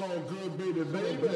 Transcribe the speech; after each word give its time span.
So 0.00 0.06
good, 0.06 0.56
baby, 0.56 0.82
baby. 0.82 1.28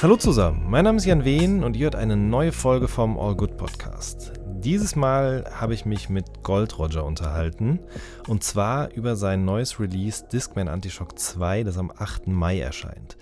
Hallo 0.00 0.16
zusammen, 0.16 0.66
mein 0.68 0.84
Name 0.84 0.98
ist 0.98 1.04
Jan 1.04 1.24
Wehn 1.24 1.64
und 1.64 1.76
ihr 1.76 1.86
hört 1.86 1.96
eine 1.96 2.16
neue 2.16 2.52
Folge 2.52 2.86
vom 2.86 3.18
All 3.18 3.34
Good 3.34 3.56
Podcast. 3.56 4.41
Dieses 4.64 4.94
Mal 4.94 5.44
habe 5.52 5.74
ich 5.74 5.86
mich 5.86 6.08
mit 6.08 6.44
Gold 6.44 6.78
Roger 6.78 7.04
unterhalten 7.04 7.80
und 8.28 8.44
zwar 8.44 8.92
über 8.92 9.16
sein 9.16 9.44
neues 9.44 9.80
Release 9.80 10.24
Discman 10.32 10.68
Antishock 10.68 11.18
2, 11.18 11.64
das 11.64 11.78
am 11.78 11.90
8. 11.90 12.28
Mai 12.28 12.60
erscheint. 12.60 13.16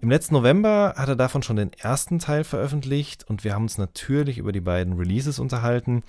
Im 0.00 0.10
letzten 0.10 0.34
November 0.34 0.94
hat 0.96 1.08
er 1.08 1.14
davon 1.14 1.44
schon 1.44 1.54
den 1.54 1.72
ersten 1.74 2.18
Teil 2.18 2.42
veröffentlicht 2.42 3.24
und 3.28 3.44
wir 3.44 3.54
haben 3.54 3.64
uns 3.64 3.78
natürlich 3.78 4.38
über 4.38 4.50
die 4.50 4.60
beiden 4.60 4.94
Releases 4.94 5.38
unterhalten. 5.38 6.02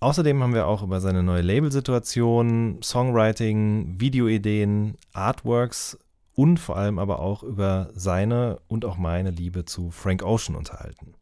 Außerdem 0.00 0.42
haben 0.42 0.54
wir 0.54 0.66
auch 0.66 0.82
über 0.82 1.00
seine 1.00 1.22
neue 1.22 1.42
Labelsituation, 1.42 2.80
Songwriting, 2.82 4.00
Videoideen, 4.00 4.96
Artworks 5.12 5.96
und 6.34 6.58
vor 6.58 6.76
allem 6.76 6.98
aber 6.98 7.20
auch 7.20 7.44
über 7.44 7.90
seine 7.94 8.58
und 8.66 8.84
auch 8.84 8.96
meine 8.96 9.30
Liebe 9.30 9.64
zu 9.64 9.92
Frank 9.92 10.24
Ocean 10.24 10.56
unterhalten. 10.56 11.14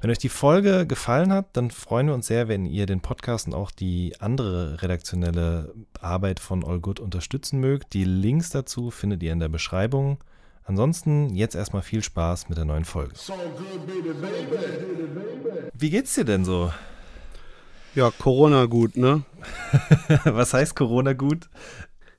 Wenn 0.00 0.10
euch 0.10 0.18
die 0.18 0.30
Folge 0.30 0.86
gefallen 0.86 1.30
hat, 1.30 1.48
dann 1.52 1.70
freuen 1.70 2.06
wir 2.06 2.14
uns 2.14 2.26
sehr, 2.26 2.48
wenn 2.48 2.64
ihr 2.64 2.86
den 2.86 3.00
Podcast 3.02 3.46
und 3.46 3.54
auch 3.54 3.70
die 3.70 4.14
andere 4.18 4.80
redaktionelle 4.80 5.74
Arbeit 6.00 6.40
von 6.40 6.64
All 6.64 6.80
Good 6.80 7.00
unterstützen 7.00 7.60
mögt. 7.60 7.92
Die 7.92 8.04
Links 8.04 8.48
dazu 8.48 8.90
findet 8.90 9.22
ihr 9.22 9.30
in 9.30 9.40
der 9.40 9.50
Beschreibung. 9.50 10.16
Ansonsten 10.64 11.34
jetzt 11.34 11.54
erstmal 11.54 11.82
viel 11.82 12.02
Spaß 12.02 12.48
mit 12.48 12.56
der 12.56 12.64
neuen 12.64 12.86
Folge. 12.86 13.12
So 13.14 13.34
good, 13.34 13.86
baby, 13.86 14.14
baby. 14.14 15.68
Wie 15.74 15.90
geht's 15.90 16.14
dir 16.14 16.24
denn 16.24 16.46
so? 16.46 16.72
Ja, 17.94 18.10
Corona 18.10 18.64
gut, 18.64 18.96
ne? 18.96 19.24
Was 20.24 20.54
heißt 20.54 20.76
Corona 20.76 21.12
gut? 21.12 21.50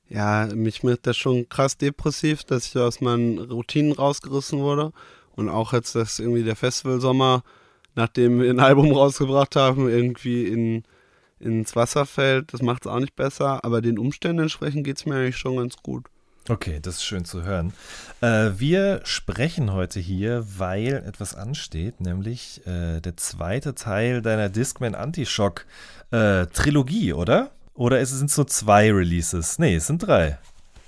Ja, 0.08 0.46
mich 0.54 0.84
macht 0.84 1.08
das 1.08 1.16
schon 1.16 1.48
krass 1.48 1.78
depressiv, 1.78 2.44
dass 2.44 2.66
ich 2.66 2.76
aus 2.76 3.00
meinen 3.00 3.38
Routinen 3.38 3.90
rausgerissen 3.90 4.60
wurde. 4.60 4.92
Und 5.34 5.48
auch 5.48 5.72
jetzt, 5.72 5.96
dass 5.96 6.20
irgendwie 6.20 6.44
der 6.44 6.54
Festivalsommer, 6.56 7.42
nachdem 7.94 8.40
wir 8.40 8.50
ein 8.50 8.60
Album 8.60 8.92
rausgebracht 8.92 9.56
haben, 9.56 9.88
irgendwie 9.88 10.46
in, 10.46 10.84
ins 11.38 11.76
Wasser 11.76 12.06
fällt. 12.06 12.52
Das 12.52 12.62
macht 12.62 12.86
es 12.86 12.92
auch 12.92 13.00
nicht 13.00 13.16
besser. 13.16 13.64
Aber 13.64 13.80
den 13.80 13.98
Umständen 13.98 14.42
entsprechend 14.42 14.84
geht 14.84 14.98
es 14.98 15.06
mir 15.06 15.16
eigentlich 15.16 15.36
schon 15.36 15.56
ganz 15.56 15.76
gut. 15.82 16.06
Okay, 16.48 16.80
das 16.82 16.96
ist 16.96 17.04
schön 17.04 17.24
zu 17.24 17.44
hören. 17.44 17.72
Äh, 18.20 18.50
wir 18.56 19.00
sprechen 19.04 19.72
heute 19.72 20.00
hier, 20.00 20.44
weil 20.58 21.04
etwas 21.06 21.36
ansteht, 21.36 22.00
nämlich 22.00 22.66
äh, 22.66 23.00
der 23.00 23.16
zweite 23.16 23.76
Teil 23.76 24.22
deiner 24.22 24.48
Discman 24.48 24.96
Antishock 24.96 25.66
äh, 26.10 26.46
Trilogie, 26.46 27.12
oder? 27.12 27.52
Oder 27.74 28.04
sind 28.04 28.28
es 28.28 28.36
nur 28.36 28.48
zwei 28.48 28.92
Releases? 28.92 29.60
Nee, 29.60 29.76
es 29.76 29.86
sind 29.86 29.98
drei. 29.98 30.38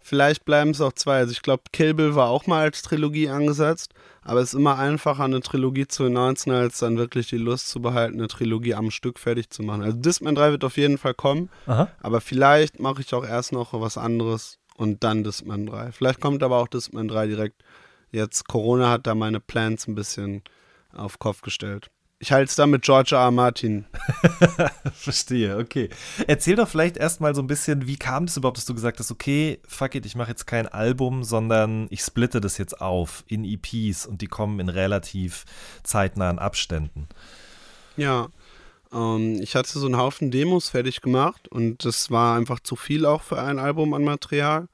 Vielleicht 0.06 0.44
bleiben 0.44 0.72
es 0.72 0.82
auch 0.82 0.92
zwei. 0.92 1.16
Also 1.16 1.32
ich 1.32 1.40
glaube, 1.40 1.62
Kill 1.72 1.94
Bill 1.94 2.14
war 2.14 2.28
auch 2.28 2.46
mal 2.46 2.60
als 2.60 2.82
Trilogie 2.82 3.30
angesetzt, 3.30 3.94
aber 4.20 4.40
es 4.40 4.52
ist 4.52 4.60
immer 4.60 4.78
einfacher, 4.78 5.24
eine 5.24 5.40
Trilogie 5.40 5.88
zu 5.88 6.04
announcen, 6.04 6.52
als 6.52 6.78
dann 6.80 6.98
wirklich 6.98 7.28
die 7.28 7.38
Lust 7.38 7.70
zu 7.70 7.80
behalten, 7.80 8.18
eine 8.18 8.28
Trilogie 8.28 8.74
am 8.74 8.90
Stück 8.90 9.18
fertig 9.18 9.48
zu 9.48 9.62
machen. 9.62 9.82
Also 9.82 9.96
Discman 9.96 10.34
3 10.34 10.50
wird 10.50 10.64
auf 10.64 10.76
jeden 10.76 10.98
Fall 10.98 11.14
kommen, 11.14 11.48
Aha. 11.66 11.88
aber 12.02 12.20
vielleicht 12.20 12.80
mache 12.80 13.00
ich 13.00 13.14
auch 13.14 13.24
erst 13.24 13.52
noch 13.52 13.72
was 13.72 13.96
anderes 13.96 14.58
und 14.76 15.02
dann 15.04 15.24
Discman 15.24 15.64
3. 15.64 15.92
Vielleicht 15.92 16.20
kommt 16.20 16.42
aber 16.42 16.58
auch 16.58 16.68
Discman 16.68 17.08
3 17.08 17.26
direkt. 17.28 17.62
Jetzt 18.12 18.46
Corona 18.46 18.90
hat 18.90 19.06
da 19.06 19.14
meine 19.14 19.40
Plans 19.40 19.88
ein 19.88 19.94
bisschen 19.94 20.42
auf 20.92 21.18
Kopf 21.18 21.40
gestellt. 21.40 21.88
Ich 22.24 22.32
halte 22.32 22.48
es 22.48 22.56
da 22.56 22.66
mit 22.66 22.80
George 22.80 23.14
R. 23.14 23.20
R. 23.20 23.30
Martin. 23.30 23.84
Verstehe, 24.94 25.58
okay. 25.58 25.90
Erzähl 26.26 26.56
doch 26.56 26.66
vielleicht 26.66 26.96
erstmal 26.96 27.34
so 27.34 27.42
ein 27.42 27.46
bisschen, 27.46 27.86
wie 27.86 27.98
kam 27.98 28.24
es 28.24 28.38
überhaupt, 28.38 28.56
dass 28.56 28.64
du 28.64 28.72
gesagt 28.72 28.98
hast, 28.98 29.10
okay, 29.10 29.60
fuck 29.68 29.94
it, 29.94 30.06
ich 30.06 30.16
mache 30.16 30.30
jetzt 30.30 30.46
kein 30.46 30.66
Album, 30.66 31.22
sondern 31.22 31.86
ich 31.90 32.00
splitte 32.00 32.40
das 32.40 32.56
jetzt 32.56 32.80
auf 32.80 33.24
in 33.28 33.44
EPs 33.44 34.06
und 34.06 34.22
die 34.22 34.26
kommen 34.26 34.58
in 34.58 34.70
relativ 34.70 35.44
zeitnahen 35.82 36.38
Abständen. 36.38 37.08
Ja, 37.98 38.28
ähm, 38.90 39.38
ich 39.42 39.54
hatte 39.54 39.78
so 39.78 39.84
einen 39.84 39.98
Haufen 39.98 40.30
Demos 40.30 40.70
fertig 40.70 41.02
gemacht 41.02 41.46
und 41.48 41.84
das 41.84 42.10
war 42.10 42.38
einfach 42.38 42.60
zu 42.60 42.74
viel 42.74 43.04
auch 43.04 43.20
für 43.20 43.38
ein 43.38 43.58
Album 43.58 43.92
an 43.92 44.02
Material. 44.02 44.68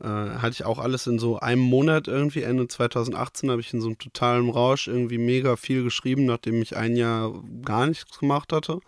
Äh, 0.00 0.06
hatte 0.06 0.50
ich 0.50 0.64
auch 0.64 0.78
alles 0.78 1.06
in 1.06 1.18
so 1.18 1.38
einem 1.38 1.62
Monat 1.62 2.06
irgendwie. 2.06 2.42
Ende 2.42 2.68
2018 2.68 3.50
habe 3.50 3.60
ich 3.60 3.72
in 3.72 3.80
so 3.80 3.86
einem 3.86 3.98
totalen 3.98 4.50
Rausch 4.50 4.88
irgendwie 4.88 5.18
mega 5.18 5.56
viel 5.56 5.82
geschrieben, 5.82 6.26
nachdem 6.26 6.60
ich 6.60 6.76
ein 6.76 6.96
Jahr 6.96 7.32
gar 7.62 7.86
nichts 7.86 8.18
gemacht 8.18 8.52
hatte. 8.52 8.80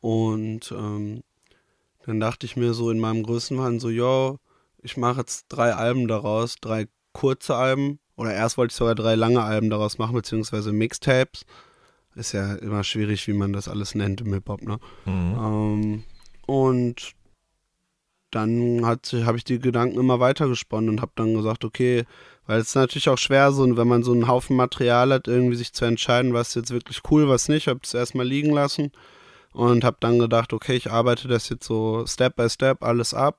Und 0.00 0.72
ähm, 0.72 1.22
dann 2.06 2.20
dachte 2.20 2.46
ich 2.46 2.56
mir 2.56 2.74
so 2.74 2.90
in 2.90 3.00
meinem 3.00 3.22
Größenwahn 3.22 3.80
so, 3.80 3.90
ja, 3.90 4.36
ich 4.82 4.96
mache 4.96 5.20
jetzt 5.20 5.46
drei 5.48 5.74
Alben 5.74 6.08
daraus, 6.08 6.56
drei 6.56 6.86
kurze 7.12 7.56
Alben. 7.56 7.98
Oder 8.16 8.32
erst 8.32 8.56
wollte 8.56 8.72
ich 8.72 8.76
sogar 8.76 8.94
drei 8.94 9.14
lange 9.16 9.42
Alben 9.42 9.70
daraus 9.70 9.98
machen, 9.98 10.14
beziehungsweise 10.14 10.72
Mixtapes. 10.72 11.44
Ist 12.14 12.32
ja 12.32 12.54
immer 12.54 12.84
schwierig, 12.84 13.26
wie 13.26 13.32
man 13.32 13.52
das 13.52 13.66
alles 13.66 13.94
nennt 13.94 14.20
im 14.20 14.32
Hip-Hop, 14.32 14.62
ne? 14.62 14.78
Mhm. 15.04 15.36
Ähm, 15.36 16.04
und 16.46 17.14
dann 18.34 18.84
habe 18.84 19.36
ich 19.36 19.44
die 19.44 19.58
Gedanken 19.58 19.98
immer 19.98 20.20
weiter 20.20 20.48
gesponnen 20.48 20.90
und 20.90 21.00
habe 21.00 21.12
dann 21.14 21.34
gesagt, 21.34 21.64
okay, 21.64 22.04
weil 22.46 22.60
es 22.60 22.68
ist 22.68 22.74
natürlich 22.74 23.08
auch 23.08 23.18
schwer, 23.18 23.52
so, 23.52 23.76
wenn 23.76 23.88
man 23.88 24.02
so 24.02 24.12
einen 24.12 24.28
Haufen 24.28 24.56
Material 24.56 25.12
hat, 25.12 25.28
irgendwie 25.28 25.56
sich 25.56 25.72
zu 25.72 25.84
entscheiden, 25.84 26.34
was 26.34 26.48
ist 26.48 26.54
jetzt 26.56 26.70
wirklich 26.72 27.00
cool, 27.10 27.28
was 27.28 27.48
nicht. 27.48 27.68
Habe 27.68 27.80
es 27.82 27.94
erstmal 27.94 28.26
liegen 28.26 28.50
lassen 28.50 28.92
und 29.52 29.84
habe 29.84 29.96
dann 30.00 30.18
gedacht, 30.18 30.52
okay, 30.52 30.74
ich 30.74 30.90
arbeite 30.90 31.28
das 31.28 31.48
jetzt 31.48 31.66
so 31.66 32.04
Step 32.06 32.36
by 32.36 32.50
Step 32.50 32.82
alles 32.82 33.14
ab. 33.14 33.38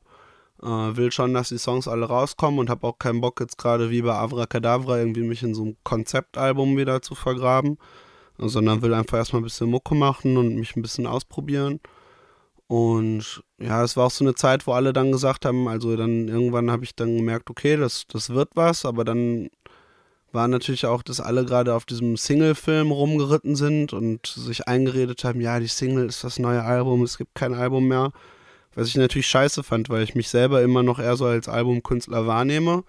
Äh, 0.63 0.67
will 0.67 1.11
schon, 1.11 1.33
dass 1.33 1.49
die 1.49 1.57
Songs 1.57 1.87
alle 1.87 2.05
rauskommen 2.05 2.59
und 2.59 2.69
habe 2.69 2.87
auch 2.87 2.97
keinen 2.97 3.21
Bock 3.21 3.39
jetzt 3.41 3.57
gerade 3.57 3.91
wie 3.91 4.01
bei 4.01 4.13
Avracadabra 4.13 4.97
irgendwie 4.99 5.23
mich 5.23 5.43
in 5.43 5.53
so 5.53 5.63
einem 5.63 5.77
Konzeptalbum 5.83 6.77
wieder 6.77 7.01
zu 7.01 7.13
vergraben, 7.13 7.77
sondern 8.37 8.81
will 8.81 8.93
einfach 8.93 9.17
erstmal 9.17 9.41
ein 9.41 9.45
bisschen 9.45 9.69
Mucke 9.69 9.95
machen 9.95 10.37
und 10.37 10.55
mich 10.55 10.75
ein 10.75 10.81
bisschen 10.81 11.05
ausprobieren. 11.05 11.79
Und 12.67 13.43
ja, 13.59 13.83
es 13.83 13.95
war 13.95 14.07
auch 14.07 14.11
so 14.11 14.23
eine 14.23 14.33
Zeit, 14.35 14.65
wo 14.65 14.71
alle 14.71 14.91
dann 14.91 15.11
gesagt 15.11 15.45
haben, 15.45 15.67
also 15.67 15.95
dann 15.95 16.27
irgendwann 16.27 16.71
habe 16.71 16.83
ich 16.83 16.95
dann 16.95 17.15
gemerkt, 17.17 17.49
okay, 17.49 17.77
das, 17.77 18.05
das 18.07 18.31
wird 18.31 18.49
was, 18.55 18.85
aber 18.85 19.05
dann 19.05 19.49
war 20.31 20.47
natürlich 20.47 20.85
auch, 20.85 21.03
dass 21.03 21.21
alle 21.21 21.45
gerade 21.45 21.73
auf 21.75 21.85
diesem 21.85 22.17
Single-Film 22.17 22.91
rumgeritten 22.91 23.55
sind 23.55 23.93
und 23.93 24.25
sich 24.25 24.67
eingeredet 24.67 25.23
haben, 25.23 25.39
ja, 25.41 25.59
die 25.59 25.67
Single 25.67 26.07
ist 26.07 26.23
das 26.23 26.39
neue 26.39 26.63
Album, 26.63 27.03
es 27.03 27.17
gibt 27.17 27.35
kein 27.35 27.53
Album 27.53 27.87
mehr. 27.87 28.11
Was 28.73 28.89
ich 28.89 28.95
natürlich 28.97 29.27
scheiße 29.27 29.63
fand, 29.63 29.89
weil 29.89 30.03
ich 30.03 30.15
mich 30.15 30.27
selber 30.27 30.61
immer 30.61 30.83
noch 30.83 30.99
eher 30.99 31.15
so 31.15 31.25
als 31.25 31.47
Albumkünstler 31.47 32.27
wahrnehme. 32.27 32.83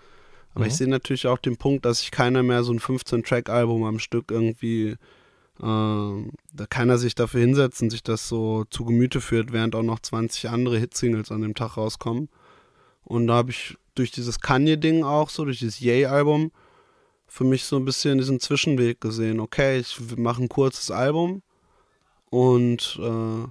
Aber 0.55 0.65
Mhm. 0.65 0.69
ich 0.71 0.75
sehe 0.75 0.89
natürlich 0.89 1.29
auch 1.29 1.39
den 1.39 1.59
Punkt, 1.59 1.85
dass 1.85 2.01
sich 2.01 2.11
keiner 2.11 2.43
mehr 2.43 2.65
so 2.65 2.73
ein 2.73 2.81
15-Track-Album 2.81 3.85
am 3.85 4.01
Stück 4.01 4.33
irgendwie 4.33 4.97
da 5.59 6.67
keiner 6.69 6.99
sich 6.99 7.15
dafür 7.15 7.41
hinsetzt 7.41 7.81
und 7.81 7.91
sich 7.91 8.03
das 8.03 8.29
so 8.29 8.65
zu 8.71 8.85
Gemüte 8.85 9.21
führt, 9.21 9.53
während 9.53 9.75
auch 9.75 9.83
noch 9.83 10.01
20 10.01 10.51
andere 10.51 10.79
Hitsingles 10.79 11.31
an 11.31 11.43
dem 11.43 11.55
Tag 11.55 11.77
rauskommen. 11.77 12.29
Und 13.05 13.29
da 13.29 13.35
habe 13.35 13.51
ich 13.51 13.77
durch 13.95 14.11
dieses 14.11 14.41
Kanye-Ding 14.41 15.05
auch 15.05 15.31
so, 15.31 15.45
durch 15.45 15.61
dieses 15.61 15.81
Yay-Album, 15.81 16.53
für 17.27 17.45
mich 17.45 17.65
so 17.65 17.77
ein 17.77 17.85
bisschen 17.85 18.19
diesen 18.19 18.41
Zwischenweg 18.41 19.01
gesehen. 19.01 19.41
Okay, 19.41 19.79
ich 19.79 19.99
mache 20.17 20.43
ein 20.43 20.49
kurzes 20.49 20.91
Album 20.91 21.43
und 22.31 22.99
äh, 23.03 23.49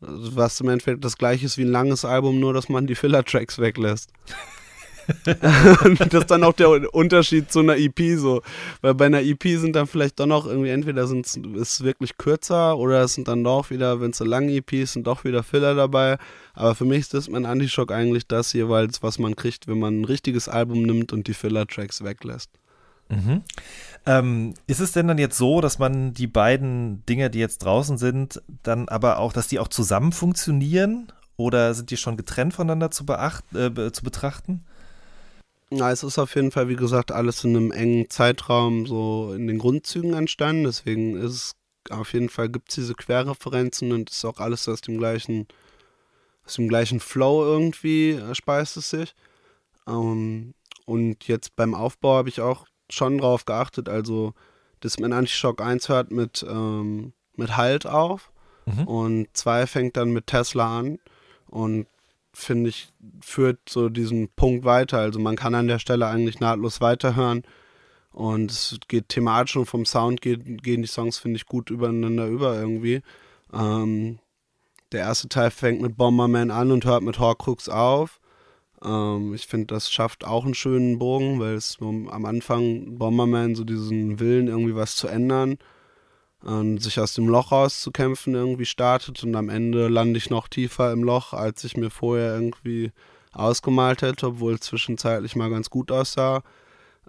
was 0.00 0.60
im 0.60 0.68
Endeffekt 0.68 1.04
das 1.04 1.16
gleiche 1.16 1.46
ist 1.46 1.58
wie 1.58 1.62
ein 1.62 1.70
langes 1.70 2.04
Album, 2.04 2.40
nur 2.40 2.52
dass 2.54 2.68
man 2.68 2.86
die 2.86 2.94
Filler-Tracks 2.94 3.58
weglässt. 3.58 4.12
das 5.24 6.14
ist 6.14 6.30
dann 6.30 6.44
auch 6.44 6.52
der 6.52 6.94
Unterschied 6.94 7.50
zu 7.50 7.60
einer 7.60 7.76
EP 7.76 8.18
so. 8.18 8.42
Weil 8.80 8.94
bei 8.94 9.06
einer 9.06 9.22
EP 9.22 9.42
sind 9.42 9.76
dann 9.76 9.86
vielleicht 9.86 10.20
doch 10.20 10.26
noch 10.26 10.46
irgendwie, 10.46 10.70
entweder 10.70 11.06
sind's, 11.06 11.36
ist 11.36 11.74
es 11.74 11.84
wirklich 11.84 12.16
kürzer 12.18 12.76
oder 12.76 13.02
es 13.02 13.14
sind 13.14 13.28
dann 13.28 13.44
doch 13.44 13.70
wieder, 13.70 14.00
wenn 14.00 14.10
es 14.10 14.20
eine 14.20 14.30
lange 14.30 14.52
EP 14.52 14.72
ist, 14.72 14.94
sind 14.94 15.06
doch 15.06 15.24
wieder 15.24 15.42
Filler 15.42 15.74
dabei. 15.74 16.18
Aber 16.54 16.74
für 16.74 16.84
mich 16.84 17.00
ist 17.00 17.14
das 17.14 17.28
mein 17.28 17.46
Antischock 17.46 17.92
eigentlich 17.92 18.26
das 18.26 18.52
jeweils, 18.52 19.02
was 19.02 19.18
man 19.18 19.36
kriegt, 19.36 19.68
wenn 19.68 19.78
man 19.78 20.00
ein 20.00 20.04
richtiges 20.04 20.48
Album 20.48 20.82
nimmt 20.82 21.12
und 21.12 21.26
die 21.26 21.34
Filler-Tracks 21.34 22.04
weglässt. 22.04 22.50
Mhm. 23.08 23.42
Ähm, 24.06 24.54
ist 24.66 24.80
es 24.80 24.92
denn 24.92 25.06
dann 25.06 25.18
jetzt 25.18 25.38
so, 25.38 25.60
dass 25.60 25.78
man 25.78 26.12
die 26.12 26.26
beiden 26.26 27.04
Dinge, 27.06 27.30
die 27.30 27.38
jetzt 27.38 27.58
draußen 27.58 27.98
sind, 27.98 28.42
dann 28.62 28.88
aber 28.88 29.18
auch, 29.18 29.32
dass 29.32 29.48
die 29.48 29.58
auch 29.58 29.68
zusammen 29.68 30.12
funktionieren? 30.12 31.12
Oder 31.36 31.74
sind 31.74 31.90
die 31.90 31.96
schon 31.96 32.16
getrennt 32.16 32.54
voneinander 32.54 32.90
zu, 32.90 33.06
beacht, 33.06 33.44
äh, 33.54 33.92
zu 33.92 34.02
betrachten? 34.02 34.64
Ja, 35.74 35.90
es 35.90 36.02
ist 36.02 36.18
auf 36.18 36.34
jeden 36.34 36.50
Fall, 36.50 36.68
wie 36.68 36.76
gesagt, 36.76 37.12
alles 37.12 37.44
in 37.44 37.56
einem 37.56 37.72
engen 37.72 38.10
Zeitraum 38.10 38.86
so 38.86 39.32
in 39.34 39.46
den 39.46 39.58
Grundzügen 39.58 40.12
entstanden. 40.12 40.64
Deswegen 40.64 41.16
ist 41.16 41.32
es 41.32 41.56
auf 41.90 42.12
jeden 42.12 42.28
Fall, 42.28 42.50
gibt 42.50 42.68
es 42.68 42.74
diese 42.74 42.94
Querreferenzen 42.94 43.90
und 43.92 44.10
ist 44.10 44.24
auch 44.26 44.38
alles 44.38 44.68
aus 44.68 44.82
dem 44.82 44.98
gleichen 44.98 45.46
aus 46.44 46.54
dem 46.54 46.68
gleichen 46.68 47.00
Flow 47.00 47.44
irgendwie 47.44 48.10
äh, 48.10 48.34
speist 48.34 48.76
es 48.76 48.90
sich. 48.90 49.14
Ähm, 49.86 50.54
und 50.84 51.26
jetzt 51.28 51.56
beim 51.56 51.74
Aufbau 51.74 52.16
habe 52.16 52.28
ich 52.28 52.40
auch 52.40 52.66
schon 52.90 53.18
drauf 53.18 53.44
geachtet, 53.44 53.88
also 53.88 54.34
dass 54.80 54.98
man 54.98 55.12
Anti-Shock 55.12 55.62
1 55.62 55.88
hört 55.88 56.10
mit, 56.10 56.44
ähm, 56.48 57.12
mit 57.36 57.56
Halt 57.56 57.86
auf 57.86 58.32
mhm. 58.66 58.86
und 58.86 59.28
2 59.32 59.66
fängt 59.66 59.96
dann 59.96 60.10
mit 60.10 60.26
Tesla 60.26 60.80
an 60.80 60.98
und 61.46 61.86
finde 62.32 62.70
ich, 62.70 62.92
führt 63.20 63.60
so 63.68 63.88
diesen 63.88 64.28
Punkt 64.30 64.64
weiter. 64.64 64.98
Also 64.98 65.20
man 65.20 65.36
kann 65.36 65.54
an 65.54 65.68
der 65.68 65.78
Stelle 65.78 66.06
eigentlich 66.06 66.40
nahtlos 66.40 66.80
weiterhören 66.80 67.42
und 68.12 68.50
es 68.50 68.78
geht 68.88 69.08
thematisch 69.08 69.56
und 69.56 69.66
vom 69.66 69.84
Sound 69.84 70.20
geht, 70.20 70.62
gehen 70.62 70.82
die 70.82 70.88
Songs, 70.88 71.18
finde 71.18 71.36
ich, 71.36 71.46
gut 71.46 71.70
übereinander 71.70 72.26
über 72.26 72.58
irgendwie. 72.58 73.02
Ähm, 73.52 74.18
der 74.92 75.00
erste 75.00 75.28
Teil 75.28 75.50
fängt 75.50 75.80
mit 75.80 75.96
Bomberman 75.96 76.50
an 76.50 76.70
und 76.70 76.84
hört 76.84 77.02
mit 77.02 77.18
Horcrux 77.18 77.68
auf. 77.68 78.20
Ähm, 78.84 79.34
ich 79.34 79.46
finde, 79.46 79.66
das 79.66 79.90
schafft 79.90 80.24
auch 80.24 80.44
einen 80.44 80.54
schönen 80.54 80.98
Bogen, 80.98 81.40
weil 81.40 81.54
es 81.54 81.78
am 81.80 82.24
Anfang 82.24 82.98
Bomberman 82.98 83.54
so 83.54 83.64
diesen 83.64 84.20
Willen, 84.20 84.48
irgendwie 84.48 84.74
was 84.74 84.96
zu 84.96 85.08
ändern 85.08 85.58
und 86.42 86.78
sich 86.78 86.98
aus 86.98 87.14
dem 87.14 87.28
Loch 87.28 87.52
rauszukämpfen 87.52 88.34
irgendwie 88.34 88.66
startet 88.66 89.22
und 89.22 89.34
am 89.36 89.48
Ende 89.48 89.88
lande 89.88 90.18
ich 90.18 90.30
noch 90.30 90.48
tiefer 90.48 90.92
im 90.92 91.04
Loch, 91.04 91.32
als 91.32 91.64
ich 91.64 91.76
mir 91.76 91.90
vorher 91.90 92.34
irgendwie 92.34 92.90
ausgemalt 93.32 94.02
hätte, 94.02 94.26
obwohl 94.26 94.54
es 94.54 94.60
zwischenzeitlich 94.60 95.36
mal 95.36 95.50
ganz 95.50 95.70
gut 95.70 95.90
aussah. 95.90 96.42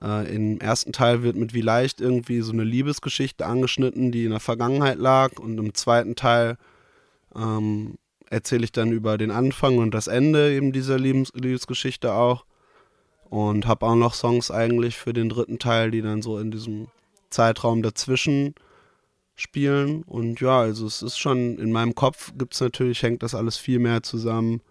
Äh, 0.01 0.35
Im 0.35 0.59
ersten 0.59 0.93
Teil 0.93 1.23
wird 1.23 1.35
mit 1.35 1.53
wie 1.53 1.61
leicht 1.61 1.99
irgendwie 1.99 2.41
so 2.41 2.51
eine 2.51 2.63
Liebesgeschichte 2.63 3.45
angeschnitten, 3.45 4.11
die 4.11 4.25
in 4.25 4.31
der 4.31 4.39
Vergangenheit 4.39 4.97
lag 4.97 5.39
und 5.39 5.57
im 5.57 5.73
zweiten 5.73 6.15
Teil 6.15 6.57
ähm, 7.35 7.95
erzähle 8.29 8.63
ich 8.63 8.71
dann 8.71 8.91
über 8.91 9.17
den 9.17 9.31
Anfang 9.31 9.77
und 9.77 9.93
das 9.93 10.07
Ende 10.07 10.53
eben 10.53 10.71
dieser 10.71 10.97
Liebes 10.97 11.31
Liebesgeschichte 11.33 12.13
auch. 12.13 12.45
Und 13.29 13.65
habe 13.65 13.87
auch 13.87 13.95
noch 13.95 14.13
Songs 14.13 14.51
eigentlich 14.51 14.95
für 14.95 15.11
den 15.11 15.27
dritten 15.27 15.57
Teil, 15.57 15.89
die 15.89 16.03
dann 16.03 16.21
so 16.21 16.37
in 16.37 16.51
diesem 16.51 16.87
Zeitraum 17.31 17.81
dazwischen 17.81 18.53
spielen. 19.35 20.03
Und 20.03 20.39
ja, 20.41 20.61
also 20.61 20.85
es 20.85 21.01
ist 21.01 21.17
schon, 21.17 21.57
in 21.57 21.71
meinem 21.71 21.95
Kopf 21.95 22.33
gibt 22.37 22.53
es 22.53 22.61
natürlich, 22.61 23.01
hängt 23.03 23.23
das 23.23 23.35
alles 23.35 23.57
viel 23.57 23.79
mehr 23.79 24.03
zusammen, 24.03 24.61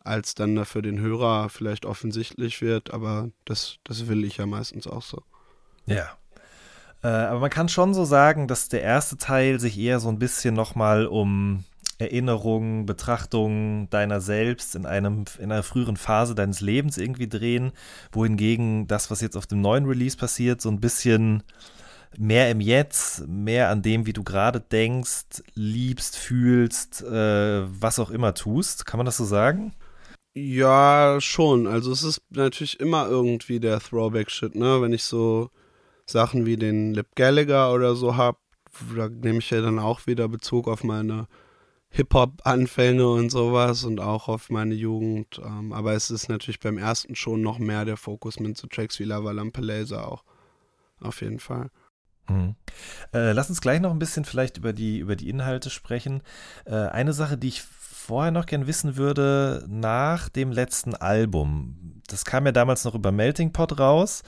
als 0.00 0.34
dann 0.34 0.56
da 0.56 0.64
für 0.64 0.82
den 0.82 1.00
Hörer 1.00 1.48
vielleicht 1.48 1.84
offensichtlich 1.84 2.60
wird. 2.60 2.92
Aber 2.92 3.30
das, 3.44 3.76
das 3.84 4.08
will 4.08 4.24
ich 4.24 4.38
ja 4.38 4.46
meistens 4.46 4.86
auch 4.86 5.02
so. 5.02 5.22
Ja. 5.86 6.16
Äh, 7.02 7.08
aber 7.08 7.40
man 7.40 7.50
kann 7.50 7.68
schon 7.68 7.94
so 7.94 8.04
sagen, 8.04 8.48
dass 8.48 8.68
der 8.68 8.82
erste 8.82 9.16
Teil 9.16 9.60
sich 9.60 9.78
eher 9.78 10.00
so 10.00 10.08
ein 10.08 10.18
bisschen 10.18 10.54
nochmal 10.54 11.06
um 11.06 11.64
Erinnerungen, 11.98 12.86
Betrachtungen 12.86 13.90
deiner 13.90 14.20
selbst 14.20 14.76
in, 14.76 14.86
einem, 14.86 15.24
in 15.38 15.50
einer 15.50 15.64
früheren 15.64 15.96
Phase 15.96 16.34
deines 16.34 16.60
Lebens 16.60 16.96
irgendwie 16.96 17.28
drehen, 17.28 17.72
wohingegen 18.12 18.86
das, 18.86 19.10
was 19.10 19.20
jetzt 19.20 19.36
auf 19.36 19.46
dem 19.46 19.60
neuen 19.60 19.84
Release 19.84 20.16
passiert, 20.16 20.60
so 20.60 20.70
ein 20.70 20.80
bisschen 20.80 21.42
mehr 22.16 22.50
im 22.50 22.60
Jetzt, 22.60 23.26
mehr 23.28 23.68
an 23.68 23.82
dem, 23.82 24.06
wie 24.06 24.12
du 24.12 24.24
gerade 24.24 24.60
denkst, 24.60 25.42
liebst, 25.54 26.16
fühlst, 26.16 27.02
äh, 27.02 27.62
was 27.80 27.98
auch 27.98 28.10
immer 28.10 28.34
tust. 28.34 28.86
Kann 28.86 28.98
man 28.98 29.06
das 29.06 29.16
so 29.16 29.24
sagen? 29.24 29.74
Ja, 30.34 31.18
schon. 31.20 31.66
Also 31.66 31.92
es 31.92 32.02
ist 32.02 32.22
natürlich 32.30 32.78
immer 32.80 33.08
irgendwie 33.08 33.60
der 33.60 33.80
Throwback-Shit, 33.80 34.54
ne? 34.54 34.80
Wenn 34.80 34.92
ich 34.92 35.04
so 35.04 35.50
Sachen 36.06 36.46
wie 36.46 36.56
den 36.56 36.94
Lip 36.94 37.08
Gallagher 37.16 37.72
oder 37.72 37.94
so 37.94 38.16
habe, 38.16 38.38
da 38.96 39.08
nehme 39.08 39.38
ich 39.38 39.50
ja 39.50 39.60
dann 39.60 39.78
auch 39.78 40.06
wieder 40.06 40.28
Bezug 40.28 40.68
auf 40.68 40.84
meine 40.84 41.26
Hip-Hop-Anfänge 41.90 43.08
und 43.08 43.30
sowas 43.30 43.84
und 43.84 44.00
auch 44.00 44.28
auf 44.28 44.50
meine 44.50 44.74
Jugend. 44.74 45.40
Ähm, 45.44 45.72
aber 45.72 45.94
es 45.94 46.10
ist 46.10 46.28
natürlich 46.28 46.60
beim 46.60 46.78
ersten 46.78 47.14
schon 47.16 47.42
noch 47.42 47.58
mehr 47.58 47.84
der 47.84 47.96
Fokus 47.96 48.38
mit 48.38 48.56
so 48.56 48.66
Tracks 48.68 48.98
wie 48.98 49.04
Lava 49.04 49.32
Lampe 49.32 49.60
Laser 49.60 50.06
auch. 50.06 50.22
Auf 51.00 51.22
jeden 51.22 51.40
Fall. 51.40 51.70
Mhm. 52.28 52.54
Äh, 53.12 53.32
lass 53.32 53.48
uns 53.48 53.60
gleich 53.60 53.80
noch 53.80 53.90
ein 53.90 53.98
bisschen 53.98 54.24
vielleicht 54.24 54.58
über 54.58 54.72
die, 54.72 54.98
über 54.98 55.16
die 55.16 55.28
Inhalte 55.28 55.70
sprechen. 55.70 56.22
Äh, 56.64 56.74
eine 56.74 57.12
Sache, 57.12 57.38
die 57.38 57.48
ich 57.48 57.62
vorher 58.08 58.32
noch 58.32 58.46
gern 58.46 58.66
wissen 58.66 58.96
würde, 58.96 59.66
nach 59.68 60.30
dem 60.30 60.50
letzten 60.50 60.94
Album, 60.94 62.00
das 62.06 62.24
kam 62.24 62.46
ja 62.46 62.52
damals 62.52 62.84
noch 62.84 62.94
über 62.94 63.12
Melting 63.12 63.52
Pot 63.52 63.78
raus. 63.78 64.22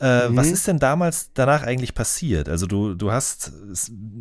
Äh, 0.00 0.30
mhm. 0.30 0.36
Was 0.38 0.50
ist 0.50 0.66
denn 0.66 0.78
damals 0.78 1.32
danach 1.34 1.62
eigentlich 1.62 1.94
passiert? 1.94 2.48
Also 2.48 2.66
du, 2.66 2.94
du 2.94 3.12
hast 3.12 3.52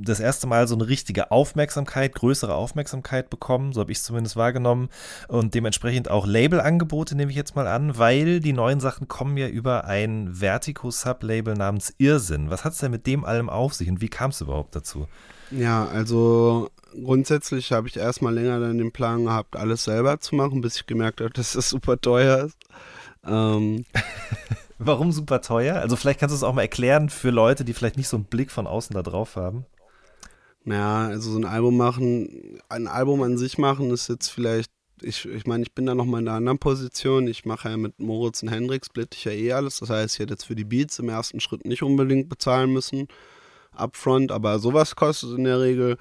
das 0.04 0.20
erste 0.20 0.48
Mal 0.48 0.68
so 0.68 0.76
eine 0.76 0.90
richtige 0.90 1.32
Aufmerksamkeit, 1.32 2.14
größere 2.14 2.54
Aufmerksamkeit 2.54 3.30
bekommen, 3.30 3.72
so 3.72 3.80
habe 3.80 3.94
ich 3.94 4.00
es 4.00 4.04
zumindest 4.04 4.36
wahrgenommen. 4.36 4.90
Und 5.30 5.54
dementsprechend 5.54 6.12
auch 6.12 6.28
Labelangebote 6.28 7.16
nehme 7.16 7.32
ich 7.32 7.38
jetzt 7.38 7.56
mal 7.56 7.68
an, 7.68 7.98
weil 7.98 8.42
die 8.42 8.52
neuen 8.52 8.82
Sachen 8.82 9.08
kommen 9.08 9.38
ja 9.38 9.48
über 9.48 9.86
ein 9.86 10.34
Vertigo-Sublabel 10.34 11.54
namens 11.54 11.94
Irrsinn. 12.00 12.50
Was 12.50 12.66
hat 12.66 12.74
es 12.74 12.80
denn 12.80 12.92
mit 12.92 13.08
dem 13.08 13.24
allem 13.24 13.50
auf 13.50 13.74
sich 13.74 13.88
und 13.88 14.02
wie 14.02 14.10
kam 14.10 14.32
es 14.32 14.42
überhaupt 14.42 14.76
dazu? 14.76 15.08
Ja, 15.52 15.86
also 15.86 16.70
grundsätzlich 17.04 17.72
habe 17.72 17.88
ich 17.88 17.98
erstmal 17.98 18.34
länger 18.34 18.60
dann 18.60 18.78
den 18.78 18.92
Plan 18.92 19.26
gehabt, 19.26 19.56
alles 19.56 19.84
selber 19.84 20.20
zu 20.20 20.36
machen, 20.36 20.62
bis 20.62 20.78
ich 20.78 20.86
gemerkt 20.86 21.22
habe, 21.22 21.30
dass 21.34 21.54
das 21.54 21.70
super 21.70 22.00
teuer 22.00 22.46
ist. 22.46 22.58
Ähm, 23.26 23.86
Warum 24.78 25.12
super 25.12 25.42
teuer? 25.42 25.76
Also 25.78 25.96
vielleicht 25.96 26.20
kannst 26.20 26.34
du 26.34 26.38
es 26.38 26.44
auch 26.44 26.54
mal 26.54 26.64
erklären 26.64 27.10
für 27.10 27.30
Leute, 27.30 27.64
die 27.64 27.74
vielleicht 27.74 27.98
nicht 27.98 28.10
so 28.10 28.18
einen 28.18 28.26
Blick 28.26 28.52
von 28.52 28.68
außen 28.68 28.94
da 28.94 29.02
drauf 29.02 29.38
haben. 29.38 29.66
Ja, 30.66 31.08
also 31.08 31.32
so 31.32 31.38
ein 31.38 31.46
Album 31.46 31.78
machen, 31.78 32.60
ein 32.70 32.88
Album 32.88 33.22
an 33.22 33.38
sich 33.38 33.58
machen 33.58 33.92
ist 33.92 34.10
jetzt 34.10 34.30
vielleicht, 34.30 34.72
ich, 35.02 35.26
ich 35.26 35.46
meine, 35.46 35.64
ich 35.64 35.74
bin 35.74 35.86
da 35.86 35.96
nochmal 35.96 36.22
in 36.22 36.28
einer 36.28 36.38
anderen 36.38 36.58
Position. 36.58 37.28
Ich 37.28 37.46
mache 37.46 37.70
ja 37.70 37.78
mit 37.78 38.00
Moritz 38.00 38.42
und 38.42 38.50
Hendrik, 38.50 38.86
split 38.86 39.16
ich 39.16 39.26
ja 39.26 39.32
eh 39.32 39.54
alles. 39.54 39.80
Das 39.80 39.90
heißt, 39.90 40.16
ich 40.16 40.20
hätte 40.20 40.34
jetzt 40.34 40.46
für 40.46 40.56
die 40.56 40.66
Beats 40.66 41.00
im 41.00 41.10
ersten 41.10 41.40
Schritt 41.40 41.66
nicht 41.66 41.84
unbedingt 41.84 42.28
bezahlen 42.28 42.74
müssen, 42.74 43.08
upfront, 43.76 44.32
aber 44.32 44.60
sowas 44.60 44.96
kostet 44.96 45.38
in 45.38 45.44
der 45.44 45.60
Regel, 45.60 45.98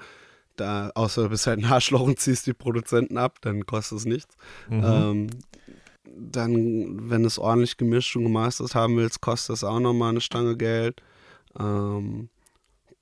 da, 0.55 0.91
außer 0.95 1.23
du 1.23 1.29
bist 1.29 1.47
halt 1.47 1.59
ein 1.59 1.71
Arschloch 1.71 2.01
und 2.01 2.19
ziehst 2.19 2.47
die 2.47 2.53
Produzenten 2.53 3.17
ab, 3.17 3.39
dann 3.41 3.65
kostet 3.65 3.99
es 3.99 4.05
nichts. 4.05 4.35
Mhm. 4.69 4.83
Ähm, 4.83 5.27
dann, 6.17 7.09
wenn 7.09 7.23
du 7.23 7.27
es 7.27 7.39
ordentlich 7.39 7.77
gemischt 7.77 8.15
und 8.15 8.23
gemastert 8.23 8.75
haben 8.75 8.97
willst, 8.97 9.21
kostet 9.21 9.53
das 9.53 9.63
auch 9.63 9.79
nochmal 9.79 10.11
eine 10.11 10.21
Stange 10.21 10.55
Geld. 10.55 11.01
Ähm, 11.59 12.29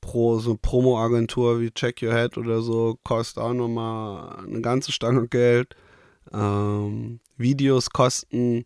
pro 0.02 0.40
so 0.40 0.58
Promo-Agentur 0.62 1.62
wie 1.62 1.72
Check 1.72 2.02
Your 2.02 2.14
Head 2.14 2.38
oder 2.38 2.62
so 2.62 2.98
kostet 3.04 3.42
auch 3.42 3.54
nochmal 3.54 4.38
eine 4.46 4.62
ganze 4.62 4.92
Stange 4.92 5.28
Geld. 5.28 5.76
Ähm, 6.34 7.20
Videos 7.38 7.90
kosten 7.90 8.66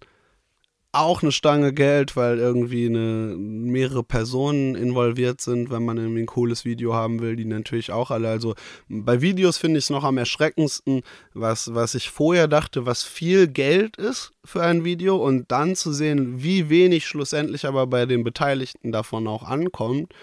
auch 1.00 1.22
eine 1.22 1.32
Stange 1.32 1.74
Geld, 1.74 2.16
weil 2.16 2.38
irgendwie 2.40 2.88
eine, 2.88 3.36
mehrere 3.38 4.04
Personen 4.04 4.76
involviert 4.76 5.42
sind, 5.42 5.70
wenn 5.70 5.86
man 5.86 5.98
irgendwie 5.98 6.22
ein 6.22 6.28
cooles 6.28 6.66
Video 6.66 6.94
haben 6.94 7.20
will, 7.20 7.36
die 7.36 7.46
natürlich 7.46 7.92
auch 7.92 8.12
alle. 8.12 8.30
Also 8.30 8.56
bei 8.90 9.22
Videos 9.22 9.58
finde 9.58 9.80
ich 9.80 9.86
es 9.86 9.90
noch 9.90 10.04
am 10.04 10.18
erschreckendsten, 10.18 11.02
was, 11.34 11.74
was 11.74 11.96
ich 11.96 12.10
vorher 12.10 12.48
dachte, 12.48 12.86
was 12.86 13.04
viel 13.04 13.48
Geld 13.48 13.98
ist 13.98 14.34
für 14.44 14.64
ein 14.64 14.84
Video 14.84 15.18
und 15.18 15.52
dann 15.52 15.76
zu 15.76 15.92
sehen, 15.92 16.42
wie 16.44 16.70
wenig 16.70 17.06
schlussendlich 17.06 17.66
aber 17.66 17.88
bei 17.88 18.06
den 18.06 18.24
Beteiligten 18.24 18.92
davon 18.92 19.28
auch 19.28 19.44
ankommt. 19.44 20.14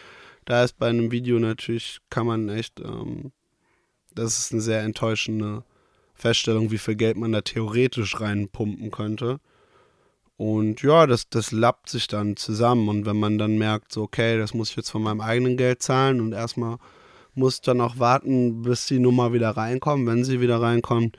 Da 0.44 0.64
ist 0.64 0.78
bei 0.78 0.88
einem 0.88 1.10
Video 1.10 1.38
natürlich, 1.38 1.98
kann 2.10 2.26
man 2.26 2.48
echt, 2.48 2.80
ähm, 2.80 3.32
das 4.14 4.38
ist 4.38 4.52
eine 4.52 4.60
sehr 4.60 4.82
enttäuschende 4.82 5.64
Feststellung, 6.14 6.70
wie 6.70 6.78
viel 6.78 6.94
Geld 6.94 7.16
man 7.16 7.32
da 7.32 7.40
theoretisch 7.40 8.20
reinpumpen 8.20 8.90
könnte. 8.90 9.40
Und 10.36 10.82
ja, 10.82 11.06
das, 11.06 11.28
das 11.28 11.52
lappt 11.52 11.88
sich 11.88 12.08
dann 12.08 12.36
zusammen. 12.36 12.88
Und 12.88 13.06
wenn 13.06 13.18
man 13.18 13.38
dann 13.38 13.56
merkt, 13.56 13.92
so, 13.92 14.02
okay, 14.02 14.36
das 14.38 14.54
muss 14.54 14.70
ich 14.70 14.76
jetzt 14.76 14.90
von 14.90 15.02
meinem 15.02 15.20
eigenen 15.20 15.56
Geld 15.56 15.82
zahlen 15.82 16.20
und 16.20 16.32
erstmal 16.32 16.78
muss 17.34 17.60
dann 17.60 17.80
auch 17.80 17.98
warten, 17.98 18.62
bis 18.62 18.86
die 18.86 18.98
Nummer 18.98 19.32
wieder 19.32 19.50
reinkommt. 19.50 20.06
Wenn 20.06 20.24
sie 20.24 20.40
wieder 20.40 20.60
reinkommt, 20.60 21.16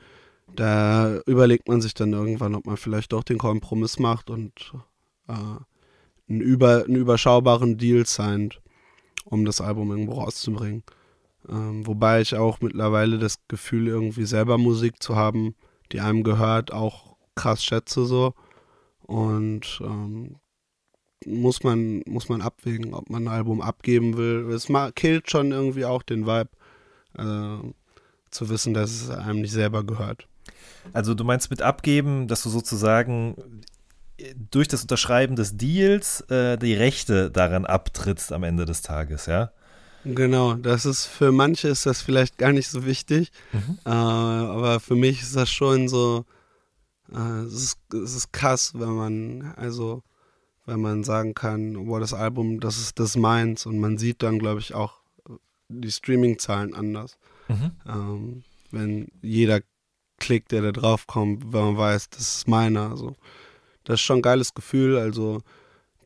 da 0.54 1.18
überlegt 1.26 1.68
man 1.68 1.80
sich 1.80 1.94
dann 1.94 2.12
irgendwann, 2.12 2.54
ob 2.54 2.66
man 2.66 2.76
vielleicht 2.76 3.12
doch 3.12 3.24
den 3.24 3.38
Kompromiss 3.38 3.98
macht 3.98 4.30
und 4.30 4.72
äh, 5.28 5.32
einen, 5.32 6.40
über, 6.40 6.84
einen 6.84 6.96
überschaubaren 6.96 7.78
Deal 7.78 8.06
signed, 8.06 8.60
um 9.24 9.44
das 9.44 9.60
Album 9.60 9.90
irgendwo 9.90 10.14
rauszubringen. 10.14 10.82
Ähm, 11.48 11.86
wobei 11.86 12.20
ich 12.20 12.34
auch 12.34 12.60
mittlerweile 12.60 13.18
das 13.18 13.38
Gefühl, 13.48 13.88
irgendwie 13.88 14.24
selber 14.24 14.58
Musik 14.58 15.02
zu 15.02 15.16
haben, 15.16 15.54
die 15.92 16.00
einem 16.00 16.22
gehört, 16.22 16.72
auch 16.72 17.16
krass 17.34 17.64
schätze 17.64 18.04
so. 18.04 18.34
Und 19.06 19.80
ähm, 19.82 20.36
muss 21.24 21.62
man, 21.62 22.02
muss 22.06 22.28
man 22.28 22.42
abwägen, 22.42 22.94
ob 22.94 23.08
man 23.10 23.24
ein 23.24 23.32
Album 23.32 23.60
abgeben 23.60 24.16
will. 24.16 24.50
Es 24.52 24.68
killt 24.94 25.30
schon 25.30 25.52
irgendwie 25.52 25.84
auch 25.84 26.02
den 26.02 26.26
Vibe, 26.26 26.50
äh, 27.16 27.72
zu 28.30 28.48
wissen, 28.48 28.74
dass 28.74 28.90
es 28.90 29.10
einem 29.10 29.40
nicht 29.40 29.52
selber 29.52 29.84
gehört. 29.84 30.26
Also 30.92 31.14
du 31.14 31.24
meinst 31.24 31.50
mit 31.50 31.62
abgeben, 31.62 32.28
dass 32.28 32.42
du 32.42 32.50
sozusagen 32.50 33.62
äh, 34.18 34.34
durch 34.50 34.68
das 34.68 34.82
Unterschreiben 34.82 35.36
des 35.36 35.56
Deals 35.56 36.20
äh, 36.22 36.58
die 36.58 36.74
Rechte 36.74 37.30
daran 37.30 37.64
abtrittst 37.64 38.32
am 38.32 38.42
Ende 38.42 38.64
des 38.64 38.82
Tages, 38.82 39.26
ja? 39.26 39.52
Genau, 40.04 40.54
das 40.54 40.86
ist 40.86 41.06
für 41.06 41.32
manche 41.32 41.66
ist 41.66 41.84
das 41.84 42.00
vielleicht 42.00 42.38
gar 42.38 42.52
nicht 42.52 42.68
so 42.68 42.86
wichtig, 42.86 43.32
Mhm. 43.52 43.78
äh, 43.84 43.90
aber 43.90 44.78
für 44.78 44.94
mich 44.94 45.22
ist 45.22 45.34
das 45.34 45.50
schon 45.50 45.88
so, 45.88 46.24
äh, 47.12 47.40
es, 47.44 47.54
ist, 47.54 47.94
es 47.94 48.14
ist 48.14 48.32
krass, 48.32 48.72
wenn 48.74 48.94
man, 48.94 49.42
also, 49.56 50.02
wenn 50.64 50.80
man 50.80 51.04
sagen 51.04 51.34
kann, 51.34 51.86
boah, 51.86 52.00
das 52.00 52.14
Album, 52.14 52.60
das 52.60 52.78
ist 52.78 52.98
das 52.98 53.16
meins 53.16 53.66
und 53.66 53.78
man 53.78 53.98
sieht 53.98 54.22
dann, 54.22 54.38
glaube 54.38 54.60
ich, 54.60 54.74
auch 54.74 55.00
die 55.68 55.90
Streaming-Zahlen 55.90 56.74
anders. 56.74 57.18
Mhm. 57.48 57.70
Ähm, 57.86 58.42
wenn 58.70 59.08
jeder 59.22 59.60
Klick, 60.18 60.48
der 60.48 60.62
da 60.62 60.72
drauf 60.72 61.06
kommt, 61.06 61.52
wenn 61.52 61.60
man 61.60 61.76
weiß, 61.76 62.10
das 62.10 62.36
ist 62.38 62.48
meiner. 62.48 62.90
Also, 62.90 63.16
das 63.84 63.94
ist 63.94 64.00
schon 64.00 64.18
ein 64.18 64.22
geiles 64.22 64.54
Gefühl. 64.54 64.98
Also, 64.98 65.42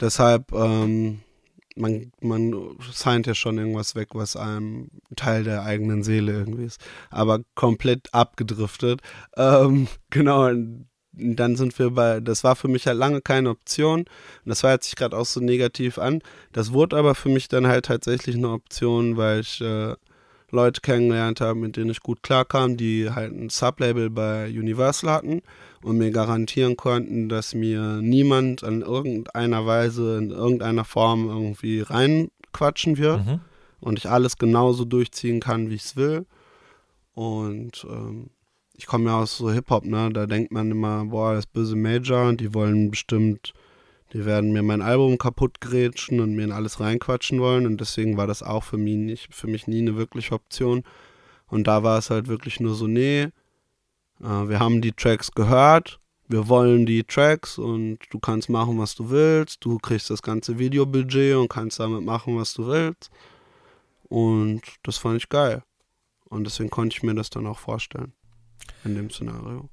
deshalb, 0.01 0.53
ähm, 0.53 1.21
man, 1.77 2.13
man 2.21 2.77
signed 2.93 3.27
ja 3.27 3.35
schon 3.35 3.59
irgendwas 3.59 3.95
weg, 3.95 4.09
was 4.13 4.37
einem 4.37 4.91
Teil 5.17 5.45
der 5.45 5.63
eigenen 5.63 6.03
Seele 6.03 6.33
irgendwie 6.33 6.65
ist. 6.65 6.81
Aber 7.11 7.41
komplett 7.55 8.13
abgedriftet. 8.13 9.01
Ähm, 9.37 9.87
genau, 10.11 10.51
dann 11.13 11.57
sind 11.57 11.79
wir 11.79 11.91
bei, 11.91 12.21
das 12.21 12.45
war 12.45 12.55
für 12.57 12.69
mich 12.69 12.87
halt 12.87 12.97
lange 12.99 13.21
keine 13.21 13.51
Option. 13.51 14.01
Und 14.01 14.09
das 14.45 14.63
war 14.63 14.73
jetzt 14.73 14.87
sich 14.87 14.97
gerade 14.97 15.17
auch 15.17 15.27
so 15.27 15.41
negativ 15.41 15.99
an. 15.99 16.23
Das 16.53 16.73
wurde 16.73 16.97
aber 16.97 17.15
für 17.15 17.29
mich 17.29 17.49
dann 17.49 17.67
halt 17.67 17.87
tatsächlich 17.87 18.37
eine 18.37 18.51
Option, 18.51 19.17
weil 19.17 19.41
ich 19.41 19.61
äh, 19.61 19.95
Leute 20.53 20.81
kennengelernt 20.81 21.41
habe, 21.41 21.59
mit 21.59 21.77
denen 21.77 21.91
ich 21.91 22.01
gut 22.01 22.23
klarkam, 22.23 22.77
die 22.77 23.11
halt 23.11 23.33
ein 23.33 23.51
Sublabel 23.51 24.11
bei 24.11 24.47
Universal 24.49 25.11
hatten 25.11 25.43
und 25.83 25.99
mir 25.99 26.11
garantieren 26.11 26.77
konnten, 26.77 27.29
dass 27.29 27.55
mir 27.55 28.01
niemand 28.03 28.63
in 28.63 28.83
irgendeiner 28.83 29.65
Weise, 29.67 30.19
in 30.19 30.31
irgendeiner 30.31 30.85
Form 30.85 31.29
irgendwie 31.29 31.81
reinquatschen 31.83 32.99
wird 32.99 33.25
Mhm. 33.27 33.41
und 33.81 33.99
ich 33.99 34.09
alles 34.09 34.39
genauso 34.39 34.85
durchziehen 34.85 35.41
kann, 35.41 35.71
wie 35.71 35.75
ich 35.75 35.85
es 35.85 35.97
will. 35.97 36.27
Und 37.15 37.87
ähm, 37.89 38.31
ich 38.81 38.87
komme 38.87 39.11
ja 39.11 39.19
aus 39.21 39.37
so 39.37 39.51
Hip-Hop, 39.51 39.85
ne? 39.85 40.09
Da 40.11 40.25
denkt 40.25 40.53
man 40.53 40.71
immer, 40.71 41.05
boah, 41.05 41.35
das 41.35 41.45
böse 41.45 41.77
Major, 41.77 42.33
die 42.33 42.55
wollen 42.55 42.91
bestimmt, 42.91 43.53
die 44.15 44.25
werden 44.25 44.53
mir 44.53 44.63
mein 44.63 44.81
Album 44.81 45.19
kaputt 45.19 45.61
grätschen 45.61 46.19
und 46.19 46.35
mir 46.35 46.45
in 46.45 46.53
alles 46.53 46.81
reinquatschen 46.81 47.41
wollen. 47.41 47.67
Und 47.67 47.79
deswegen 47.79 48.17
war 48.17 48.27
das 48.27 48.43
auch 48.43 48.65
für 48.65 48.79
mich 48.79 48.97
nicht, 48.97 49.35
für 49.35 49.49
mich 49.49 49.67
nie 49.67 49.83
eine 49.83 49.97
wirkliche 49.97 50.35
Option. 50.35 50.83
Und 51.47 51.67
da 51.67 51.83
war 51.83 51.99
es 51.99 52.09
halt 52.09 52.27
wirklich 52.29 52.59
nur 52.59 52.75
so, 52.75 52.87
nee, 52.87 53.25
äh, 53.25 54.49
wir 54.49 54.61
haben 54.61 54.81
die 54.81 54.93
Tracks 54.93 55.31
gehört, 55.33 56.01
wir 56.27 56.49
wollen 56.49 56.87
die 56.87 57.05
Tracks 57.05 57.59
und 57.59 57.99
du 58.09 58.19
kannst 58.19 58.49
machen, 58.49 58.79
was 58.79 58.95
du 58.95 59.11
willst. 59.11 59.63
Du 59.63 59.77
kriegst 59.77 60.09
das 60.09 60.23
ganze 60.23 60.59
Videobudget 60.59 61.37
und 61.37 61.49
kannst 61.49 61.81
damit 61.81 62.03
machen, 62.03 62.39
was 62.39 62.55
du 62.55 62.67
willst. 62.67 63.11
Und 64.09 64.63
das 64.85 64.97
fand 64.97 65.19
ich 65.19 65.29
geil. 65.29 65.65
Und 66.31 66.45
deswegen 66.45 66.71
konnte 66.71 66.97
ich 66.97 67.03
mir 67.03 67.15
das 67.15 67.29
dann 67.29 67.47
auch 67.47 67.59
vorstellen. 67.59 68.15
In 68.85 68.95
dem 68.95 69.11
Szenario. 69.11 69.69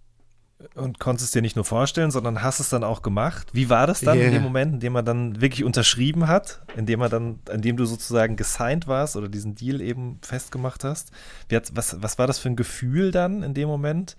Und 0.74 1.00
konntest 1.00 1.27
es 1.27 1.32
dir 1.32 1.44
nicht 1.44 1.56
nur 1.56 1.66
vorstellen, 1.66 2.10
sondern 2.10 2.42
hast 2.42 2.60
es 2.60 2.70
dann 2.70 2.84
auch 2.84 3.04
gemacht. 3.04 3.50
Wie 3.54 3.70
war 3.70 3.86
das 3.86 4.01
dann 4.01 4.18
in 4.18 4.24
Yeah. 4.24 4.32
dem 4.32 4.42
Moment, 4.42 4.74
in 4.74 4.80
dem 4.80 4.94
man 4.94 5.06
dann 5.06 5.39
wirklich 5.39 5.63
unterschrieben 5.63 6.27
hat, 6.27 6.62
in 6.75 6.88
dem 6.88 6.98
man 7.00 7.12
dann, 7.12 7.39
in 7.54 7.62
dem 7.62 7.77
du 7.77 7.86
sozusagen 7.86 8.38
gesigned 8.38 8.88
warst 8.88 9.16
oder 9.16 9.30
diesen 9.30 9.54
Deal 9.54 9.82
eben 9.82 10.18
festgemacht 10.24 10.84
hast? 10.84 11.12
Was, 11.50 12.01
was 12.01 12.18
war 12.18 12.25
das 12.25 12.39
für 12.39 12.50
ein 12.50 12.56
Gefühl 12.56 13.12
dann 13.12 13.44
in 13.44 13.54
dem 13.54 13.68
Moment? 13.68 14.18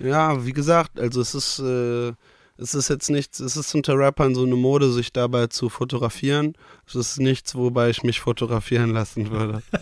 Ja, 0.00 0.44
wie 0.44 0.52
gesagt, 0.52 0.98
also 0.98 1.20
es 1.20 1.36
ist, 1.36 1.60
äh, 1.60 2.12
es 2.56 2.74
ist 2.74 2.88
jetzt 2.88 3.10
nichts, 3.10 3.38
es 3.38 3.56
ist 3.56 3.74
unter 3.76 3.96
Rappern 3.96 4.34
so 4.34 4.44
eine 4.44 4.56
Mode, 4.56 4.90
sich 4.90 5.12
dabei 5.12 5.46
zu 5.46 5.68
fotografieren. 5.68 6.54
Es 6.86 6.94
ist 6.94 7.18
nichts, 7.18 7.54
wobei 7.54 7.90
ich 7.90 8.02
mich 8.02 8.20
fotografieren 8.20 8.90
lassen 8.90 9.30
würde. 9.30 9.62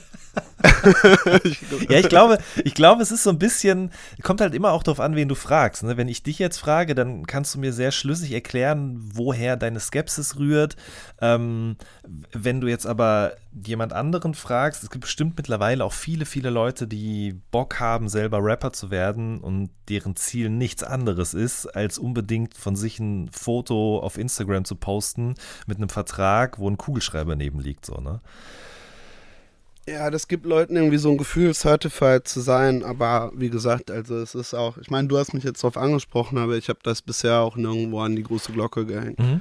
Ja, 1.89 1.99
ich 1.99 2.09
glaube, 2.09 2.39
ich 2.65 2.75
glaube, 2.75 3.03
es 3.03 3.11
ist 3.11 3.23
so 3.23 3.31
ein 3.31 3.39
bisschen, 3.39 3.91
kommt 4.23 4.41
halt 4.41 4.55
immer 4.55 4.73
auch 4.73 4.83
darauf 4.83 5.01
an, 5.01 5.15
wen 5.15 5.29
du 5.29 5.35
fragst. 5.35 5.83
Ne? 5.83 5.97
Wenn 5.97 6.09
ich 6.09 6.23
dich 6.23 6.39
jetzt 6.39 6.59
frage, 6.59 6.95
dann 6.95 7.27
kannst 7.27 7.55
du 7.55 7.61
mir 7.61 7.73
sehr 7.73 7.93
schlüssig 7.93 8.33
erklären, 8.33 8.97
woher 9.15 9.57
deine 9.57 9.81
Skepsis 9.81 10.39
rührt. 10.39 10.77
Ähm, 11.21 11.77
wenn 12.33 12.61
du 12.61 12.69
jetzt 12.69 12.87
aber 12.87 13.33
jemand 13.53 13.93
anderen 13.93 14.35
fragst, 14.35 14.83
es 14.83 14.91
gibt 14.91 15.03
bestimmt 15.03 15.37
mittlerweile 15.37 15.85
auch 15.85 15.93
viele, 15.93 16.25
viele 16.25 16.51
Leute, 16.51 16.87
die 16.87 17.41
Bock 17.51 17.81
haben, 17.81 18.09
selber 18.09 18.39
Rapper 18.43 18.73
zu 18.73 18.91
werden 18.91 19.41
und 19.41 19.71
deren 19.89 20.17
Ziel 20.17 20.49
nichts 20.49 20.83
anderes 20.83 21.35
ist, 21.35 21.67
als 21.67 21.99
unbedingt 21.99 22.57
von 22.57 22.77
sich 22.77 22.99
ein 22.99 23.31
Foto 23.31 24.01
auf 24.01 24.17
Instagram 24.17 24.65
zu 24.65 24.77
posten 24.77 25.35
mit 25.67 25.77
einem 25.77 25.91
Vertrag, 25.91 26.59
wo 26.59 26.69
ein 26.69 26.79
Kugelschreiber 26.93 27.37
neben 27.37 27.61
liegt, 27.61 27.87
so, 27.87 27.95
ne? 27.95 28.21
Ja, 29.89 30.11
das 30.11 30.29
gibt 30.29 30.47
Leuten 30.47 30.77
irgendwie 30.77 30.99
so 30.99 31.11
ein 31.11 31.19
Gefühl, 31.19 31.55
certified 31.55 32.29
zu 32.29 32.41
sein, 32.41 32.85
aber 32.85 33.33
wie 33.35 33.51
gesagt, 33.51 33.91
also 33.91 34.17
es 34.19 34.35
ist 34.37 34.55
auch, 34.55 34.77
ich 34.77 34.91
meine, 34.91 35.09
du 35.09 35.19
hast 35.19 35.33
mich 35.33 35.43
jetzt 35.43 35.65
darauf 35.65 35.77
angesprochen, 35.77 36.39
aber 36.39 36.57
ich 36.57 36.69
habe 36.69 36.79
das 36.85 37.03
bisher 37.03 37.41
auch 37.41 37.57
nirgendwo 37.57 38.01
an 38.01 38.15
die 38.15 38.23
große 38.23 38.53
Glocke 38.53 38.87
gehängt. 38.87 39.19
Mhm. 39.19 39.41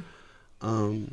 Ähm, 0.63 1.07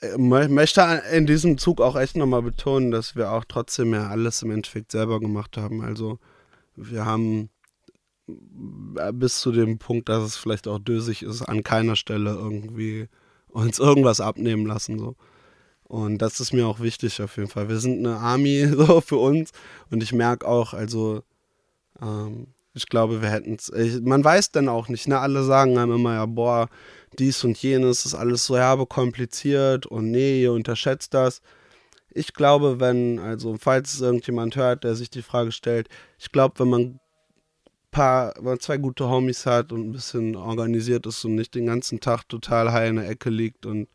ich 0.00 0.10
mö- 0.10 0.48
möchte 0.48 1.02
in 1.12 1.26
diesem 1.26 1.58
Zug 1.58 1.80
auch 1.80 1.96
echt 1.96 2.16
nochmal 2.16 2.42
betonen, 2.42 2.92
dass 2.92 3.16
wir 3.16 3.32
auch 3.32 3.44
trotzdem 3.48 3.94
ja 3.94 4.08
alles 4.08 4.42
im 4.42 4.52
Endeffekt 4.52 4.92
selber 4.92 5.18
gemacht 5.18 5.56
haben. 5.56 5.80
Also 5.80 6.20
wir 6.76 7.04
haben 7.04 7.50
äh, 8.28 9.12
bis 9.12 9.40
zu 9.40 9.50
dem 9.50 9.78
Punkt, 9.78 10.08
dass 10.08 10.22
es 10.22 10.36
vielleicht 10.36 10.68
auch 10.68 10.78
dösig 10.78 11.24
ist, 11.24 11.42
an 11.42 11.64
keiner 11.64 11.96
Stelle 11.96 12.30
irgendwie 12.30 13.08
uns 13.48 13.80
irgendwas 13.80 14.20
abnehmen 14.20 14.66
lassen. 14.66 15.00
So. 15.00 15.16
Und 15.88 16.18
das 16.18 16.38
ist 16.38 16.52
mir 16.52 16.66
auch 16.66 16.80
wichtig 16.80 17.20
auf 17.22 17.36
jeden 17.36 17.48
Fall. 17.48 17.68
Wir 17.68 17.78
sind 17.78 18.06
eine 18.06 18.18
Army 18.18 18.68
so 18.76 19.00
für 19.00 19.16
uns 19.16 19.52
und 19.90 20.02
ich 20.02 20.12
merke 20.12 20.46
auch, 20.46 20.74
also 20.74 21.22
ähm, 22.00 22.48
ich 22.74 22.86
glaube, 22.86 23.22
wir 23.22 23.30
hätten 23.30 23.54
es. 23.54 23.72
Man 24.02 24.22
weiß 24.22 24.52
dann 24.52 24.68
auch 24.68 24.88
nicht, 24.88 25.08
ne? 25.08 25.18
Alle 25.18 25.42
sagen 25.42 25.78
einem 25.78 25.94
immer, 25.94 26.14
ja, 26.14 26.26
boah, 26.26 26.68
dies 27.18 27.42
und 27.42 27.60
jenes 27.60 28.06
ist 28.06 28.14
alles 28.14 28.46
so 28.46 28.56
herbe 28.56 28.86
kompliziert 28.86 29.86
und 29.86 30.10
nee, 30.10 30.42
ihr 30.42 30.52
unterschätzt 30.52 31.14
das. 31.14 31.40
Ich 32.10 32.34
glaube, 32.34 32.80
wenn, 32.80 33.18
also 33.18 33.56
falls 33.58 33.94
es 33.94 34.00
irgendjemand 34.00 34.56
hört, 34.56 34.84
der 34.84 34.94
sich 34.94 35.10
die 35.10 35.22
Frage 35.22 35.52
stellt, 35.52 35.88
ich 36.18 36.30
glaube, 36.32 36.60
wenn 36.60 36.68
man 36.68 37.00
paar, 37.90 38.34
wenn 38.36 38.44
man 38.44 38.60
zwei 38.60 38.76
gute 38.76 39.08
Homies 39.08 39.46
hat 39.46 39.72
und 39.72 39.88
ein 39.88 39.92
bisschen 39.92 40.36
organisiert 40.36 41.06
ist 41.06 41.24
und 41.24 41.34
nicht 41.34 41.54
den 41.54 41.66
ganzen 41.66 42.00
Tag 42.00 42.28
total 42.28 42.72
high 42.72 42.90
in 42.90 42.96
der 42.96 43.08
Ecke 43.08 43.30
liegt 43.30 43.66
und 43.66 43.88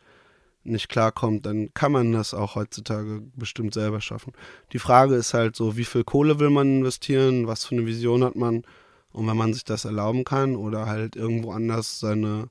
nicht 0.63 0.89
klarkommt, 0.89 1.46
dann 1.46 1.74
kann 1.74 1.91
man 1.91 2.12
das 2.12 2.34
auch 2.34 2.55
heutzutage 2.55 3.22
bestimmt 3.36 3.74
selber 3.74 4.01
schaffen. 4.01 4.34
Die 4.72 4.79
Frage 4.79 5.15
ist 5.15 5.34
halt 5.34 5.55
so, 5.55 5.77
wie 5.77 5.86
viel 5.86 6.03
Kohle 6.03 6.39
will 6.39 6.50
man 6.50 6.79
investieren, 6.79 7.48
was 7.48 7.65
für 7.65 7.75
eine 7.75 7.86
Vision 7.86 8.24
hat 8.24 8.36
man 8.36 8.63
und 9.12 9.27
wenn 9.27 9.38
man 9.38 9.53
sich 9.53 9.63
das 9.63 9.86
erlauben 9.86 10.24
kann 10.24 10.55
oder 10.55 10.86
halt 10.86 11.15
irgendwo 11.15 11.51
anders 11.51 12.00
seine 12.00 12.50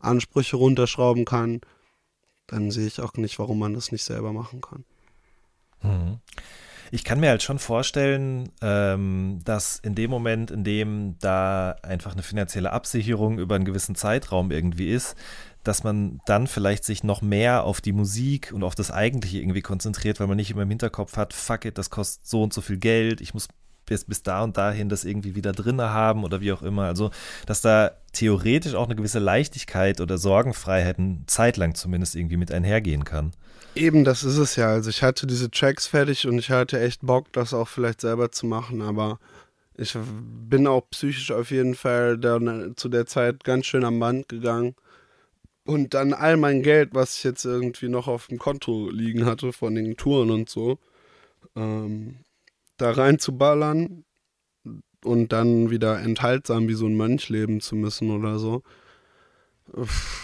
Ansprüche 0.00 0.56
runterschrauben 0.56 1.24
kann, 1.24 1.60
dann 2.46 2.70
sehe 2.70 2.86
ich 2.86 3.00
auch 3.00 3.14
nicht, 3.14 3.38
warum 3.38 3.58
man 3.58 3.74
das 3.74 3.90
nicht 3.90 4.04
selber 4.04 4.32
machen 4.32 4.60
kann. 4.60 4.84
Mhm. 5.82 6.18
Ich 6.92 7.02
kann 7.02 7.18
mir 7.18 7.30
halt 7.30 7.42
schon 7.42 7.58
vorstellen, 7.58 8.50
ähm, 8.62 9.40
dass 9.44 9.80
in 9.80 9.96
dem 9.96 10.10
Moment, 10.10 10.52
in 10.52 10.62
dem 10.62 11.16
da 11.18 11.72
einfach 11.82 12.12
eine 12.12 12.22
finanzielle 12.22 12.72
Absicherung 12.72 13.38
über 13.38 13.56
einen 13.56 13.64
gewissen 13.64 13.96
Zeitraum 13.96 14.52
irgendwie 14.52 14.90
ist, 14.90 15.16
dass 15.66 15.84
man 15.84 16.20
dann 16.26 16.46
vielleicht 16.46 16.84
sich 16.84 17.02
noch 17.02 17.22
mehr 17.22 17.64
auf 17.64 17.80
die 17.80 17.92
Musik 17.92 18.52
und 18.52 18.62
auf 18.62 18.74
das 18.74 18.90
Eigentliche 18.90 19.38
irgendwie 19.38 19.62
konzentriert, 19.62 20.20
weil 20.20 20.26
man 20.26 20.36
nicht 20.36 20.50
immer 20.50 20.62
im 20.62 20.68
Hinterkopf 20.68 21.16
hat, 21.16 21.32
fuck 21.32 21.64
it, 21.64 21.78
das 21.78 21.90
kostet 21.90 22.26
so 22.26 22.42
und 22.42 22.52
so 22.52 22.60
viel 22.60 22.78
Geld, 22.78 23.20
ich 23.20 23.34
muss 23.34 23.48
bis, 23.86 24.04
bis 24.04 24.22
da 24.22 24.42
und 24.42 24.56
dahin 24.56 24.88
das 24.88 25.04
irgendwie 25.04 25.34
wieder 25.34 25.52
drinne 25.52 25.90
haben 25.90 26.24
oder 26.24 26.40
wie 26.40 26.52
auch 26.52 26.62
immer. 26.62 26.84
Also, 26.84 27.10
dass 27.46 27.60
da 27.60 27.92
theoretisch 28.12 28.74
auch 28.74 28.86
eine 28.86 28.96
gewisse 28.96 29.20
Leichtigkeit 29.20 30.00
oder 30.00 30.18
Sorgenfreiheit 30.18 30.98
eine 30.98 31.20
Zeit 31.26 31.56
lang 31.56 31.74
zumindest 31.74 32.16
irgendwie 32.16 32.36
mit 32.36 32.50
einhergehen 32.52 33.04
kann. 33.04 33.32
Eben, 33.74 34.04
das 34.04 34.24
ist 34.24 34.38
es 34.38 34.56
ja. 34.56 34.68
Also 34.68 34.90
ich 34.90 35.02
hatte 35.02 35.26
diese 35.26 35.50
Tracks 35.50 35.86
fertig 35.86 36.26
und 36.26 36.38
ich 36.38 36.50
hatte 36.50 36.80
echt 36.80 37.02
Bock, 37.02 37.32
das 37.32 37.54
auch 37.54 37.68
vielleicht 37.68 38.00
selber 38.00 38.32
zu 38.32 38.46
machen, 38.46 38.82
aber 38.82 39.18
ich 39.76 39.96
bin 40.48 40.66
auch 40.66 40.88
psychisch 40.90 41.30
auf 41.30 41.50
jeden 41.50 41.74
Fall 41.74 42.18
dann 42.18 42.74
zu 42.76 42.88
der 42.88 43.06
Zeit 43.06 43.44
ganz 43.44 43.66
schön 43.66 43.84
am 43.84 44.00
Band 44.00 44.28
gegangen. 44.28 44.74
Und 45.66 45.94
dann 45.94 46.14
all 46.14 46.36
mein 46.36 46.62
Geld, 46.62 46.90
was 46.92 47.18
ich 47.18 47.24
jetzt 47.24 47.44
irgendwie 47.44 47.88
noch 47.88 48.08
auf 48.08 48.28
dem 48.28 48.38
Konto 48.38 48.88
liegen 48.90 49.26
hatte 49.26 49.52
von 49.52 49.74
den 49.74 49.96
Touren 49.96 50.30
und 50.30 50.48
so, 50.48 50.78
ähm, 51.56 52.18
da 52.76 52.92
reinzuballern 52.92 54.04
und 55.04 55.32
dann 55.32 55.70
wieder 55.70 56.00
enthaltsam 56.00 56.68
wie 56.68 56.74
so 56.74 56.86
ein 56.86 56.96
Mönch 56.96 57.28
leben 57.28 57.60
zu 57.60 57.74
müssen 57.74 58.10
oder 58.10 58.38
so. 58.38 58.62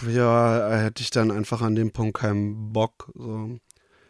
Ja, 0.07 0.77
hätte 0.77 1.03
ich 1.03 1.09
dann 1.09 1.29
einfach 1.29 1.61
an 1.61 1.75
dem 1.75 1.91
Punkt 1.91 2.17
keinen 2.17 2.71
Bock. 2.71 3.11
So. 3.13 3.59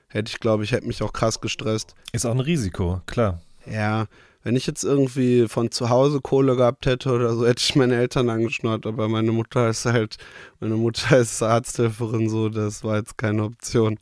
Hätte 0.08 0.30
ich, 0.30 0.40
glaube 0.40 0.64
ich, 0.64 0.72
hätte 0.72 0.86
mich 0.86 1.02
auch 1.02 1.14
krass 1.14 1.42
gestresst. 1.42 1.96
Ist 2.12 2.26
auch 2.26 2.32
ein 2.32 2.40
Risiko, 2.40 3.02
klar. 3.08 3.42
Ja, 3.66 4.06
wenn 4.44 4.56
ich 4.56 4.68
jetzt 4.68 4.84
irgendwie 4.84 5.48
von 5.48 5.72
zu 5.72 5.90
Hause 5.90 6.20
Kohle 6.22 6.56
gehabt 6.56 6.86
hätte 6.86 7.12
oder 7.12 7.34
so, 7.34 7.48
hätte 7.48 7.64
ich 7.64 7.76
meine 7.76 7.96
Eltern 7.96 8.30
angeschnurrt, 8.30 8.86
aber 8.86 9.08
meine 9.08 9.32
Mutter 9.32 9.70
ist 9.70 9.86
halt, 9.86 10.18
meine 10.60 10.76
Mutter 10.76 11.18
ist 11.20 11.42
Arzthelferin, 11.42 12.30
so, 12.30 12.50
das 12.50 12.84
war 12.84 12.98
jetzt 12.98 13.18
keine 13.18 13.44
Option. 13.44 14.00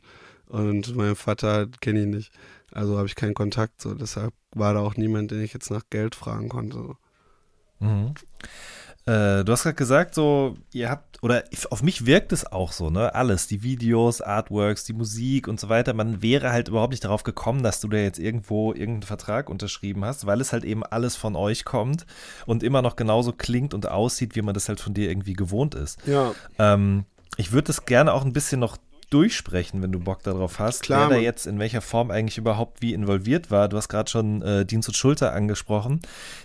Und 0.48 0.94
mein 0.96 1.16
Vater 1.16 1.66
kenne 1.80 2.00
ich 2.02 2.06
nicht. 2.06 2.32
Also 2.72 2.98
habe 2.98 3.06
ich 3.06 3.14
keinen 3.14 3.34
Kontakt, 3.34 3.80
so 3.80 3.94
deshalb 3.94 4.34
war 4.54 4.74
da 4.74 4.80
auch 4.80 4.96
niemand, 4.96 5.30
den 5.30 5.42
ich 5.42 5.54
jetzt 5.54 5.70
nach 5.70 5.84
Geld 5.90 6.14
fragen 6.14 6.48
konnte. 6.48 6.96
Mhm. 7.80 8.14
Äh, 9.04 9.42
du 9.44 9.50
hast 9.52 9.64
gerade 9.64 9.74
gesagt, 9.74 10.14
so, 10.14 10.56
ihr 10.72 10.88
habt, 10.88 11.20
oder 11.22 11.42
auf 11.70 11.82
mich 11.82 12.06
wirkt 12.06 12.32
es 12.32 12.50
auch 12.50 12.70
so, 12.70 12.88
ne? 12.88 13.14
Alles, 13.14 13.48
die 13.48 13.62
Videos, 13.62 14.20
Artworks, 14.20 14.84
die 14.84 14.92
Musik 14.92 15.48
und 15.48 15.58
so 15.58 15.68
weiter. 15.68 15.92
Man 15.92 16.22
wäre 16.22 16.52
halt 16.52 16.68
überhaupt 16.68 16.92
nicht 16.92 17.04
darauf 17.04 17.24
gekommen, 17.24 17.64
dass 17.64 17.80
du 17.80 17.88
da 17.88 17.96
jetzt 17.96 18.20
irgendwo 18.20 18.72
irgendeinen 18.72 19.02
Vertrag 19.02 19.50
unterschrieben 19.50 20.04
hast, 20.04 20.26
weil 20.26 20.40
es 20.40 20.52
halt 20.52 20.64
eben 20.64 20.84
alles 20.84 21.16
von 21.16 21.34
euch 21.34 21.64
kommt 21.64 22.06
und 22.46 22.62
immer 22.62 22.80
noch 22.80 22.94
genauso 22.94 23.32
klingt 23.32 23.74
und 23.74 23.88
aussieht, 23.88 24.36
wie 24.36 24.42
man 24.42 24.54
das 24.54 24.68
halt 24.68 24.80
von 24.80 24.94
dir 24.94 25.08
irgendwie 25.08 25.34
gewohnt 25.34 25.74
ist. 25.74 25.98
Ja. 26.06 26.32
Ähm, 26.58 27.04
ich 27.36 27.50
würde 27.50 27.66
das 27.68 27.86
gerne 27.86 28.12
auch 28.12 28.24
ein 28.24 28.32
bisschen 28.32 28.60
noch 28.60 28.76
durchsprechen, 29.12 29.82
wenn 29.82 29.92
du 29.92 30.00
Bock 30.00 30.22
darauf 30.22 30.58
hast, 30.58 30.82
Klar, 30.82 31.10
wer 31.10 31.16
da 31.16 31.22
jetzt 31.22 31.46
in 31.46 31.58
welcher 31.58 31.80
Form 31.80 32.10
eigentlich 32.10 32.38
überhaupt 32.38 32.82
wie 32.82 32.94
involviert 32.94 33.50
war. 33.50 33.68
Du 33.68 33.76
hast 33.76 33.88
gerade 33.88 34.10
schon 34.10 34.42
äh, 34.42 34.64
Dienst 34.64 34.88
und 34.88 34.94
Schulter 34.94 35.32
angesprochen, 35.32 36.00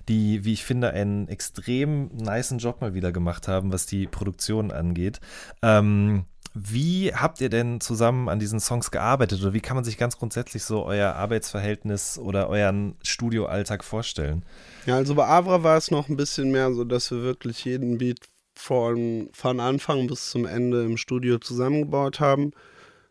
die, 0.09 0.43
wie 0.45 0.53
ich 0.53 0.65
finde, 0.65 0.91
einen 0.91 1.27
extrem 1.27 2.07
niceen 2.15 2.59
Job 2.59 2.81
mal 2.81 2.93
wieder 2.93 3.12
gemacht 3.12 3.47
haben, 3.47 3.71
was 3.71 3.86
die 3.86 4.07
Produktion 4.07 4.71
angeht. 4.71 5.19
Ähm, 5.62 6.25
wie 6.53 7.13
habt 7.13 7.39
ihr 7.39 7.50
denn 7.50 7.81
zusammen 7.81 8.29
an 8.29 8.39
diesen 8.39 8.59
Songs 8.59 8.89
gearbeitet 8.89 9.41
oder 9.41 9.53
wie 9.53 9.59
kann 9.59 9.75
man 9.75 9.83
sich 9.83 9.97
ganz 9.97 10.17
grundsätzlich 10.17 10.63
so 10.63 10.86
euer 10.86 11.13
Arbeitsverhältnis 11.13 12.17
oder 12.17 12.50
euren 12.50 12.95
Studioalltag 13.03 13.83
vorstellen? 13.83 14.43
Ja, 14.88 14.95
also 14.95 15.13
bei 15.13 15.27
Avra 15.27 15.63
war 15.63 15.77
es 15.77 15.91
noch 15.91 16.09
ein 16.09 16.17
bisschen 16.17 16.51
mehr 16.51 16.74
so, 16.74 16.83
dass 16.83 17.12
wir 17.12 17.21
wirklich 17.21 17.63
jeden 17.65 18.00
Beat 18.00 18.21
von, 18.57 19.29
von 19.33 19.59
Anfang 19.59 20.07
bis 20.07 20.29
zum 20.29 20.45
Ende 20.45 20.83
im 20.83 20.97
Studio 20.97 21.39
zusammengebaut 21.39 22.19
haben. 22.19 22.51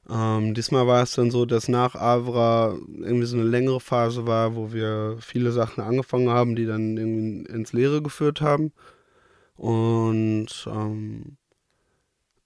Ähm, 0.09 0.55
diesmal 0.55 0.87
war 0.87 1.03
es 1.03 1.15
dann 1.15 1.31
so, 1.31 1.47
dass 1.47 1.69
nach 1.69 1.95
Avra 1.97 2.77
irgendwie 2.89 3.27
so 3.27 3.37
eine 3.37 3.47
längere 3.47 3.81
Phase 3.81 4.27
war, 4.27 4.55
wo 4.55 4.73
wir 4.73 5.17
viele 5.21 5.51
Sachen 5.53 5.83
angefangen 5.83 6.31
haben, 6.31 6.55
die 6.55 6.67
dann 6.67 6.97
irgendwie 6.97 7.51
ins 7.53 7.73
Leere 7.73 8.03
geführt 8.03 8.41
haben. 8.41 8.73
Und 9.57 10.49
ähm, 10.67 11.37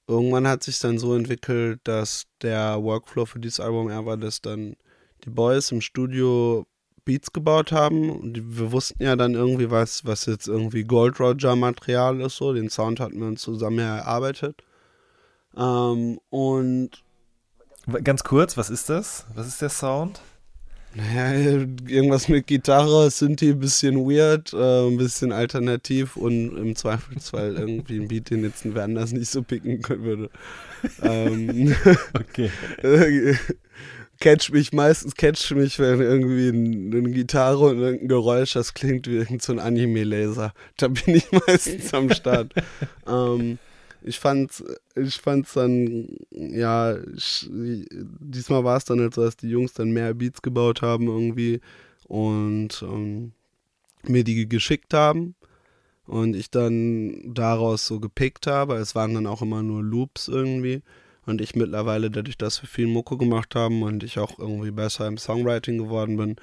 irgendwann 0.07 0.49
hat 0.49 0.63
sich 0.63 0.79
dann 0.79 0.99
so 0.99 1.15
entwickelt, 1.15 1.81
dass 1.85 2.27
der 2.43 2.83
Workflow 2.83 3.27
für 3.27 3.41
dieses 3.41 3.61
Album 3.61 3.91
eher 3.91 4.07
war, 4.07 4.17
dass 4.17 4.41
dann 4.41 4.77
die 5.25 5.31
Boys 5.31 5.71
im 5.73 5.81
Studio 5.81 6.67
Beats 7.11 7.33
gebaut 7.33 7.73
haben. 7.73 8.09
Und 8.09 8.57
wir 8.57 8.71
wussten 8.71 9.03
ja 9.03 9.17
dann 9.17 9.35
irgendwie, 9.35 9.69
was, 9.69 10.05
was 10.05 10.27
jetzt 10.27 10.47
irgendwie 10.47 10.85
Gold 10.85 11.19
Roger 11.19 11.57
Material 11.57 12.21
ist. 12.21 12.37
So. 12.37 12.53
Den 12.53 12.71
Sound 12.71 13.01
hatten 13.01 13.19
wir 13.19 13.27
uns 13.27 13.43
zusammen 13.43 13.81
erarbeitet. 13.81 14.63
Ähm, 15.57 16.21
und 16.31 17.03
Ganz 18.05 18.23
kurz, 18.23 18.57
was 18.57 18.71
ist 18.71 18.89
das? 18.91 19.27
Was 19.35 19.49
ist 19.49 19.61
der 19.61 19.71
Sound? 19.71 20.21
naja, 20.95 21.65
irgendwas 21.87 22.29
mit 22.29 22.49
Gitarre, 22.49 23.11
Synthi, 23.11 23.51
ein 23.51 23.61
bisschen 23.61 23.97
weird, 24.09 24.53
äh, 24.53 24.89
ein 24.89 24.97
bisschen 24.97 25.31
alternativ 25.33 26.17
und 26.17 26.57
im 26.57 26.75
Zweifelsfall 26.75 27.55
irgendwie 27.59 28.01
ein 28.01 28.09
Beat, 28.09 28.31
den 28.31 28.43
jetzt 28.43 28.65
ein 28.65 28.75
Wenders 28.75 29.13
nicht 29.13 29.31
so 29.31 29.43
picken 29.43 29.83
können 29.83 30.05
würde. 30.05 30.31
ähm, 31.03 31.77
Okay. 32.15 32.51
Catch 34.21 34.53
mich, 34.53 34.73
meistens 34.73 35.15
catch 35.15 35.51
mich, 35.53 35.79
wenn 35.79 36.01
irgendwie 36.01 36.49
ein, 36.51 36.95
eine 36.95 37.11
Gitarre 37.11 37.71
und 37.71 37.83
ein 37.83 38.07
Geräusch, 38.07 38.53
das 38.53 38.75
klingt 38.75 39.07
wie 39.07 39.17
irgend 39.17 39.43
so 39.43 39.53
ein 39.53 39.59
Anime-Laser. 39.59 40.53
Da 40.77 40.89
bin 40.89 41.15
ich 41.15 41.27
meistens 41.47 41.95
am 41.95 42.11
Start. 42.11 42.53
ähm, 43.09 43.59
ich 44.03 44.19
fand's, 44.19 44.63
ich 44.95 45.17
fand's 45.17 45.55
dann, 45.55 46.09
ja, 46.31 46.99
ich, 47.15 47.49
diesmal 47.51 48.65
war 48.65 48.77
es 48.77 48.85
dann 48.85 49.01
halt 49.01 49.15
so, 49.15 49.25
dass 49.25 49.39
die 49.39 49.49
Jungs 49.49 49.73
dann 49.73 49.91
mehr 49.91 50.13
Beats 50.13 50.43
gebaut 50.43 50.83
haben 50.83 51.07
irgendwie 51.07 51.61
und 52.07 52.83
ähm, 52.83 53.33
mir 54.03 54.25
die 54.25 54.49
geschickt 54.49 54.93
haben 54.93 55.35
und 56.07 56.35
ich 56.35 56.51
dann 56.51 57.23
daraus 57.35 57.87
so 57.87 58.01
gepickt 58.01 58.47
habe. 58.47 58.75
Es 58.77 58.95
waren 58.95 59.15
dann 59.15 59.27
auch 59.27 59.43
immer 59.43 59.63
nur 59.63 59.83
Loops 59.83 60.29
irgendwie. 60.29 60.83
Und 61.27 61.41
ich 61.41 61.55
mittlerweile, 61.55 62.11
dadurch, 62.11 62.39
dass 62.39 62.63
wir 62.63 62.69
viel 62.69 62.87
Mucke 62.87 63.17
gemacht 63.17 63.55
haben 63.55 63.83
und 63.83 64.03
ich 64.03 64.19
auch 64.19 64.39
irgendwie 64.39 64.71
besser 64.71 65.07
im 65.07 65.19
Songwriting 65.19 65.79
geworden 65.79 66.17
bin, 66.17 66.37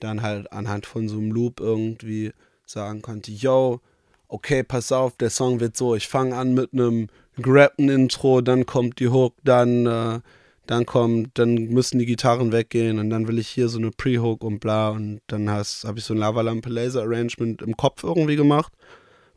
dann 0.00 0.22
halt 0.22 0.52
anhand 0.52 0.86
von 0.86 1.08
so 1.08 1.18
einem 1.18 1.30
Loop 1.30 1.60
irgendwie 1.60 2.32
sagen 2.64 3.02
konnte, 3.02 3.30
yo, 3.30 3.80
okay, 4.28 4.62
pass 4.62 4.92
auf, 4.92 5.16
der 5.16 5.30
Song 5.30 5.60
wird 5.60 5.76
so, 5.76 5.94
ich 5.94 6.08
fange 6.08 6.36
an 6.36 6.54
mit 6.54 6.72
einem 6.72 7.08
gerappten 7.36 7.88
Intro, 7.88 8.40
dann 8.40 8.66
kommt 8.66 8.98
die 8.98 9.08
Hook, 9.08 9.34
dann, 9.44 9.86
äh, 9.86 10.20
dann 10.66 10.86
kommt, 10.86 11.38
dann 11.38 11.54
müssen 11.54 11.98
die 11.98 12.06
Gitarren 12.06 12.50
weggehen 12.50 12.98
und 12.98 13.10
dann 13.10 13.28
will 13.28 13.38
ich 13.38 13.48
hier 13.48 13.68
so 13.68 13.78
eine 13.78 13.90
Pre-Hook 13.90 14.42
und 14.42 14.58
bla 14.58 14.90
und 14.90 15.20
dann 15.28 15.48
habe 15.48 15.62
ich 15.62 16.04
so 16.04 16.14
ein 16.14 16.18
Lavalampe 16.18 16.70
Laser 16.70 17.02
Arrangement 17.02 17.62
im 17.62 17.76
Kopf 17.76 18.02
irgendwie 18.02 18.36
gemacht, 18.36 18.72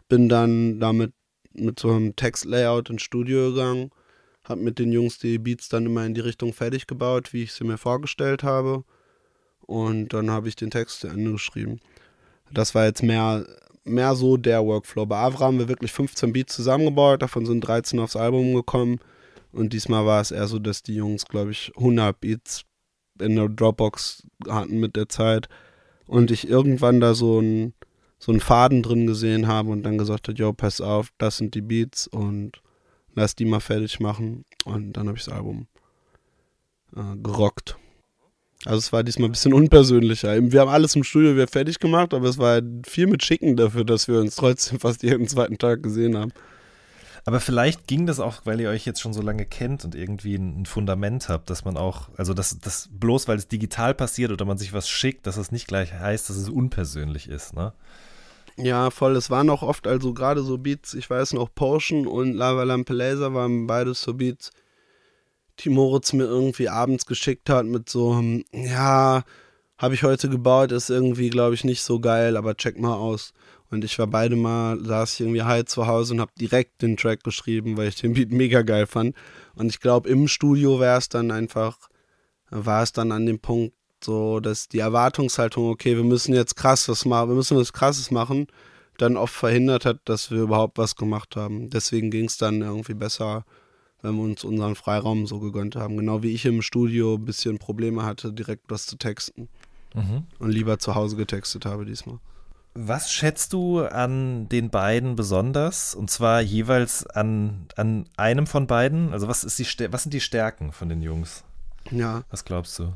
bin 0.08 0.27
dann 0.27 0.80
damit 0.80 1.13
mit 1.53 1.80
so 1.80 1.91
einem 1.91 2.15
Textlayout 2.15 2.89
ins 2.89 3.03
Studio 3.03 3.51
gegangen 3.51 3.91
habe 4.49 4.62
mit 4.62 4.79
den 4.79 4.91
Jungs 4.91 5.19
die 5.19 5.38
Beats 5.38 5.69
dann 5.69 5.85
immer 5.85 6.05
in 6.05 6.13
die 6.13 6.21
Richtung 6.21 6.53
fertig 6.53 6.88
gebaut, 6.88 7.33
wie 7.33 7.43
ich 7.43 7.53
sie 7.53 7.63
mir 7.63 7.77
vorgestellt 7.77 8.43
habe. 8.43 8.83
Und 9.62 10.13
dann 10.13 10.31
habe 10.31 10.47
ich 10.47 10.55
den 10.55 10.71
Text 10.71 11.01
zu 11.01 11.07
Ende 11.07 11.31
geschrieben. 11.33 11.79
Das 12.51 12.73
war 12.73 12.85
jetzt 12.85 13.03
mehr, 13.03 13.45
mehr 13.83 14.15
so 14.15 14.38
der 14.38 14.65
Workflow. 14.65 15.05
Bei 15.05 15.17
Avra 15.17 15.45
haben 15.45 15.59
wir 15.59 15.67
wirklich 15.67 15.91
15 15.91 16.33
Beats 16.33 16.55
zusammengebaut, 16.55 17.21
davon 17.21 17.45
sind 17.45 17.62
13 17.62 17.99
aufs 17.99 18.15
Album 18.15 18.55
gekommen. 18.55 18.99
Und 19.51 19.73
diesmal 19.73 20.05
war 20.05 20.21
es 20.21 20.31
eher 20.31 20.47
so, 20.47 20.59
dass 20.59 20.83
die 20.83 20.95
Jungs, 20.95 21.25
glaube 21.25 21.51
ich, 21.51 21.71
100 21.75 22.19
Beats 22.19 22.65
in 23.19 23.35
der 23.35 23.49
Dropbox 23.49 24.27
hatten 24.47 24.79
mit 24.79 24.95
der 24.95 25.09
Zeit. 25.09 25.49
Und 26.07 26.31
ich 26.31 26.47
irgendwann 26.47 26.99
da 26.99 27.13
so 27.13 27.38
einen 27.38 27.73
so 28.17 28.38
Faden 28.39 28.83
drin 28.83 29.07
gesehen 29.07 29.47
habe 29.47 29.69
und 29.69 29.83
dann 29.83 29.97
gesagt 29.97 30.27
hat, 30.27 30.38
yo, 30.38 30.51
pass 30.53 30.81
auf, 30.81 31.09
das 31.17 31.38
sind 31.38 31.55
die 31.55 31.62
Beats 31.62 32.07
und 32.07 32.62
lass 33.15 33.36
die 33.36 33.45
mal 33.45 33.60
fertig 33.60 34.00
machen. 34.00 34.45
Und 34.65 34.93
dann 34.93 35.08
habe 35.08 35.17
ich 35.17 35.26
das 35.26 35.34
Album 35.34 35.67
äh, 36.95 37.15
gerockt. 37.17 37.78
Also 38.65 38.78
es 38.78 38.91
war 38.91 39.04
diesmal 39.04 39.30
ein 39.30 39.32
bisschen 39.32 39.54
unpersönlicher. 39.54 40.52
Wir 40.52 40.62
haben 40.62 40.69
alles 40.69 40.95
im 40.95 41.04
Studio 41.04 41.34
wieder 41.34 41.48
fertig 41.48 41.80
gemacht, 41.80 42.13
aber 42.13 42.28
es 42.28 42.38
war 42.38 42.54
halt 42.54 42.88
viel 42.88 43.08
mit 43.08 43.24
Schicken 43.24 43.56
dafür, 43.56 43.86
dass 43.86 44.08
wir 44.08 44.19
uns 44.19 44.36
trotzdem 44.36 44.80
fast 44.82 45.02
jeden 45.04 45.28
zweiten 45.28 45.58
Tag 45.58 45.82
gesehen 45.82 46.17
haben. 46.17 46.34
Aber 47.26 47.39
vielleicht 47.39 47.88
ging 47.88 48.06
das 48.06 48.19
auch, 48.19 48.41
weil 48.45 48.60
ihr 48.60 48.69
euch 48.69 48.86
jetzt 48.86 49.02
schon 49.02 49.13
so 49.13 49.22
lange 49.22 49.45
kennt 49.45 49.86
und 49.86 49.95
irgendwie 49.95 50.36
ein, 50.36 50.65
Fundament 50.65 51.30
habt, 51.30 51.50
dass 51.50 51.63
man 51.63 51.78
auch, 51.78 52.10
also 52.17 52.34
dass 52.34 52.60
das 52.60 52.89
bloß 52.91 53.28
weil 53.28 53.38
es 53.38 53.48
digital 53.48 53.93
passiert 53.93 54.32
oder 54.32 54.45
man 54.45 54.58
sich 54.58 54.74
was 54.74 54.89
schickt, 54.89 55.28
dass 55.28 55.38
es 55.38 55.52
nicht 55.52 55.67
gleich 55.67 55.93
heißt, 55.93 56.30
dass 56.30 56.38
es 56.38 56.50
unpersönlich 56.50 57.30
ist, 57.30 57.54
ne? 57.54 57.74
Ja, 58.57 58.89
voll. 58.91 59.15
Es 59.15 59.29
waren 59.29 59.49
auch 59.49 59.62
oft 59.62 59.88
also 59.88 60.13
gerade 60.13 60.41
so 60.43 60.57
Beats, 60.57 60.93
ich 60.93 61.09
weiß 61.09 61.33
noch, 61.33 61.53
Potion 61.53 62.07
und 62.07 62.33
Lava 62.33 62.63
Lampe 62.63 62.93
Laser 62.93 63.33
waren 63.33 63.67
beides 63.67 64.01
so 64.01 64.13
Beats, 64.13 64.51
die 65.59 65.69
Moritz 65.69 66.13
mir 66.13 66.25
irgendwie 66.25 66.69
abends 66.69 67.05
geschickt 67.05 67.49
hat 67.49 67.65
mit 67.65 67.89
so, 67.89 68.13
einem, 68.13 68.43
ja, 68.51 69.23
habe 69.77 69.93
ich 69.93 70.03
heute 70.03 70.29
gebaut, 70.29 70.71
ist 70.71 70.89
irgendwie, 70.89 71.29
glaube 71.29 71.55
ich, 71.55 71.63
nicht 71.63 71.81
so 71.81 71.99
geil, 71.99 72.35
aber 72.38 72.55
check 72.55 72.77
mal 72.79 72.95
aus. 72.95 73.33
Und 73.71 73.83
ich 73.85 73.97
war 73.99 74.07
beide 74.07 74.35
mal, 74.35 74.83
saß 74.83 75.13
ich 75.13 75.19
irgendwie 75.21 75.43
halt 75.43 75.69
zu 75.69 75.88
Hause 75.88 76.15
und 76.15 76.21
habe 76.21 76.31
direkt 76.39 76.81
den 76.81 76.97
Track 76.97 77.23
geschrieben, 77.23 77.77
weil 77.77 77.88
ich 77.88 77.95
den 77.95 78.13
Beat 78.13 78.31
mega 78.31 78.62
geil 78.62 78.88
fand. 78.88 79.15
Und 79.55 79.67
ich 79.67 79.79
glaube, 79.79 80.09
im 80.09 80.27
Studio 80.27 80.79
wäre 80.79 80.97
es 80.97 81.07
dann 81.07 81.31
einfach, 81.31 81.77
war 82.49 82.83
es 82.83 82.91
dann 82.91 83.12
an 83.12 83.25
dem 83.25 83.39
Punkt 83.39 83.73
so, 84.03 84.39
dass 84.39 84.67
die 84.67 84.79
Erwartungshaltung, 84.79 85.69
okay, 85.69 85.95
wir 85.95 86.03
müssen 86.03 86.33
jetzt 86.33 86.55
krass 86.55 86.88
was 86.89 87.05
machen, 87.05 87.29
wir 87.29 87.35
müssen 87.35 87.57
was 87.57 87.73
krasses 87.73 88.12
machen, 88.12 88.47
dann 88.97 89.17
oft 89.17 89.33
verhindert 89.33 89.85
hat, 89.85 89.99
dass 90.05 90.31
wir 90.31 90.41
überhaupt 90.41 90.77
was 90.77 90.95
gemacht 90.95 91.35
haben. 91.35 91.69
Deswegen 91.69 92.12
ging 92.12 92.25
es 92.25 92.38
dann 92.38 92.62
irgendwie 92.62 92.93
besser, 92.93 93.45
wenn 94.01 94.15
wir 94.15 94.23
uns 94.23 94.43
unseren 94.43 94.75
Freiraum 94.75 95.27
so 95.27 95.39
gegönnt 95.39 95.75
haben. 95.75 95.97
Genau 95.97 96.23
wie 96.23 96.33
ich 96.33 96.45
im 96.45 96.62
Studio 96.62 97.15
ein 97.15 97.25
bisschen 97.25 97.59
Probleme 97.59 98.03
hatte, 98.03 98.33
direkt 98.33 98.69
was 98.69 98.85
zu 98.85 98.97
texten. 98.97 99.49
Mhm. 99.93 100.25
Und 100.38 100.51
lieber 100.51 100.79
zu 100.79 100.95
Hause 100.95 101.15
getextet 101.15 101.65
habe 101.65 101.85
diesmal. 101.85 102.19
Was 102.75 103.12
schätzt 103.12 103.53
du 103.53 103.81
an 103.81 104.47
den 104.47 104.69
beiden 104.69 105.15
besonders? 105.15 105.95
Und 105.95 106.12
zwar 106.12 106.41
jeweils 106.41 107.05
an, 107.07 107.65
an 107.75 108.05
einem 108.15 108.45
von 108.47 108.67
beiden? 108.67 109.12
Also 109.12 109.27
was, 109.27 109.43
ist 109.43 109.57
die, 109.59 109.91
was 109.91 110.03
sind 110.03 110.13
die 110.13 110.21
Stärken 110.21 110.71
von 110.71 110.88
den 110.88 111.01
Jungs? 111.01 111.43
Ja, 111.91 112.23
Was 112.29 112.45
glaubst 112.45 112.77
du? 112.79 112.93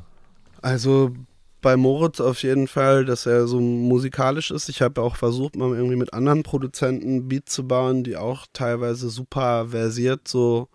Also 0.64 1.12
bei 1.60 1.76
Moritz 1.76 2.20
auf 2.20 2.42
jeden 2.42 2.68
Fall, 2.68 3.04
dass 3.04 3.26
er 3.26 3.46
so 3.46 3.60
musikalisch 3.60 4.50
ist. 4.50 4.68
Ich 4.68 4.82
habe 4.82 5.02
auch 5.02 5.16
versucht, 5.16 5.56
mal 5.56 5.74
irgendwie 5.74 5.96
mit 5.96 6.14
anderen 6.14 6.42
Produzenten 6.42 7.28
Beats 7.28 7.52
zu 7.52 7.68
bauen, 7.68 8.02
die 8.02 8.16
auch 8.16 8.46
teilweise 8.52 9.10
super 9.10 9.68
versiert 9.70 10.26
so 10.26 10.68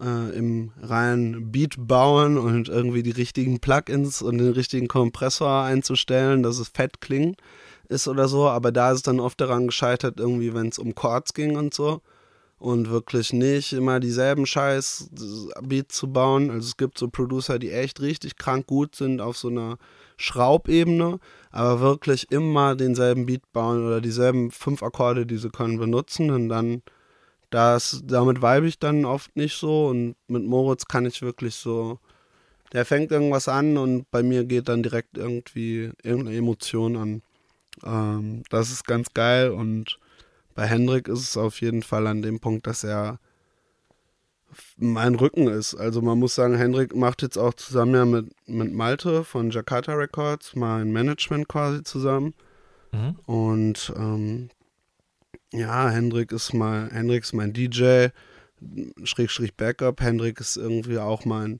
äh, 0.00 0.36
im 0.36 0.72
reinen 0.82 1.50
Beat 1.52 1.74
bauen 1.78 2.36
und 2.36 2.68
irgendwie 2.68 3.02
die 3.02 3.12
richtigen 3.12 3.60
Plugins 3.60 4.20
und 4.20 4.38
den 4.38 4.52
richtigen 4.52 4.88
Kompressor 4.88 5.62
einzustellen, 5.62 6.42
dass 6.42 6.58
es 6.58 6.68
fett 6.68 7.00
klingt 7.00 7.40
ist 7.88 8.08
oder 8.08 8.28
so. 8.28 8.48
Aber 8.48 8.72
da 8.72 8.90
ist 8.90 8.96
es 8.96 9.02
dann 9.02 9.20
oft 9.20 9.40
daran 9.40 9.66
gescheitert, 9.66 10.20
irgendwie, 10.20 10.52
wenn 10.54 10.68
es 10.68 10.78
um 10.78 10.94
Chords 10.94 11.32
ging 11.32 11.56
und 11.56 11.72
so. 11.72 12.02
Und 12.58 12.90
wirklich 12.90 13.32
nicht 13.32 13.72
immer 13.72 14.00
dieselben 14.00 14.46
scheiß 14.46 15.10
Beats 15.62 15.96
zu 15.96 16.12
bauen. 16.12 16.50
Also 16.50 16.68
es 16.68 16.76
gibt 16.76 16.98
so 16.98 17.08
Producer, 17.08 17.58
die 17.58 17.70
echt 17.70 18.00
richtig 18.00 18.36
krank 18.36 18.66
gut 18.66 18.94
sind 18.94 19.20
auf 19.20 19.36
so 19.36 19.48
einer 19.48 19.78
Schraubebene, 20.16 21.18
aber 21.50 21.80
wirklich 21.80 22.30
immer 22.30 22.76
denselben 22.76 23.26
Beat 23.26 23.42
bauen 23.52 23.84
oder 23.86 24.00
dieselben 24.00 24.50
fünf 24.50 24.82
Akkorde, 24.82 25.26
die 25.26 25.36
sie 25.36 25.50
können, 25.50 25.78
benutzen 25.78 26.30
und 26.30 26.48
dann 26.48 26.82
das, 27.50 28.02
damit 28.04 28.42
vibe 28.42 28.66
ich 28.66 28.78
dann 28.78 29.04
oft 29.04 29.36
nicht 29.36 29.56
so 29.56 29.86
und 29.88 30.16
mit 30.26 30.44
Moritz 30.44 30.86
kann 30.86 31.06
ich 31.06 31.22
wirklich 31.22 31.54
so, 31.54 31.98
der 32.72 32.84
fängt 32.84 33.12
irgendwas 33.12 33.48
an 33.48 33.76
und 33.76 34.10
bei 34.10 34.22
mir 34.22 34.44
geht 34.44 34.68
dann 34.68 34.82
direkt 34.82 35.16
irgendwie 35.16 35.92
irgendeine 36.02 36.36
Emotion 36.36 36.96
an. 36.96 37.22
Ähm, 37.84 38.42
das 38.50 38.70
ist 38.72 38.86
ganz 38.86 39.14
geil 39.14 39.50
und 39.50 39.98
bei 40.54 40.66
Hendrik 40.66 41.08
ist 41.08 41.20
es 41.20 41.36
auf 41.36 41.60
jeden 41.60 41.82
Fall 41.82 42.06
an 42.06 42.22
dem 42.22 42.40
Punkt, 42.40 42.66
dass 42.66 42.84
er 42.84 43.18
mein 44.76 45.14
Rücken 45.14 45.48
ist. 45.48 45.74
Also 45.74 46.00
man 46.00 46.18
muss 46.18 46.34
sagen, 46.34 46.56
Hendrik 46.56 46.94
macht 46.94 47.22
jetzt 47.22 47.36
auch 47.36 47.54
zusammen 47.54 47.94
ja 47.94 48.04
mit, 48.04 48.32
mit 48.46 48.72
Malte 48.72 49.24
von 49.24 49.50
Jakarta 49.50 49.94
Records 49.94 50.54
mein 50.54 50.92
Management 50.92 51.48
quasi 51.48 51.82
zusammen. 51.82 52.34
Mhm. 52.92 53.16
Und 53.26 53.92
ähm, 53.96 54.50
ja, 55.52 55.88
Hendrik 55.88 56.32
ist 56.32 56.54
mein, 56.54 56.90
Hendrik 56.90 57.24
ist 57.24 57.32
mein 57.32 57.52
DJ, 57.52 58.08
Schrägstrich 59.02 59.54
Backup. 59.56 60.00
Hendrik 60.00 60.40
ist 60.40 60.56
irgendwie 60.56 60.98
auch 60.98 61.24
mein 61.24 61.58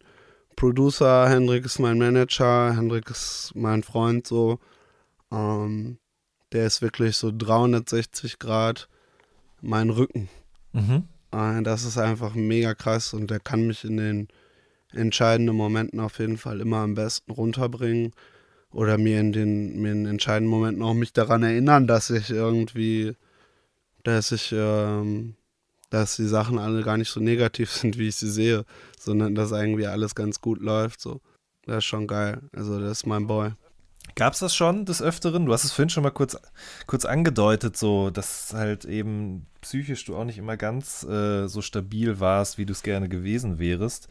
Producer, 0.57 1.29
Hendrik 1.29 1.65
ist 1.65 1.79
mein 1.79 1.99
Manager, 1.99 2.75
Hendrik 2.75 3.11
ist 3.11 3.53
mein 3.55 3.83
Freund 3.83 4.27
so. 4.27 4.59
Ähm, 5.33 5.99
der 6.55 6.67
ist 6.67 6.81
wirklich 6.81 7.17
so 7.17 7.33
360 7.37 8.39
Grad 8.39 8.89
mein 9.61 9.91
Rücken. 9.91 10.29
Mhm. 10.73 11.05
Äh, 11.33 11.63
das 11.63 11.85
ist 11.85 11.99
einfach 11.99 12.35
mega 12.35 12.75
krass 12.75 13.13
und 13.13 13.31
der 13.31 13.41
kann 13.41 13.67
mich 13.67 13.85
in 13.85 13.97
den 13.97 14.29
entscheidenden 14.93 15.57
Momenten 15.57 16.01
auf 16.01 16.19
jeden 16.21 16.39
Fall 16.39 16.61
immer 16.61 16.79
am 16.79 16.95
besten 16.95 17.33
runterbringen 17.33 18.13
oder 18.71 18.99
mir 18.99 19.21
in 19.21 19.33
den, 19.33 19.83
mir 19.83 19.93
in 19.93 20.07
entscheidenden 20.07 20.51
Momenten 20.51 20.83
auch 20.83 20.95
mich 20.95 21.13
daran 21.13 21.43
erinnern, 21.43 21.89
dass 21.89 22.11
ich 22.11 22.31
irgendwie, 22.31 23.17
dass 24.05 24.31
ich, 24.31 24.53
ähm, 24.57 25.35
dass 25.91 26.17
die 26.17 26.27
Sachen 26.29 26.59
alle 26.59 26.83
gar 26.83 26.97
nicht 26.97 27.11
so 27.11 27.19
negativ 27.19 27.71
sind, 27.73 27.99
wie 27.99 28.09
ich 28.09 28.17
sie 28.17 28.31
sehe, 28.31 28.65
sondern 28.99 29.35
dass 29.35 29.51
irgendwie 29.51 29.87
alles 29.87 30.15
ganz 30.15 30.41
gut 30.41 30.61
läuft. 30.61 31.01
So, 31.01 31.21
das 31.67 31.79
ist 31.79 31.85
schon 31.85 32.07
geil. 32.07 32.43
Also 32.53 32.79
das 32.79 32.99
ist 32.99 33.07
mein 33.07 33.27
Boy. 33.27 33.51
Gab 34.17 34.35
es 34.35 34.39
das 34.39 34.55
schon 34.55 34.85
des 34.85 35.03
Öfteren? 35.03 35.47
Du 35.47 35.53
hast 35.53 35.65
es 35.65 35.73
vorhin 35.73 35.91
schon 35.91 36.05
mal 36.05 36.11
kurz, 36.11 36.37
kurz 36.87 37.05
angedeutet, 37.05 37.77
so 37.77 38.11
dass 38.11 38.53
halt 38.55 38.85
eben 38.85 39.47
psychisch 39.61 40.05
du 40.05 40.17
auch 40.17 40.25
nicht 40.25 40.39
immer 40.39 40.57
ganz 40.57 41.03
äh, 41.05 41.49
so 41.49 41.63
stabil 41.63 42.21
warst, 42.21 42.59
wie 42.59 42.67
du 42.67 42.73
es 42.73 42.83
gerne 42.83 43.09
gewesen 43.09 43.59
wärst. 43.59 44.09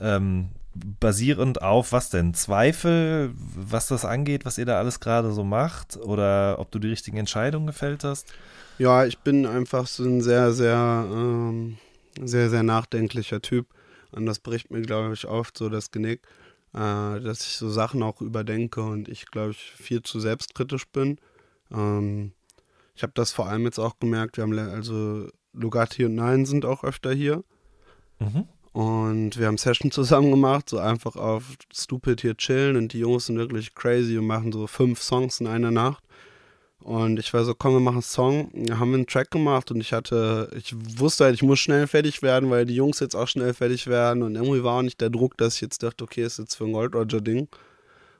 Ähm, 0.00 0.48
basierend 0.74 1.62
auf 1.62 1.92
was 1.92 2.10
denn? 2.10 2.34
Zweifel, 2.34 3.32
was 3.34 3.86
das 3.86 4.04
angeht, 4.04 4.44
was 4.44 4.58
ihr 4.58 4.64
da 4.64 4.78
alles 4.78 4.98
gerade 4.98 5.32
so 5.32 5.44
macht? 5.44 5.96
Oder 5.98 6.58
ob 6.58 6.72
du 6.72 6.80
die 6.80 6.88
richtigen 6.88 7.16
Entscheidungen 7.16 7.66
gefällt 7.66 8.02
hast? 8.02 8.32
Ja, 8.78 9.04
ich 9.04 9.18
bin 9.18 9.46
einfach 9.46 9.86
so 9.86 10.02
ein 10.04 10.20
sehr, 10.20 10.52
sehr, 10.52 11.06
ähm, 11.08 11.78
sehr, 12.20 12.50
sehr 12.50 12.64
nachdenklicher 12.64 13.40
Typ. 13.40 13.68
Und 14.10 14.26
das 14.26 14.40
bricht 14.40 14.70
mir, 14.70 14.82
glaube 14.82 15.14
ich, 15.14 15.26
oft 15.26 15.56
so 15.56 15.68
das 15.68 15.92
Genick 15.92 16.22
äh, 16.74 17.20
dass 17.20 17.46
ich 17.46 17.56
so 17.56 17.70
Sachen 17.70 18.02
auch 18.02 18.20
überdenke 18.20 18.82
und 18.82 19.08
ich, 19.08 19.26
glaube 19.26 19.52
ich, 19.52 19.58
viel 19.58 20.02
zu 20.02 20.20
selbstkritisch 20.20 20.86
bin. 20.88 21.18
Ähm, 21.70 22.32
ich 22.94 23.02
habe 23.02 23.12
das 23.14 23.32
vor 23.32 23.48
allem 23.48 23.64
jetzt 23.64 23.78
auch 23.78 23.98
gemerkt, 23.98 24.36
wir 24.36 24.44
haben 24.44 24.58
also 24.58 25.28
Lugatti 25.52 26.04
und 26.04 26.14
Nein 26.14 26.46
sind 26.46 26.64
auch 26.64 26.84
öfter 26.84 27.12
hier. 27.12 27.44
Mhm. 28.18 28.46
Und 28.72 29.38
wir 29.38 29.46
haben 29.46 29.56
Session 29.56 29.92
zusammen 29.92 30.32
gemacht, 30.32 30.68
so 30.68 30.78
einfach 30.78 31.14
auf 31.14 31.44
Stupid 31.72 32.20
hier 32.20 32.36
chillen 32.36 32.76
und 32.76 32.92
die 32.92 32.98
Jungs 32.98 33.26
sind 33.26 33.38
wirklich 33.38 33.74
crazy 33.74 34.18
und 34.18 34.26
machen 34.26 34.50
so 34.50 34.66
fünf 34.66 35.00
Songs 35.00 35.40
in 35.40 35.46
einer 35.46 35.70
Nacht. 35.70 36.03
Und 36.84 37.18
ich 37.18 37.32
war 37.32 37.46
so, 37.46 37.54
komm, 37.54 37.72
wir 37.72 37.80
machen 37.80 37.96
einen 37.96 38.02
Song. 38.02 38.50
Wir 38.52 38.78
haben 38.78 38.92
einen 38.92 39.06
Track 39.06 39.30
gemacht 39.30 39.70
und 39.70 39.80
ich 39.80 39.94
hatte, 39.94 40.50
ich 40.54 40.74
wusste 40.98 41.24
halt, 41.24 41.34
ich 41.34 41.42
muss 41.42 41.58
schnell 41.58 41.86
fertig 41.86 42.20
werden, 42.20 42.50
weil 42.50 42.66
die 42.66 42.74
Jungs 42.74 43.00
jetzt 43.00 43.16
auch 43.16 43.26
schnell 43.26 43.54
fertig 43.54 43.86
werden. 43.86 44.22
Und 44.22 44.34
irgendwie 44.34 44.62
war 44.62 44.78
auch 44.78 44.82
nicht 44.82 45.00
der 45.00 45.08
Druck, 45.08 45.38
dass 45.38 45.54
ich 45.54 45.62
jetzt 45.62 45.82
dachte, 45.82 46.04
okay, 46.04 46.24
ist 46.24 46.38
jetzt 46.38 46.56
für 46.56 46.64
ein 46.64 46.74
Gold 46.74 46.94
Roger-Ding. 46.94 47.48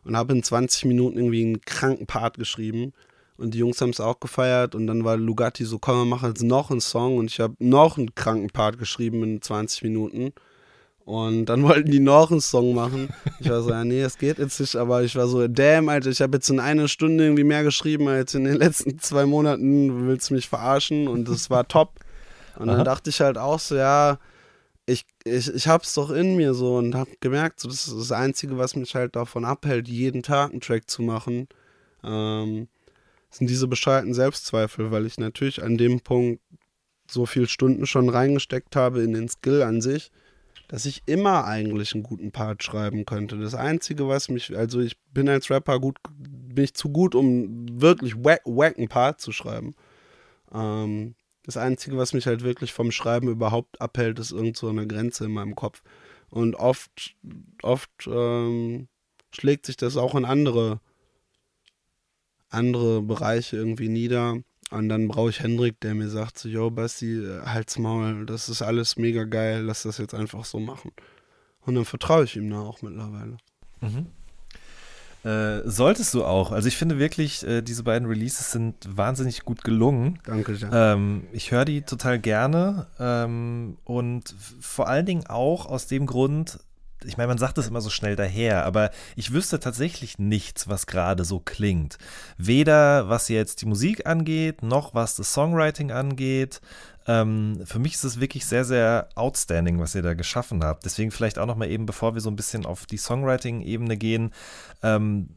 Und 0.04 0.16
habe 0.16 0.32
in 0.32 0.42
20 0.42 0.86
Minuten 0.86 1.18
irgendwie 1.18 1.44
einen 1.44 1.60
kranken 1.60 2.06
Part 2.06 2.38
geschrieben. 2.38 2.94
Und 3.36 3.52
die 3.52 3.58
Jungs 3.58 3.82
haben 3.82 3.90
es 3.90 4.00
auch 4.00 4.18
gefeiert. 4.18 4.74
Und 4.74 4.86
dann 4.86 5.04
war 5.04 5.18
Lugatti 5.18 5.66
so, 5.66 5.78
komm, 5.78 5.98
wir 5.98 6.04
machen 6.06 6.30
jetzt 6.30 6.42
noch 6.42 6.70
einen 6.70 6.80
Song. 6.80 7.18
Und 7.18 7.30
ich 7.30 7.40
habe 7.40 7.54
noch 7.58 7.98
einen 7.98 8.14
kranken 8.14 8.48
Part 8.48 8.78
geschrieben 8.78 9.22
in 9.24 9.42
20 9.42 9.82
Minuten. 9.82 10.32
Und 11.04 11.46
dann 11.46 11.62
wollten 11.64 11.90
die 11.90 12.00
noch 12.00 12.30
einen 12.30 12.40
Song 12.40 12.74
machen. 12.74 13.08
Ich 13.40 13.48
war 13.48 13.62
so, 13.62 13.70
ja, 13.70 13.84
nee, 13.84 14.00
es 14.00 14.18
geht 14.18 14.38
jetzt 14.38 14.60
nicht. 14.60 14.76
Aber 14.76 15.02
ich 15.02 15.16
war 15.16 15.26
so, 15.26 15.46
damn, 15.48 15.88
Alter, 15.88 16.10
ich 16.10 16.22
habe 16.22 16.36
jetzt 16.36 16.48
in 16.48 16.60
einer 16.60 16.88
Stunde 16.88 17.24
irgendwie 17.24 17.44
mehr 17.44 17.62
geschrieben 17.62 18.08
als 18.08 18.34
in 18.34 18.44
den 18.44 18.54
letzten 18.58 18.98
zwei 18.98 19.26
Monaten. 19.26 20.06
Willst 20.08 20.30
du 20.30 20.34
mich 20.34 20.48
verarschen? 20.48 21.08
Und 21.08 21.28
das 21.28 21.50
war 21.50 21.68
top. 21.68 22.00
Und 22.56 22.68
dann 22.68 22.76
Aha. 22.76 22.84
dachte 22.84 23.10
ich 23.10 23.20
halt 23.20 23.36
auch 23.36 23.58
so, 23.58 23.76
ja, 23.76 24.18
ich, 24.86 25.04
ich, 25.24 25.52
ich 25.52 25.66
hab's 25.66 25.94
doch 25.94 26.10
in 26.10 26.36
mir 26.36 26.54
so 26.54 26.76
und 26.76 26.94
hab 26.94 27.08
gemerkt, 27.20 27.60
so, 27.60 27.68
das 27.68 27.86
ist 27.86 27.96
das 27.96 28.12
Einzige, 28.12 28.58
was 28.58 28.76
mich 28.76 28.94
halt 28.94 29.16
davon 29.16 29.44
abhält, 29.44 29.88
jeden 29.88 30.22
Tag 30.22 30.52
einen 30.52 30.60
Track 30.60 30.88
zu 30.88 31.02
machen. 31.02 31.48
Ähm, 32.02 32.68
sind 33.30 33.50
diese 33.50 33.66
bescheuerten 33.66 34.14
Selbstzweifel, 34.14 34.90
weil 34.90 35.06
ich 35.06 35.18
natürlich 35.18 35.62
an 35.62 35.76
dem 35.76 36.00
Punkt 36.00 36.40
so 37.10 37.26
viele 37.26 37.48
Stunden 37.48 37.86
schon 37.86 38.08
reingesteckt 38.08 38.76
habe 38.76 39.02
in 39.02 39.12
den 39.12 39.28
Skill 39.28 39.62
an 39.62 39.80
sich 39.80 40.10
dass 40.68 40.86
ich 40.86 41.02
immer 41.06 41.44
eigentlich 41.44 41.94
einen 41.94 42.02
guten 42.02 42.32
Part 42.32 42.62
schreiben 42.62 43.04
könnte. 43.04 43.38
Das 43.38 43.54
Einzige, 43.54 44.08
was 44.08 44.28
mich, 44.28 44.56
also 44.56 44.80
ich 44.80 44.98
bin 45.12 45.28
als 45.28 45.50
Rapper 45.50 45.78
gut, 45.80 45.98
bin 46.18 46.64
ich 46.64 46.74
zu 46.74 46.90
gut, 46.90 47.14
um 47.14 47.80
wirklich 47.80 48.14
wack, 48.16 48.42
wacken 48.44 48.88
Part 48.88 49.20
zu 49.20 49.32
schreiben. 49.32 49.74
Ähm, 50.52 51.14
das 51.44 51.56
Einzige, 51.56 51.98
was 51.98 52.14
mich 52.14 52.26
halt 52.26 52.42
wirklich 52.42 52.72
vom 52.72 52.90
Schreiben 52.90 53.28
überhaupt 53.28 53.80
abhält, 53.80 54.18
ist 54.18 54.32
irgend 54.32 54.56
so 54.56 54.68
eine 54.68 54.86
Grenze 54.86 55.26
in 55.26 55.32
meinem 55.32 55.54
Kopf. 55.54 55.82
Und 56.30 56.54
oft, 56.54 57.16
oft 57.62 57.90
ähm, 58.06 58.88
schlägt 59.30 59.66
sich 59.66 59.76
das 59.76 59.96
auch 59.96 60.14
in 60.14 60.24
andere, 60.24 60.80
andere 62.48 63.02
Bereiche 63.02 63.56
irgendwie 63.56 63.88
nieder. 63.88 64.38
Und 64.70 64.88
dann 64.88 65.08
brauche 65.08 65.30
ich 65.30 65.40
Hendrik, 65.40 65.80
der 65.80 65.94
mir 65.94 66.08
sagt 66.08 66.38
so, 66.38 66.48
yo, 66.48 66.70
Basti, 66.70 67.22
halt's 67.44 67.78
Maul, 67.78 68.26
das 68.26 68.48
ist 68.48 68.62
alles 68.62 68.96
mega 68.96 69.24
geil, 69.24 69.62
lass 69.62 69.82
das 69.82 69.98
jetzt 69.98 70.14
einfach 70.14 70.44
so 70.44 70.58
machen. 70.58 70.92
Und 71.62 71.74
dann 71.74 71.84
vertraue 71.84 72.24
ich 72.24 72.36
ihm 72.36 72.50
da 72.50 72.60
auch 72.60 72.82
mittlerweile. 72.82 73.36
Mhm. 73.80 74.06
Äh, 75.24 75.62
solltest 75.64 76.12
du 76.12 76.24
auch. 76.24 76.52
Also 76.52 76.68
ich 76.68 76.76
finde 76.76 76.98
wirklich, 76.98 77.46
äh, 77.46 77.62
diese 77.62 77.82
beiden 77.82 78.06
Releases 78.06 78.52
sind 78.52 78.74
wahnsinnig 78.86 79.44
gut 79.44 79.64
gelungen. 79.64 80.18
Danke 80.24 80.54
sehr. 80.54 80.70
Ähm, 80.70 81.24
ich 81.32 81.50
höre 81.50 81.64
die 81.64 81.80
total 81.80 82.18
gerne 82.18 82.88
ähm, 82.98 83.78
und 83.84 84.34
vor 84.60 84.86
allen 84.86 85.06
Dingen 85.06 85.26
auch 85.26 85.64
aus 85.64 85.86
dem 85.86 86.04
Grund, 86.04 86.58
ich 87.04 87.16
meine, 87.16 87.28
man 87.28 87.38
sagt 87.38 87.58
das 87.58 87.68
immer 87.68 87.80
so 87.80 87.90
schnell 87.90 88.16
daher, 88.16 88.64
aber 88.64 88.90
ich 89.16 89.32
wüsste 89.32 89.60
tatsächlich 89.60 90.18
nichts, 90.18 90.68
was 90.68 90.86
gerade 90.86 91.24
so 91.24 91.40
klingt. 91.40 91.98
Weder 92.38 93.08
was 93.08 93.28
jetzt 93.28 93.62
die 93.62 93.66
Musik 93.66 94.06
angeht, 94.06 94.62
noch 94.62 94.94
was 94.94 95.16
das 95.16 95.32
Songwriting 95.32 95.90
angeht. 95.90 96.60
Ähm, 97.06 97.60
für 97.64 97.78
mich 97.78 97.94
ist 97.94 98.04
es 98.04 98.20
wirklich 98.20 98.46
sehr, 98.46 98.64
sehr 98.64 99.08
outstanding, 99.14 99.78
was 99.78 99.94
ihr 99.94 100.02
da 100.02 100.14
geschaffen 100.14 100.64
habt. 100.64 100.84
Deswegen 100.84 101.10
vielleicht 101.10 101.38
auch 101.38 101.46
noch 101.46 101.56
mal 101.56 101.70
eben, 101.70 101.86
bevor 101.86 102.14
wir 102.14 102.20
so 102.20 102.30
ein 102.30 102.36
bisschen 102.36 102.64
auf 102.64 102.86
die 102.86 102.96
Songwriting-Ebene 102.96 103.96
gehen, 103.96 104.32
ähm, 104.82 105.28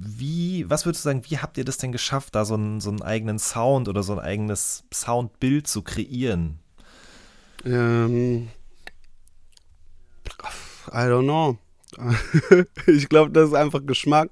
wie, 0.00 0.68
was 0.68 0.86
würdest 0.86 1.04
du 1.04 1.08
sagen, 1.08 1.22
wie 1.28 1.38
habt 1.38 1.58
ihr 1.58 1.64
das 1.64 1.78
denn 1.78 1.92
geschafft, 1.92 2.34
da 2.34 2.44
so 2.44 2.54
einen, 2.54 2.80
so 2.80 2.90
einen 2.90 3.02
eigenen 3.02 3.38
Sound 3.38 3.88
oder 3.88 4.02
so 4.02 4.12
ein 4.12 4.20
eigenes 4.20 4.84
Soundbild 4.92 5.66
zu 5.66 5.82
kreieren? 5.82 6.60
Ähm, 7.64 8.48
I 10.88 11.08
don't 11.08 11.24
know. 11.24 11.58
ich 12.86 13.08
glaube, 13.08 13.30
das 13.32 13.48
ist 13.48 13.54
einfach 13.54 13.84
Geschmack. 13.84 14.30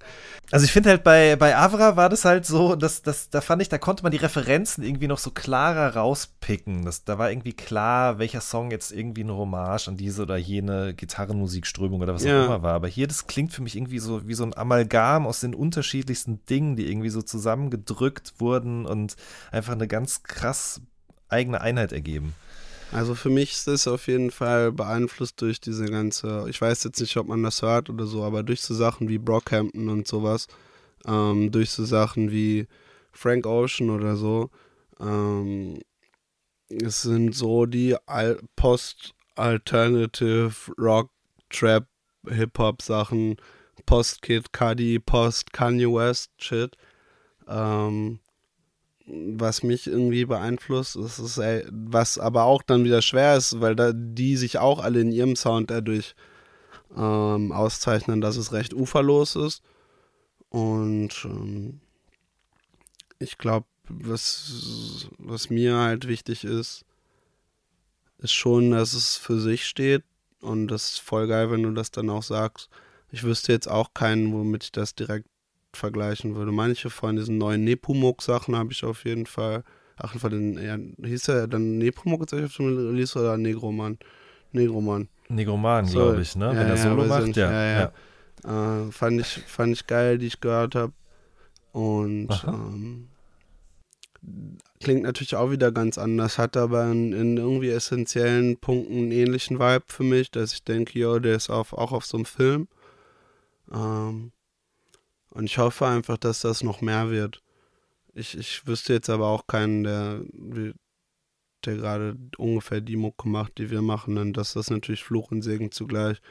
Also 0.50 0.64
ich 0.64 0.72
finde 0.72 0.90
halt 0.90 1.04
bei, 1.04 1.36
bei 1.36 1.56
Avra 1.56 1.96
war 1.96 2.08
das 2.08 2.24
halt 2.24 2.44
so, 2.44 2.76
dass, 2.76 3.02
dass, 3.02 3.30
da 3.30 3.40
fand 3.40 3.62
ich, 3.62 3.68
da 3.68 3.78
konnte 3.78 4.02
man 4.02 4.12
die 4.12 4.18
Referenzen 4.18 4.84
irgendwie 4.84 5.08
noch 5.08 5.18
so 5.18 5.30
klarer 5.30 5.96
rauspicken. 5.96 6.84
Das, 6.84 7.04
da 7.04 7.18
war 7.18 7.30
irgendwie 7.30 7.54
klar, 7.54 8.18
welcher 8.18 8.40
Song 8.40 8.70
jetzt 8.70 8.92
irgendwie 8.92 9.22
eine 9.22 9.34
Hommage 9.34 9.88
an 9.88 9.96
diese 9.96 10.22
oder 10.22 10.36
jene 10.36 10.94
Gitarrenmusikströmung 10.94 12.00
oder 12.00 12.14
was 12.14 12.24
ja. 12.24 12.42
auch 12.42 12.46
immer 12.46 12.62
war. 12.62 12.74
Aber 12.74 12.88
hier, 12.88 13.06
das 13.06 13.26
klingt 13.26 13.52
für 13.52 13.62
mich 13.62 13.76
irgendwie 13.76 13.98
so 13.98 14.28
wie 14.28 14.34
so 14.34 14.44
ein 14.44 14.56
Amalgam 14.56 15.26
aus 15.26 15.40
den 15.40 15.54
unterschiedlichsten 15.54 16.44
Dingen, 16.46 16.76
die 16.76 16.90
irgendwie 16.90 17.10
so 17.10 17.22
zusammengedrückt 17.22 18.34
wurden 18.38 18.86
und 18.86 19.16
einfach 19.50 19.72
eine 19.72 19.88
ganz 19.88 20.22
krass 20.22 20.80
eigene 21.28 21.60
Einheit 21.60 21.92
ergeben. 21.92 22.34
Also 22.92 23.14
für 23.14 23.30
mich 23.30 23.52
ist 23.52 23.68
es 23.68 23.88
auf 23.88 24.06
jeden 24.06 24.30
Fall 24.30 24.72
beeinflusst 24.72 25.40
durch 25.42 25.60
diese 25.60 25.86
ganze, 25.86 26.46
ich 26.48 26.60
weiß 26.60 26.84
jetzt 26.84 27.00
nicht, 27.00 27.16
ob 27.16 27.26
man 27.28 27.42
das 27.42 27.62
hört 27.62 27.90
oder 27.90 28.06
so, 28.06 28.22
aber 28.22 28.42
durch 28.42 28.62
so 28.62 28.74
Sachen 28.74 29.08
wie 29.08 29.18
Brockhampton 29.18 29.88
und 29.88 30.06
sowas, 30.06 30.46
ähm, 31.06 31.50
durch 31.50 31.70
so 31.70 31.84
Sachen 31.84 32.30
wie 32.30 32.68
Frank 33.12 33.46
Ocean 33.46 33.90
oder 33.90 34.16
so, 34.16 34.50
ähm, 35.00 35.78
es 36.68 37.02
sind 37.02 37.34
so 37.34 37.66
die 37.66 37.96
Al 38.06 38.40
Post-Alternative 38.56 40.52
Rock, 40.78 41.10
Trap, 41.50 41.86
Hip-Hop-Sachen, 42.26 43.36
Post-Kid 43.84 44.52
Cudi, 44.52 44.98
Post-Kanye 44.98 45.86
West 45.86 46.30
Shit. 46.38 46.76
Ähm, 47.46 48.18
was 49.06 49.62
mich 49.62 49.86
irgendwie 49.86 50.24
beeinflusst, 50.24 50.96
ist, 50.96 51.18
ist 51.18 51.40
was 51.70 52.18
aber 52.18 52.44
auch 52.44 52.62
dann 52.62 52.84
wieder 52.84 53.02
schwer 53.02 53.36
ist, 53.36 53.60
weil 53.60 53.76
da 53.76 53.92
die 53.94 54.36
sich 54.36 54.58
auch 54.58 54.80
alle 54.80 55.00
in 55.00 55.12
ihrem 55.12 55.36
Sound 55.36 55.70
dadurch 55.70 56.14
ähm, 56.96 57.52
auszeichnen, 57.52 58.20
dass 58.20 58.36
es 58.36 58.52
recht 58.52 58.74
uferlos 58.74 59.36
ist. 59.36 59.62
Und 60.48 61.24
ähm, 61.24 61.80
ich 63.18 63.38
glaube, 63.38 63.66
was, 63.88 65.08
was 65.18 65.50
mir 65.50 65.76
halt 65.76 66.08
wichtig 66.08 66.44
ist, 66.44 66.84
ist 68.18 68.32
schon, 68.32 68.72
dass 68.72 68.92
es 68.92 69.16
für 69.16 69.38
sich 69.38 69.66
steht. 69.66 70.02
Und 70.40 70.68
das 70.68 70.92
ist 70.92 71.00
voll 71.00 71.28
geil, 71.28 71.50
wenn 71.50 71.62
du 71.62 71.70
das 71.72 71.90
dann 71.90 72.10
auch 72.10 72.22
sagst. 72.22 72.68
Ich 73.10 73.22
wüsste 73.22 73.52
jetzt 73.52 73.68
auch 73.68 73.94
keinen, 73.94 74.32
womit 74.32 74.64
ich 74.64 74.72
das 74.72 74.94
direkt 74.94 75.28
vergleichen 75.76 76.34
würde. 76.34 76.52
Manche 76.52 76.90
von 76.90 77.16
diesen 77.16 77.38
neuen 77.38 77.64
Nepomuk-Sachen 77.64 78.56
habe 78.56 78.72
ich 78.72 78.84
auf 78.84 79.04
jeden 79.04 79.26
Fall. 79.26 79.62
Ach, 79.96 80.14
von 80.18 80.30
den, 80.30 80.62
ja, 80.62 80.76
hieß 81.06 81.28
er 81.28 81.46
dann 81.46 81.78
Nepomuk 81.78 82.20
jetzt 82.20 82.34
auf 82.34 82.56
dem 82.56 82.76
Release 82.76 83.18
oder 83.18 83.36
Negroman? 83.36 83.98
Negroman. 84.52 85.08
Negroman, 85.28 85.86
so, 85.86 85.98
glaube 85.98 86.20
ich, 86.20 86.36
ne? 86.36 86.46
Ja, 86.46 86.56
Wenn 86.56 86.68
er 86.68 86.76
Solo 86.76 87.04
macht, 87.04 87.26
nicht, 87.26 87.36
ja. 87.36 87.50
ja, 87.50 87.92
ja. 88.44 88.86
Äh, 88.86 88.92
fand, 88.92 89.20
ich, 89.20 89.42
fand 89.46 89.72
ich 89.72 89.86
geil, 89.86 90.18
die 90.18 90.26
ich 90.26 90.40
gehört 90.40 90.74
habe. 90.74 90.92
Und 91.72 92.28
ähm, 92.46 93.08
klingt 94.80 95.02
natürlich 95.02 95.36
auch 95.36 95.50
wieder 95.50 95.72
ganz 95.72 95.98
anders, 95.98 96.38
hat 96.38 96.56
aber 96.56 96.90
in, 96.90 97.12
in, 97.12 97.36
irgendwie 97.36 97.70
essentiellen 97.70 98.56
Punkten 98.56 98.94
einen 98.94 99.12
ähnlichen 99.12 99.58
Vibe 99.58 99.84
für 99.88 100.04
mich, 100.04 100.30
dass 100.30 100.52
ich 100.52 100.64
denke, 100.64 100.98
jo, 100.98 101.18
der 101.18 101.36
ist 101.36 101.50
auf, 101.50 101.72
auch 101.72 101.92
auf 101.92 102.04
so 102.04 102.16
einem 102.18 102.24
Film. 102.24 102.68
Ähm, 103.72 104.32
und 105.36 105.44
ich 105.44 105.58
hoffe 105.58 105.86
einfach, 105.86 106.16
dass 106.16 106.40
das 106.40 106.62
noch 106.62 106.80
mehr 106.80 107.10
wird. 107.10 107.42
Ich, 108.14 108.38
ich 108.38 108.66
wüsste 108.66 108.94
jetzt 108.94 109.10
aber 109.10 109.26
auch 109.26 109.46
keinen, 109.46 109.84
der, 109.84 110.22
der 111.66 111.76
gerade 111.76 112.16
ungefähr 112.38 112.80
die 112.80 112.96
Mucke 112.96 113.28
macht, 113.28 113.58
die 113.58 113.70
wir 113.70 113.82
machen. 113.82 114.16
Und 114.16 114.32
das 114.38 114.56
ist 114.56 114.70
natürlich 114.70 115.04
Fluch 115.04 115.30
und 115.30 115.42
Segen 115.42 115.70
zugleich. 115.70 116.22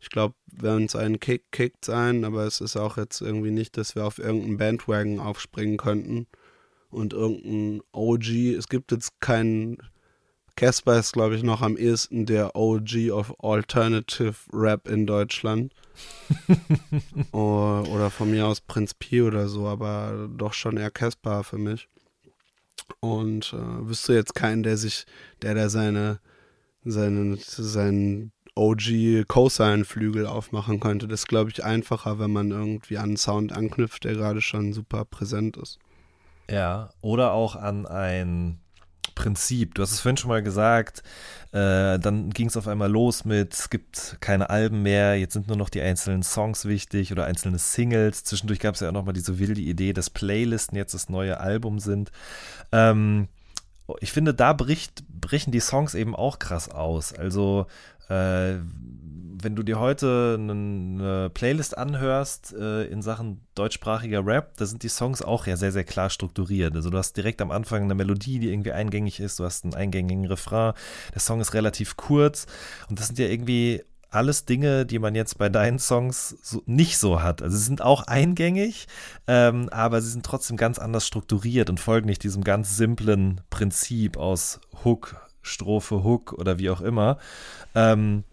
Ich 0.00 0.08
glaube, 0.08 0.34
wenn 0.46 0.76
uns 0.76 0.96
einen 0.96 1.20
Kick 1.20 1.52
kickt 1.52 1.84
sein, 1.84 2.24
aber 2.24 2.46
es 2.46 2.62
ist 2.62 2.78
auch 2.78 2.96
jetzt 2.96 3.20
irgendwie 3.20 3.50
nicht, 3.50 3.76
dass 3.76 3.94
wir 3.96 4.06
auf 4.06 4.18
irgendeinen 4.18 4.56
Bandwagon 4.56 5.20
aufspringen 5.20 5.76
könnten 5.76 6.26
und 6.88 7.12
irgendein 7.12 7.82
OG. 7.92 8.28
Es 8.56 8.68
gibt 8.68 8.92
jetzt 8.92 9.20
keinen. 9.20 9.76
Casper 10.56 10.98
ist, 10.98 11.12
glaube 11.12 11.34
ich, 11.36 11.42
noch 11.42 11.62
am 11.62 11.76
ehesten 11.76 12.26
der 12.26 12.54
OG 12.54 13.10
of 13.10 13.34
Alternative 13.42 14.34
Rap 14.52 14.88
in 14.88 15.06
Deutschland. 15.06 15.72
oder 17.32 18.10
von 18.10 18.30
mir 18.30 18.46
aus 18.46 18.60
Prinz 18.60 18.94
Pi 18.94 19.22
oder 19.22 19.48
so, 19.48 19.66
aber 19.66 20.28
doch 20.36 20.52
schon 20.52 20.76
eher 20.76 20.90
Casper 20.90 21.44
für 21.44 21.58
mich. 21.58 21.88
Und 23.00 23.52
äh, 23.52 23.88
wüsste 23.88 24.14
jetzt 24.14 24.34
keinen, 24.34 24.62
der 24.62 24.76
sich, 24.76 25.06
der 25.42 25.54
da 25.54 25.68
seine, 25.68 26.20
seine, 26.84 27.36
seinen 27.38 28.32
OG 28.54 29.26
Cosine-Flügel 29.26 30.26
aufmachen 30.26 30.80
könnte. 30.80 31.08
Das 31.08 31.20
ist, 31.20 31.28
glaube 31.28 31.50
ich, 31.50 31.64
einfacher, 31.64 32.18
wenn 32.18 32.32
man 32.32 32.50
irgendwie 32.50 32.98
an 32.98 33.10
einen 33.10 33.16
Sound 33.16 33.52
anknüpft, 33.52 34.04
der 34.04 34.14
gerade 34.14 34.42
schon 34.42 34.72
super 34.72 35.04
präsent 35.04 35.56
ist. 35.56 35.78
Ja, 36.48 36.90
oder 37.00 37.32
auch 37.32 37.56
an 37.56 37.86
ein 37.86 38.60
Prinzip. 39.14 39.74
Du 39.74 39.82
hast 39.82 39.92
es 39.92 40.00
vorhin 40.00 40.16
schon 40.16 40.28
mal 40.28 40.42
gesagt, 40.42 41.02
äh, 41.52 41.98
dann 41.98 42.30
ging 42.30 42.48
es 42.48 42.56
auf 42.56 42.66
einmal 42.66 42.90
los 42.90 43.24
mit, 43.24 43.52
es 43.54 43.70
gibt 43.70 44.16
keine 44.20 44.50
Alben 44.50 44.82
mehr, 44.82 45.18
jetzt 45.18 45.34
sind 45.34 45.48
nur 45.48 45.56
noch 45.56 45.68
die 45.68 45.82
einzelnen 45.82 46.22
Songs 46.22 46.64
wichtig 46.64 47.12
oder 47.12 47.26
einzelne 47.26 47.58
Singles. 47.58 48.24
Zwischendurch 48.24 48.60
gab 48.60 48.74
es 48.74 48.80
ja 48.80 48.88
auch 48.88 48.92
nochmal 48.92 49.14
diese 49.14 49.38
wilde 49.38 49.60
Idee, 49.60 49.92
dass 49.92 50.10
Playlisten 50.10 50.76
jetzt 50.76 50.94
das 50.94 51.08
neue 51.08 51.38
Album 51.40 51.78
sind. 51.78 52.10
Ähm, 52.72 53.28
ich 54.00 54.12
finde, 54.12 54.34
da 54.34 54.52
bricht, 54.52 55.04
brechen 55.08 55.52
die 55.52 55.60
Songs 55.60 55.94
eben 55.94 56.16
auch 56.16 56.38
krass 56.38 56.68
aus. 56.68 57.12
Also 57.12 57.66
äh, 58.08 58.54
wenn 59.44 59.54
du 59.54 59.62
dir 59.62 59.78
heute 59.78 60.36
eine 60.40 61.30
Playlist 61.30 61.76
anhörst 61.76 62.54
äh, 62.54 62.84
in 62.84 63.02
Sachen 63.02 63.46
deutschsprachiger 63.54 64.26
Rap, 64.26 64.56
da 64.56 64.66
sind 64.66 64.82
die 64.82 64.88
Songs 64.88 65.22
auch 65.22 65.46
ja 65.46 65.56
sehr, 65.56 65.70
sehr 65.70 65.84
klar 65.84 66.10
strukturiert. 66.10 66.74
Also 66.74 66.90
du 66.90 66.98
hast 66.98 67.16
direkt 67.16 67.42
am 67.42 67.50
Anfang 67.50 67.82
eine 67.82 67.94
Melodie, 67.94 68.38
die 68.38 68.50
irgendwie 68.50 68.72
eingängig 68.72 69.20
ist, 69.20 69.38
du 69.38 69.44
hast 69.44 69.64
einen 69.64 69.74
eingängigen 69.74 70.26
Refrain, 70.26 70.72
der 71.12 71.20
Song 71.20 71.40
ist 71.40 71.54
relativ 71.54 71.96
kurz 71.96 72.46
und 72.88 72.98
das 72.98 73.06
sind 73.06 73.18
ja 73.18 73.26
irgendwie 73.26 73.84
alles 74.10 74.44
Dinge, 74.44 74.86
die 74.86 74.98
man 74.98 75.14
jetzt 75.14 75.38
bei 75.38 75.48
deinen 75.48 75.78
Songs 75.78 76.36
so, 76.42 76.62
nicht 76.66 76.98
so 76.98 77.22
hat. 77.22 77.42
Also 77.42 77.56
sie 77.56 77.64
sind 77.64 77.82
auch 77.82 78.06
eingängig, 78.06 78.86
ähm, 79.26 79.68
aber 79.70 80.00
sie 80.00 80.10
sind 80.10 80.24
trotzdem 80.24 80.56
ganz 80.56 80.78
anders 80.78 81.06
strukturiert 81.06 81.68
und 81.68 81.80
folgen 81.80 82.06
nicht 82.06 82.22
diesem 82.22 82.44
ganz 82.44 82.76
simplen 82.76 83.40
Prinzip 83.50 84.16
aus 84.16 84.60
Hook, 84.84 85.16
Strophe, 85.42 86.04
Hook 86.04 86.32
oder 86.32 86.58
wie 86.58 86.70
auch 86.70 86.80
immer. 86.80 87.18
Ähm, 87.74 88.24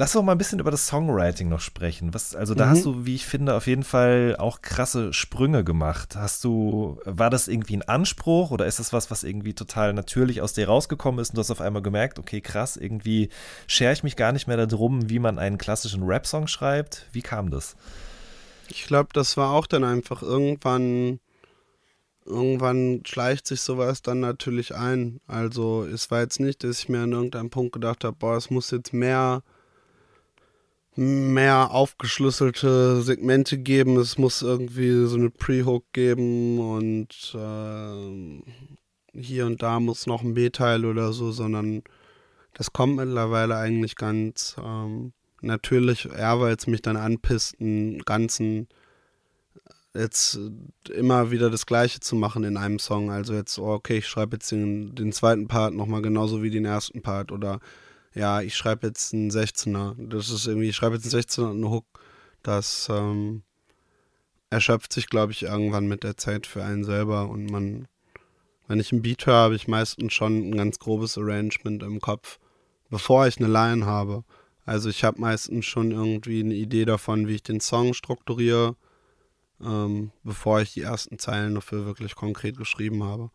Lass 0.00 0.12
doch 0.12 0.22
mal 0.22 0.30
ein 0.30 0.38
bisschen 0.38 0.60
über 0.60 0.70
das 0.70 0.86
Songwriting 0.86 1.48
noch 1.48 1.58
sprechen. 1.58 2.14
Was, 2.14 2.36
also 2.36 2.54
da 2.54 2.66
mhm. 2.66 2.70
hast 2.70 2.84
du, 2.84 3.04
wie 3.04 3.16
ich 3.16 3.26
finde, 3.26 3.56
auf 3.56 3.66
jeden 3.66 3.82
Fall 3.82 4.36
auch 4.38 4.62
krasse 4.62 5.12
Sprünge 5.12 5.64
gemacht. 5.64 6.14
Hast 6.14 6.44
du, 6.44 7.00
war 7.04 7.30
das 7.30 7.48
irgendwie 7.48 7.78
ein 7.78 7.82
Anspruch 7.82 8.52
oder 8.52 8.66
ist 8.66 8.78
das 8.78 8.92
was, 8.92 9.10
was 9.10 9.24
irgendwie 9.24 9.54
total 9.54 9.94
natürlich 9.94 10.40
aus 10.40 10.52
dir 10.52 10.68
rausgekommen 10.68 11.18
ist 11.18 11.30
und 11.30 11.34
du 11.34 11.40
hast 11.40 11.50
auf 11.50 11.60
einmal 11.60 11.82
gemerkt, 11.82 12.20
okay, 12.20 12.40
krass, 12.40 12.76
irgendwie 12.76 13.28
schere 13.66 13.92
ich 13.92 14.04
mich 14.04 14.14
gar 14.14 14.30
nicht 14.30 14.46
mehr 14.46 14.64
darum, 14.64 15.10
wie 15.10 15.18
man 15.18 15.40
einen 15.40 15.58
klassischen 15.58 16.04
Rap-Song 16.04 16.46
schreibt? 16.46 17.08
Wie 17.10 17.22
kam 17.22 17.50
das? 17.50 17.74
Ich 18.68 18.84
glaube, 18.84 19.08
das 19.12 19.36
war 19.36 19.50
auch 19.50 19.66
dann 19.66 19.82
einfach 19.82 20.22
irgendwann, 20.22 21.18
irgendwann 22.24 23.02
schleicht 23.04 23.48
sich 23.48 23.62
sowas 23.62 24.00
dann 24.02 24.20
natürlich 24.20 24.76
ein. 24.76 25.18
Also 25.26 25.82
es 25.82 26.12
war 26.12 26.20
jetzt 26.20 26.38
nicht, 26.38 26.62
dass 26.62 26.78
ich 26.78 26.88
mir 26.88 27.00
an 27.00 27.10
irgendeinem 27.10 27.50
Punkt 27.50 27.72
gedacht 27.72 28.04
habe, 28.04 28.14
boah, 28.16 28.36
es 28.36 28.48
muss 28.48 28.70
jetzt 28.70 28.92
mehr 28.92 29.42
mehr 30.98 31.70
aufgeschlüsselte 31.70 33.02
Segmente 33.02 33.56
geben. 33.56 33.98
Es 33.98 34.18
muss 34.18 34.42
irgendwie 34.42 35.06
so 35.06 35.16
eine 35.16 35.30
Pre-Hook 35.30 35.84
geben 35.92 36.58
und 36.58 37.36
äh, 37.36 38.42
hier 39.16 39.46
und 39.46 39.62
da 39.62 39.78
muss 39.78 40.08
noch 40.08 40.22
ein 40.22 40.34
B-Teil 40.34 40.84
oder 40.84 41.12
so, 41.12 41.30
sondern 41.30 41.84
das 42.52 42.72
kommt 42.72 42.96
mittlerweile 42.96 43.56
eigentlich 43.56 43.94
ganz 43.94 44.56
ähm, 44.60 45.12
natürlich, 45.40 46.06
eher 46.06 46.40
weil 46.40 46.56
es 46.56 46.66
mich 46.66 46.82
dann 46.82 46.96
anpisst, 46.96 47.60
einen 47.60 48.00
ganzen 48.00 48.66
jetzt 49.94 50.38
immer 50.92 51.30
wieder 51.30 51.48
das 51.48 51.64
Gleiche 51.64 52.00
zu 52.00 52.16
machen 52.16 52.42
in 52.42 52.56
einem 52.56 52.80
Song. 52.80 53.12
Also 53.12 53.34
jetzt, 53.34 53.56
oh, 53.60 53.72
okay, 53.72 53.98
ich 53.98 54.08
schreibe 54.08 54.34
jetzt 54.34 54.50
den, 54.50 54.96
den 54.96 55.12
zweiten 55.12 55.46
Part 55.46 55.74
nochmal 55.74 56.02
genauso 56.02 56.42
wie 56.42 56.50
den 56.50 56.64
ersten 56.64 57.02
Part 57.02 57.30
oder 57.30 57.60
ja, 58.18 58.40
ich 58.40 58.56
schreibe 58.56 58.88
jetzt 58.88 59.14
einen 59.14 59.30
16er. 59.30 59.94
Das 60.08 60.28
ist 60.28 60.46
irgendwie, 60.46 60.68
ich 60.70 60.76
schreibe 60.76 60.96
jetzt 60.96 61.14
einen 61.14 61.22
16er 61.22 61.44
und 61.44 61.50
einen 61.50 61.70
Hook. 61.70 61.86
Das 62.42 62.88
ähm, 62.90 63.42
erschöpft 64.50 64.92
sich, 64.92 65.08
glaube 65.08 65.32
ich, 65.32 65.44
irgendwann 65.44 65.86
mit 65.86 66.02
der 66.02 66.16
Zeit 66.16 66.46
für 66.46 66.64
einen 66.64 66.82
selber. 66.82 67.28
Und 67.28 67.46
man, 67.46 67.86
wenn 68.66 68.80
ich 68.80 68.90
einen 68.92 69.02
Beat 69.02 69.24
höre, 69.24 69.34
habe 69.36 69.54
ich 69.54 69.68
meistens 69.68 70.12
schon 70.12 70.50
ein 70.50 70.56
ganz 70.56 70.80
grobes 70.80 71.16
Arrangement 71.16 71.84
im 71.84 72.00
Kopf, 72.00 72.40
bevor 72.90 73.28
ich 73.28 73.38
eine 73.38 73.46
Line 73.46 73.86
habe. 73.86 74.24
Also 74.66 74.90
ich 74.90 75.04
habe 75.04 75.20
meistens 75.20 75.64
schon 75.64 75.92
irgendwie 75.92 76.40
eine 76.40 76.54
Idee 76.54 76.84
davon, 76.84 77.28
wie 77.28 77.36
ich 77.36 77.42
den 77.44 77.60
Song 77.60 77.94
strukturiere, 77.94 78.74
ähm, 79.62 80.10
bevor 80.24 80.60
ich 80.60 80.74
die 80.74 80.82
ersten 80.82 81.20
Zeilen 81.20 81.54
dafür 81.54 81.86
wirklich 81.86 82.16
konkret 82.16 82.58
geschrieben 82.58 83.04
habe 83.04 83.30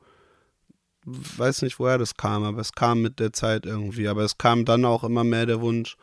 weiß 1.06 1.62
nicht, 1.64 1.80
woher 1.80 1.98
das 1.98 2.16
kam, 2.16 2.44
aber 2.44 2.62
es 2.62 2.74
kam 2.74 3.02
mit 3.02 3.20
der 3.20 3.34
Zeit 3.34 3.66
irgendwie. 3.66 4.08
Aber 4.08 4.24
es 4.24 4.38
kam 4.38 4.66
dann 4.66 4.86
auch 4.86 5.04
immer 5.04 5.24
mehr 5.24 5.46
der 5.46 5.62
Wunsch, 5.62 5.98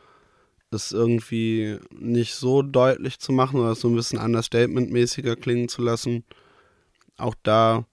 es 0.71 0.91
irgendwie 0.91 1.79
nicht 1.91 2.35
so 2.35 2.61
deutlich 2.61 3.19
zu 3.19 3.31
machen 3.33 3.59
oder 3.59 3.75
so 3.75 3.89
ein 3.89 3.95
bisschen 3.95 4.19
understatement-mäßiger 4.19 5.35
klingen 5.35 5.67
zu 5.67 5.81
lassen. 5.81 6.23
Auch 7.17 7.35
da 7.43 7.85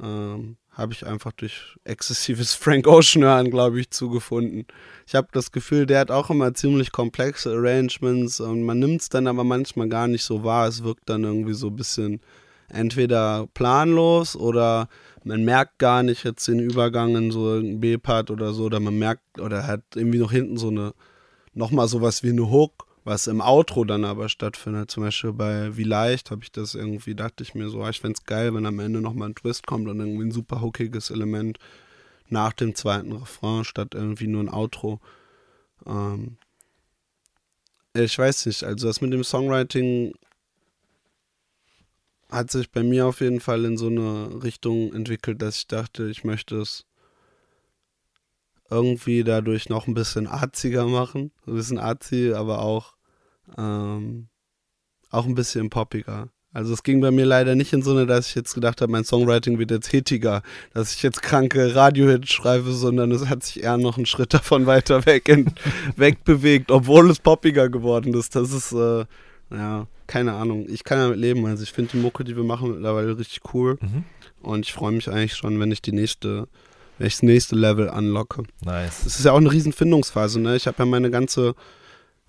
ähm, 0.00 0.56
habe 0.70 0.94
ich 0.94 1.06
einfach 1.06 1.32
durch 1.32 1.76
exzessives 1.84 2.54
Frank 2.54 2.86
Ocean 2.86 3.24
hören, 3.24 3.50
glaube 3.50 3.80
ich, 3.80 3.90
zugefunden. 3.90 4.66
Ich 5.06 5.14
habe 5.14 5.28
das 5.32 5.52
Gefühl, 5.52 5.86
der 5.86 6.00
hat 6.00 6.10
auch 6.10 6.30
immer 6.30 6.54
ziemlich 6.54 6.92
komplexe 6.92 7.52
Arrangements 7.52 8.40
und 8.40 8.62
man 8.62 8.78
nimmt 8.78 9.02
es 9.02 9.08
dann 9.10 9.26
aber 9.26 9.44
manchmal 9.44 9.88
gar 9.88 10.08
nicht 10.08 10.24
so 10.24 10.44
wahr. 10.44 10.68
Es 10.68 10.82
wirkt 10.82 11.08
dann 11.08 11.24
irgendwie 11.24 11.54
so 11.54 11.68
ein 11.68 11.76
bisschen 11.76 12.20
entweder 12.68 13.46
planlos 13.52 14.34
oder 14.34 14.88
man 15.24 15.44
merkt 15.44 15.78
gar 15.78 16.02
nicht 16.02 16.24
jetzt 16.24 16.46
den 16.48 16.58
Übergang 16.58 17.16
in 17.16 17.30
so 17.30 17.58
ein 17.58 17.80
B-Part 17.80 18.30
oder 18.30 18.52
so, 18.52 18.64
oder 18.64 18.80
man 18.80 18.98
merkt, 18.98 19.40
oder 19.40 19.66
hat 19.66 19.82
irgendwie 19.94 20.18
noch 20.18 20.32
hinten 20.32 20.56
so 20.56 20.68
eine, 20.68 20.94
nochmal 21.54 21.88
sowas 21.88 22.22
wie 22.22 22.30
eine 22.30 22.50
Hook, 22.50 22.86
was 23.04 23.26
im 23.26 23.40
Outro 23.40 23.84
dann 23.84 24.04
aber 24.04 24.28
stattfindet. 24.28 24.90
Zum 24.90 25.02
Beispiel 25.02 25.32
bei 25.32 25.76
Wie 25.76 25.84
leicht 25.84 26.30
habe 26.30 26.42
ich 26.44 26.52
das 26.52 26.74
irgendwie, 26.74 27.14
dachte 27.14 27.42
ich 27.42 27.54
mir 27.54 27.68
so, 27.68 27.82
ah, 27.82 27.90
ich 27.90 28.00
fände 28.00 28.18
es 28.18 28.26
geil, 28.26 28.54
wenn 28.54 28.66
am 28.66 28.78
Ende 28.78 29.00
nochmal 29.00 29.30
ein 29.30 29.34
Twist 29.34 29.66
kommt 29.66 29.88
und 29.88 30.00
irgendwie 30.00 30.26
ein 30.26 30.32
super 30.32 30.60
hookiges 30.60 31.10
Element 31.10 31.58
nach 32.28 32.52
dem 32.52 32.74
zweiten 32.74 33.12
Refrain 33.12 33.64
statt 33.64 33.94
irgendwie 33.94 34.26
nur 34.26 34.42
ein 34.42 34.52
Outro. 34.52 35.00
Ähm, 35.86 36.36
ich 37.94 38.18
weiß 38.18 38.46
nicht, 38.46 38.64
also 38.64 38.86
das 38.86 39.00
mit 39.00 39.12
dem 39.12 39.24
Songwriting 39.24 40.14
hat 42.32 42.50
sich 42.50 42.70
bei 42.70 42.82
mir 42.82 43.06
auf 43.06 43.20
jeden 43.20 43.40
Fall 43.40 43.64
in 43.64 43.76
so 43.76 43.88
eine 43.88 44.42
Richtung 44.42 44.92
entwickelt, 44.94 45.42
dass 45.42 45.58
ich 45.58 45.66
dachte, 45.66 46.08
ich 46.08 46.24
möchte 46.24 46.56
es 46.56 46.86
irgendwie 48.70 49.22
dadurch 49.22 49.68
noch 49.68 49.86
ein 49.86 49.94
bisschen 49.94 50.26
arziger 50.26 50.86
machen. 50.86 51.30
Ein 51.46 51.54
bisschen 51.54 51.78
arzi, 51.78 52.32
aber 52.34 52.62
auch, 52.62 52.94
ähm, 53.58 54.28
auch 55.10 55.26
ein 55.26 55.34
bisschen 55.34 55.68
poppiger. 55.68 56.30
Also 56.54 56.72
es 56.74 56.82
ging 56.82 57.00
bei 57.00 57.10
mir 57.10 57.24
leider 57.24 57.54
nicht 57.54 57.72
in 57.72 57.82
so 57.82 57.92
eine, 57.92 58.06
dass 58.06 58.28
ich 58.28 58.34
jetzt 58.34 58.54
gedacht 58.54 58.80
habe, 58.80 58.92
mein 58.92 59.04
Songwriting 59.04 59.58
wird 59.58 59.70
jetzt 59.70 59.88
hitiger, 59.88 60.42
dass 60.74 60.94
ich 60.94 61.02
jetzt 61.02 61.22
kranke 61.22 61.74
Radiohits 61.74 62.30
schreibe, 62.30 62.72
sondern 62.72 63.10
es 63.12 63.28
hat 63.28 63.42
sich 63.42 63.62
eher 63.62 63.78
noch 63.78 63.96
einen 63.96 64.06
Schritt 64.06 64.34
davon 64.34 64.66
weiter 64.66 65.06
weg 65.06 65.28
in, 65.28 65.52
wegbewegt, 65.96 66.70
obwohl 66.70 67.10
es 67.10 67.20
poppiger 67.20 67.68
geworden 67.68 68.14
ist. 68.14 68.36
Das 68.36 68.52
ist, 68.52 68.72
äh, 68.72 69.04
ja, 69.50 69.86
keine 70.12 70.34
Ahnung. 70.34 70.66
Ich 70.68 70.84
kann 70.84 70.98
damit 70.98 71.18
leben. 71.18 71.46
Also 71.46 71.62
ich 71.62 71.72
finde 71.72 71.92
die 71.92 71.96
Mucke, 71.96 72.22
die 72.22 72.36
wir 72.36 72.44
machen, 72.44 72.72
mittlerweile 72.72 73.16
richtig 73.16 73.40
cool. 73.54 73.78
Mhm. 73.80 74.04
Und 74.42 74.66
ich 74.66 74.74
freue 74.74 74.92
mich 74.92 75.08
eigentlich 75.08 75.34
schon, 75.34 75.58
wenn 75.58 75.72
ich 75.72 75.80
die 75.80 75.92
nächste, 75.92 76.48
wenn 76.98 77.06
ich 77.06 77.14
das 77.14 77.22
nächste 77.22 77.56
Level 77.56 77.88
anlocke. 77.88 78.42
Nice. 78.62 79.06
Es 79.06 79.18
ist 79.18 79.24
ja 79.24 79.32
auch 79.32 79.38
eine 79.38 79.50
riesen 79.50 79.72
Findungsphase, 79.72 80.38
ne? 80.38 80.54
Ich 80.54 80.66
habe 80.66 80.76
ja 80.80 80.84
meine 80.84 81.10
ganze 81.10 81.54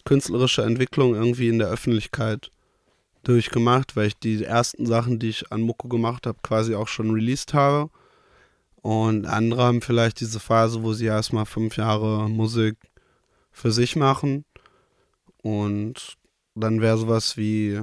künstlerische 0.06 0.64
Entwicklung 0.64 1.14
irgendwie 1.14 1.50
in 1.50 1.60
der 1.60 1.68
Öffentlichkeit 1.68 2.52
durchgemacht, 3.24 3.98
weil 3.98 4.08
ich 4.08 4.18
die 4.18 4.42
ersten 4.46 4.86
Sachen, 4.86 5.20
die 5.20 5.30
ich 5.30 5.52
an 5.52 5.62
Mucke 5.62 5.90
gemacht 5.90 6.26
habe, 6.26 6.38
quasi 6.42 6.76
auch 6.76 6.88
schon 6.88 7.12
released 7.12 7.54
habe. 7.54 7.90
Und 8.82 9.26
andere 9.26 9.64
haben 9.64 9.82
vielleicht 9.82 10.22
diese 10.22 10.40
Phase, 10.40 10.84
wo 10.84 10.94
sie 10.94 11.06
erstmal 11.06 11.46
fünf 11.46 11.76
Jahre 11.76 12.30
Musik 12.30 12.78
für 13.52 13.74
sich 13.74 13.98
machen. 13.98 14.46
Und 15.42 16.16
dann 16.56 16.82
wäre 16.82 16.98
sowas 16.98 17.38
wie 17.38 17.82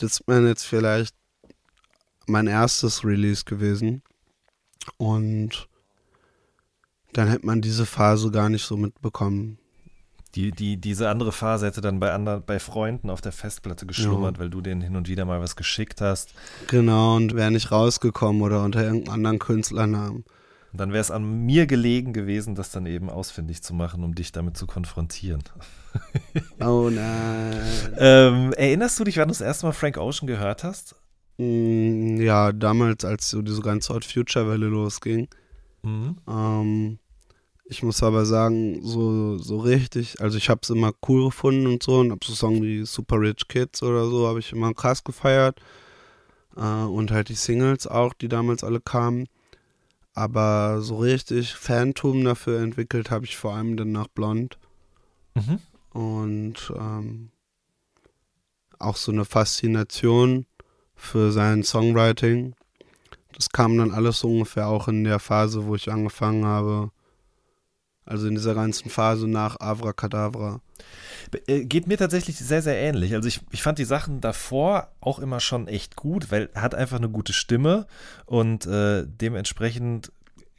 Discman 0.00 0.46
jetzt 0.46 0.64
vielleicht 0.64 1.14
mein 2.26 2.46
erstes 2.46 3.04
Release 3.04 3.44
gewesen. 3.44 4.02
Und 4.96 5.68
dann 7.12 7.28
hätte 7.28 7.46
man 7.46 7.60
diese 7.60 7.86
Phase 7.86 8.30
gar 8.30 8.48
nicht 8.48 8.64
so 8.64 8.76
mitbekommen. 8.76 9.58
Die, 10.36 10.52
die, 10.52 10.76
diese 10.76 11.08
andere 11.08 11.32
Phase 11.32 11.66
hätte 11.66 11.80
dann 11.80 11.98
bei, 11.98 12.12
anderen, 12.12 12.44
bei 12.44 12.60
Freunden 12.60 13.10
auf 13.10 13.20
der 13.20 13.32
Festplatte 13.32 13.84
geschlummert, 13.84 14.38
weil 14.38 14.48
du 14.48 14.60
denen 14.60 14.80
hin 14.80 14.94
und 14.94 15.08
wieder 15.08 15.24
mal 15.24 15.40
was 15.40 15.56
geschickt 15.56 16.00
hast. 16.00 16.34
Genau, 16.68 17.16
und 17.16 17.34
wäre 17.34 17.50
nicht 17.50 17.72
rausgekommen 17.72 18.40
oder 18.42 18.62
unter 18.62 18.84
irgendeinem 18.84 19.14
anderen 19.14 19.38
Künstlernamen. 19.40 20.24
Und 20.72 20.80
dann 20.80 20.92
wäre 20.92 21.00
es 21.00 21.10
an 21.10 21.44
mir 21.46 21.66
gelegen 21.66 22.12
gewesen, 22.12 22.54
das 22.54 22.70
dann 22.70 22.86
eben 22.86 23.10
ausfindig 23.10 23.62
zu 23.62 23.74
machen, 23.74 24.04
um 24.04 24.14
dich 24.14 24.30
damit 24.32 24.56
zu 24.56 24.66
konfrontieren. 24.66 25.42
Oh 26.60 26.88
nein. 26.88 27.60
ähm, 27.98 28.52
erinnerst 28.52 29.00
du 29.00 29.04
dich, 29.04 29.16
wann 29.16 29.26
du 29.26 29.32
das 29.32 29.40
erste 29.40 29.66
Mal 29.66 29.72
Frank 29.72 29.96
Ocean 29.98 30.28
gehört 30.28 30.62
hast? 30.62 30.94
Mm, 31.38 32.20
Ja, 32.20 32.52
damals, 32.52 33.04
als 33.04 33.30
so 33.30 33.42
diese 33.42 33.60
ganze 33.62 33.92
Hot 33.92 34.04
Future 34.04 34.48
Welle 34.48 34.66
losging. 34.66 35.26
Mhm. 35.82 36.16
Ähm, 36.28 36.98
ich 37.64 37.82
muss 37.82 38.02
aber 38.04 38.24
sagen, 38.24 38.80
so, 38.82 39.38
so 39.38 39.58
richtig, 39.58 40.20
also 40.20 40.36
ich 40.38 40.48
habe 40.48 40.60
es 40.62 40.70
immer 40.70 40.92
cool 41.08 41.24
gefunden 41.26 41.66
und 41.66 41.82
so 41.82 41.98
und 41.98 42.12
habe 42.12 42.24
so 42.24 42.34
Songs 42.34 42.60
wie 42.60 42.84
Super 42.84 43.20
Rich 43.20 43.48
Kids 43.48 43.82
oder 43.82 44.06
so, 44.06 44.28
habe 44.28 44.38
ich 44.38 44.52
immer 44.52 44.72
krass 44.74 45.02
gefeiert. 45.02 45.60
Äh, 46.56 46.60
und 46.84 47.10
halt 47.10 47.28
die 47.30 47.34
Singles 47.34 47.86
auch, 47.88 48.12
die 48.14 48.28
damals 48.28 48.62
alle 48.62 48.80
kamen. 48.80 49.26
Aber 50.20 50.82
so 50.82 50.98
richtig 50.98 51.54
Phantom 51.54 52.22
dafür 52.24 52.60
entwickelt 52.60 53.10
habe 53.10 53.24
ich 53.24 53.38
vor 53.38 53.54
allem 53.54 53.78
dann 53.78 53.92
nach 53.92 54.06
Blond. 54.06 54.58
Mhm. 55.34 55.60
Und 55.98 56.70
ähm, 56.76 57.30
auch 58.78 58.96
so 58.96 59.12
eine 59.12 59.24
Faszination 59.24 60.44
für 60.94 61.32
sein 61.32 61.62
Songwriting. 61.62 62.54
Das 63.32 63.48
kam 63.48 63.78
dann 63.78 63.92
alles 63.92 64.18
so 64.18 64.28
ungefähr 64.28 64.68
auch 64.68 64.88
in 64.88 65.04
der 65.04 65.20
Phase, 65.20 65.64
wo 65.64 65.74
ich 65.74 65.90
angefangen 65.90 66.44
habe. 66.44 66.90
Also 68.04 68.26
in 68.26 68.34
dieser 68.34 68.54
ganzen 68.54 68.90
Phase 68.90 69.28
nach 69.28 69.60
Avracadabra. 69.60 70.60
Äh, 71.46 71.64
Geht 71.64 71.86
mir 71.86 71.98
tatsächlich 71.98 72.36
sehr, 72.38 72.62
sehr 72.62 72.76
ähnlich. 72.76 73.14
Also 73.14 73.28
ich, 73.28 73.40
ich 73.50 73.62
fand 73.62 73.78
die 73.78 73.84
Sachen 73.84 74.20
davor 74.20 74.88
auch 75.00 75.18
immer 75.18 75.40
schon 75.40 75.68
echt 75.68 75.96
gut, 75.96 76.30
weil 76.30 76.48
er 76.54 76.62
hat 76.62 76.74
einfach 76.74 76.96
eine 76.96 77.10
gute 77.10 77.32
Stimme 77.32 77.86
und 78.26 78.66
äh, 78.66 79.04
dementsprechend 79.06 80.12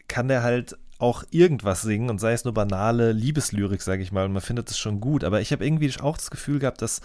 kann 0.08 0.28
der 0.28 0.44
halt 0.44 0.78
auch 1.02 1.24
irgendwas 1.32 1.82
singen 1.82 2.12
und 2.12 2.20
sei 2.20 2.34
es 2.34 2.44
nur 2.44 2.54
banale 2.54 3.12
Liebeslyrik, 3.12 3.82
sage 3.82 4.04
ich 4.04 4.12
mal, 4.12 4.26
und 4.26 4.34
man 4.34 4.42
findet 4.42 4.70
es 4.70 4.78
schon 4.78 5.02
gut. 5.02 5.24
Aber 5.24 5.42
ich 5.42 5.52
habe 5.52 5.66
irgendwie 5.66 5.92
auch 6.00 6.16
das 6.16 6.30
Gefühl 6.30 6.60
gehabt, 6.60 6.82
dass 6.84 7.02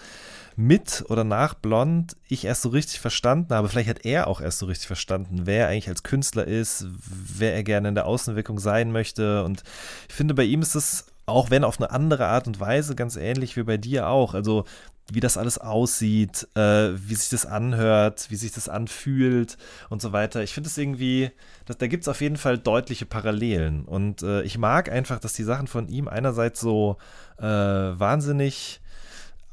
mit 0.57 1.05
oder 1.07 1.23
nach 1.23 1.53
Blond 1.53 2.17
ich 2.27 2.43
erst 2.43 2.63
so 2.63 2.69
richtig 2.69 2.99
verstanden 2.99 3.53
habe, 3.53 3.69
vielleicht 3.69 3.89
hat 3.89 4.05
er 4.05 4.27
auch 4.27 4.41
erst 4.41 4.57
so 4.57 4.65
richtig 4.65 4.87
verstanden, 4.87 5.41
wer 5.45 5.65
er 5.65 5.67
eigentlich 5.69 5.87
als 5.87 6.01
Künstler 6.01 6.45
ist, 6.45 6.87
wer 6.97 7.53
er 7.53 7.63
gerne 7.63 7.89
in 7.89 7.95
der 7.95 8.07
Außenwirkung 8.07 8.57
sein 8.59 8.91
möchte. 8.91 9.43
Und 9.43 9.63
ich 10.09 10.15
finde, 10.15 10.33
bei 10.33 10.43
ihm 10.43 10.63
ist 10.63 10.73
es, 10.73 11.05
auch 11.27 11.51
wenn 11.51 11.63
auf 11.63 11.79
eine 11.79 11.91
andere 11.91 12.25
Art 12.25 12.47
und 12.47 12.59
Weise, 12.59 12.95
ganz 12.95 13.17
ähnlich 13.17 13.55
wie 13.55 13.63
bei 13.63 13.77
dir 13.77 14.07
auch. 14.07 14.33
Also 14.33 14.65
wie 15.11 15.19
das 15.19 15.37
alles 15.37 15.59
aussieht, 15.59 16.47
äh, 16.55 16.89
wie 16.95 17.15
sich 17.15 17.29
das 17.29 17.45
anhört, 17.45 18.27
wie 18.29 18.35
sich 18.35 18.51
das 18.51 18.67
anfühlt 18.67 19.57
und 19.89 20.01
so 20.01 20.11
weiter. 20.11 20.41
Ich 20.41 20.53
finde 20.53 20.69
es 20.69 20.77
irgendwie, 20.77 21.31
dass, 21.65 21.77
da 21.77 21.87
gibt 21.87 22.03
es 22.03 22.07
auf 22.07 22.19
jeden 22.19 22.35
Fall 22.35 22.57
deutliche 22.57 23.05
Parallelen. 23.05 23.85
Und 23.85 24.23
äh, 24.23 24.41
ich 24.41 24.57
mag 24.57 24.91
einfach, 24.91 25.19
dass 25.19 25.33
die 25.33 25.43
Sachen 25.43 25.67
von 25.67 25.87
ihm 25.87 26.07
einerseits 26.07 26.59
so 26.59 26.97
äh, 27.37 27.43
wahnsinnig 27.43 28.81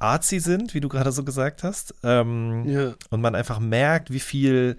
artsy 0.05 0.41
sind, 0.41 0.75
wie 0.75 0.81
du 0.81 0.89
gerade 0.89 1.13
so 1.13 1.25
gesagt 1.25 1.63
hast. 1.63 1.95
Ähm, 2.03 2.65
Ja. 2.69 2.95
und 3.11 3.21
man 3.21 3.35
einfach 3.35 3.59
merkt, 3.61 4.13
wie 4.13 4.21
viel 4.21 4.77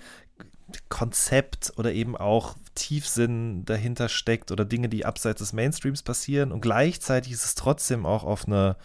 Konzept 0.90 1.74
oder 1.78 1.94
eben 1.94 2.16
auch 2.18 2.56
Tiefsinn 2.74 3.66
dahinter 3.66 4.10
steckt 4.10 4.52
oder 4.52 4.66
Dinge, 4.66 4.90
die 4.90 5.06
abseits 5.06 5.40
des 5.40 5.54
Mainstreams 5.54 6.04
passieren. 6.04 6.52
Und 6.52 6.62
gleichzeitig 6.62 7.32
ist 7.32 7.46
es 7.46 7.56
trotzdem 7.56 8.06
auch 8.06 8.24
auf 8.24 8.48
einer 8.48 8.78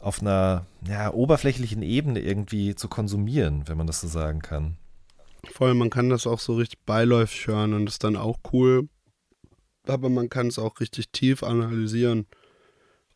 auf 0.00 0.20
einer 0.20 0.66
ja, 0.86 1.10
oberflächlichen 1.14 1.80
Ebene 1.82 2.20
irgendwie 2.20 2.74
zu 2.74 2.88
konsumieren, 2.88 3.66
wenn 3.68 3.78
man 3.78 3.86
das 3.86 4.02
so 4.02 4.08
sagen 4.08 4.40
kann. 4.40 4.76
Voll, 5.50 5.72
man 5.72 5.88
kann 5.88 6.10
das 6.10 6.26
auch 6.26 6.40
so 6.40 6.56
richtig 6.56 6.80
beiläufig 6.84 7.46
hören 7.46 7.72
und 7.72 7.88
ist 7.88 8.04
dann 8.04 8.16
auch 8.16 8.36
cool. 8.52 8.88
Aber 9.86 10.10
man 10.10 10.28
kann 10.28 10.48
es 10.48 10.58
auch 10.58 10.80
richtig 10.80 11.08
tief 11.10 11.42
analysieren 11.42 12.26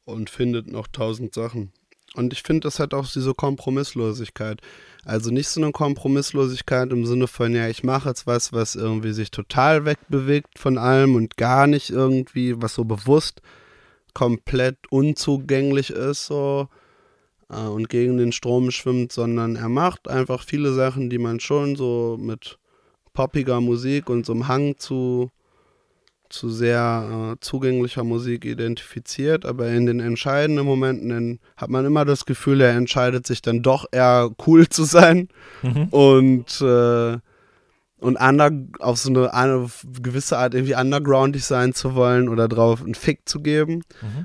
und 0.04 0.30
findet 0.30 0.66
noch 0.68 0.86
tausend 0.86 1.34
Sachen. 1.34 1.72
Und 2.18 2.32
ich 2.32 2.42
finde, 2.42 2.66
das 2.66 2.80
hat 2.80 2.94
auch 2.94 3.06
diese 3.06 3.32
Kompromisslosigkeit. 3.32 4.60
Also 5.04 5.30
nicht 5.30 5.48
so 5.48 5.62
eine 5.62 5.70
Kompromisslosigkeit 5.70 6.90
im 6.90 7.06
Sinne 7.06 7.28
von, 7.28 7.54
ja, 7.54 7.68
ich 7.68 7.84
mache 7.84 8.08
jetzt 8.08 8.26
was, 8.26 8.52
was 8.52 8.74
irgendwie 8.74 9.12
sich 9.12 9.30
total 9.30 9.84
wegbewegt 9.84 10.58
von 10.58 10.78
allem 10.78 11.14
und 11.14 11.36
gar 11.36 11.68
nicht 11.68 11.90
irgendwie, 11.90 12.60
was 12.60 12.74
so 12.74 12.84
bewusst 12.84 13.40
komplett 14.14 14.78
unzugänglich 14.90 15.90
ist, 15.90 16.26
so 16.26 16.68
äh, 17.50 17.60
und 17.60 17.88
gegen 17.88 18.16
den 18.16 18.32
Strom 18.32 18.72
schwimmt, 18.72 19.12
sondern 19.12 19.54
er 19.54 19.68
macht 19.68 20.08
einfach 20.08 20.42
viele 20.42 20.72
Sachen, 20.72 21.10
die 21.10 21.18
man 21.18 21.38
schon 21.38 21.76
so 21.76 22.16
mit 22.20 22.58
poppiger 23.12 23.60
Musik 23.60 24.10
und 24.10 24.26
so 24.26 24.32
einem 24.32 24.48
Hang 24.48 24.76
zu, 24.76 25.30
zu 26.30 26.50
sehr 26.50 27.34
äh, 27.34 27.40
zugänglicher 27.40 28.04
Musik 28.04 28.44
identifiziert, 28.44 29.44
aber 29.46 29.68
in 29.68 29.86
den 29.86 30.00
entscheidenden 30.00 30.64
Momenten 30.64 31.10
in, 31.10 31.38
hat 31.56 31.70
man 31.70 31.84
immer 31.84 32.04
das 32.04 32.26
Gefühl, 32.26 32.60
er 32.60 32.74
entscheidet 32.74 33.26
sich 33.26 33.42
dann 33.42 33.62
doch 33.62 33.86
eher 33.90 34.30
cool 34.46 34.68
zu 34.68 34.84
sein 34.84 35.28
und 35.90 36.60
äh, 36.60 37.18
und 38.00 38.16
under, 38.20 38.52
auf 38.78 38.96
so 38.96 39.10
eine, 39.10 39.34
eine 39.34 39.68
gewisse 40.00 40.38
Art 40.38 40.54
irgendwie 40.54 40.76
undergroundig 40.76 41.44
sein 41.44 41.72
zu 41.74 41.96
wollen 41.96 42.28
oder 42.28 42.46
drauf 42.46 42.80
einen 42.80 42.94
Fick 42.94 43.28
zu 43.28 43.40
geben. 43.40 43.82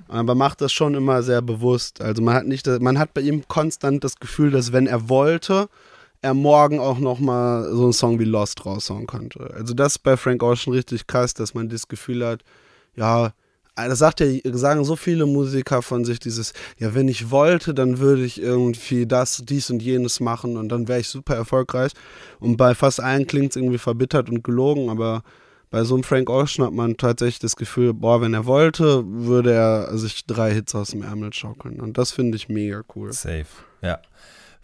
Aber 0.08 0.36
macht 0.36 0.62
das 0.62 0.72
schon 0.72 0.94
immer 0.94 1.24
sehr 1.24 1.42
bewusst. 1.42 2.00
Also 2.00 2.22
man 2.22 2.36
hat 2.36 2.46
nicht, 2.46 2.68
man 2.68 3.00
hat 3.00 3.16
bei 3.16 3.22
ihm 3.22 3.48
konstant 3.48 4.04
das 4.04 4.18
Gefühl, 4.18 4.52
dass 4.52 4.74
wenn 4.74 4.86
er 4.86 5.10
wollte, 5.10 5.70
er 6.24 6.34
morgen 6.34 6.80
auch 6.80 7.00
noch 7.00 7.20
mal 7.20 7.70
so 7.74 7.84
einen 7.84 7.94
Song 7.94 8.18
wie 8.18 8.24
Lost 8.24 8.66
raushauen 8.66 9.08
könnte. 9.08 9.54
Also 9.54 9.74
das 9.74 9.94
ist 9.94 10.00
bei 10.00 10.16
Frank 10.16 10.42
Ocean 10.42 10.74
richtig 10.74 11.06
krass, 11.06 11.34
dass 11.34 11.54
man 11.54 11.68
das 11.68 11.88
Gefühl 11.88 12.26
hat, 12.26 12.44
ja, 12.96 13.34
das 13.76 14.00
sagt 14.00 14.22
ja, 14.22 14.28
sagen 14.54 14.86
so 14.86 14.96
viele 14.96 15.26
Musiker 15.26 15.82
von 15.82 16.06
sich 16.06 16.20
dieses, 16.20 16.54
ja, 16.78 16.96
wenn 16.96 17.10
ich 17.10 17.30
wollte, 17.30 17.74
dann 17.74 18.00
würde 18.00 18.24
ich 18.24 18.42
irgendwie 18.42 19.06
das, 19.06 19.44
dies 19.46 19.70
und 19.70 19.82
jenes 19.82 20.22
machen 20.22 20.56
und 20.56 20.70
dann 20.70 20.88
wäre 20.88 21.02
ich 21.02 21.10
super 21.10 21.36
erfolgreich. 21.36 21.92
Und 22.40 22.56
bei 22.56 22.74
fast 22.74 23.02
allen 23.02 23.28
klingt 23.28 23.52
es 23.52 23.56
irgendwie 23.58 23.78
verbittert 23.78 24.30
und 24.30 24.44
gelogen, 24.44 24.90
aber 24.90 25.24
bei 25.72 25.84
so 25.84 25.96
einem 25.96 26.04
Frank 26.04 26.30
Ocean 26.30 26.66
hat 26.66 26.74
man 26.74 26.96
tatsächlich 26.96 27.40
das 27.40 27.58
Gefühl, 27.58 27.94
boah, 27.94 28.22
wenn 28.22 28.34
er 28.34 28.46
wollte, 28.46 29.04
würde 29.06 29.52
er 29.52 29.98
sich 29.98 30.26
drei 30.26 30.54
Hits 30.54 30.74
aus 30.74 30.92
dem 30.92 31.02
Ärmel 31.02 31.34
schaukeln. 31.34 31.82
Und 31.82 31.98
das 31.98 32.12
finde 32.12 32.38
ich 32.38 32.48
mega 32.48 32.84
cool. 32.96 33.12
Safe, 33.12 33.48
ja. 33.82 34.00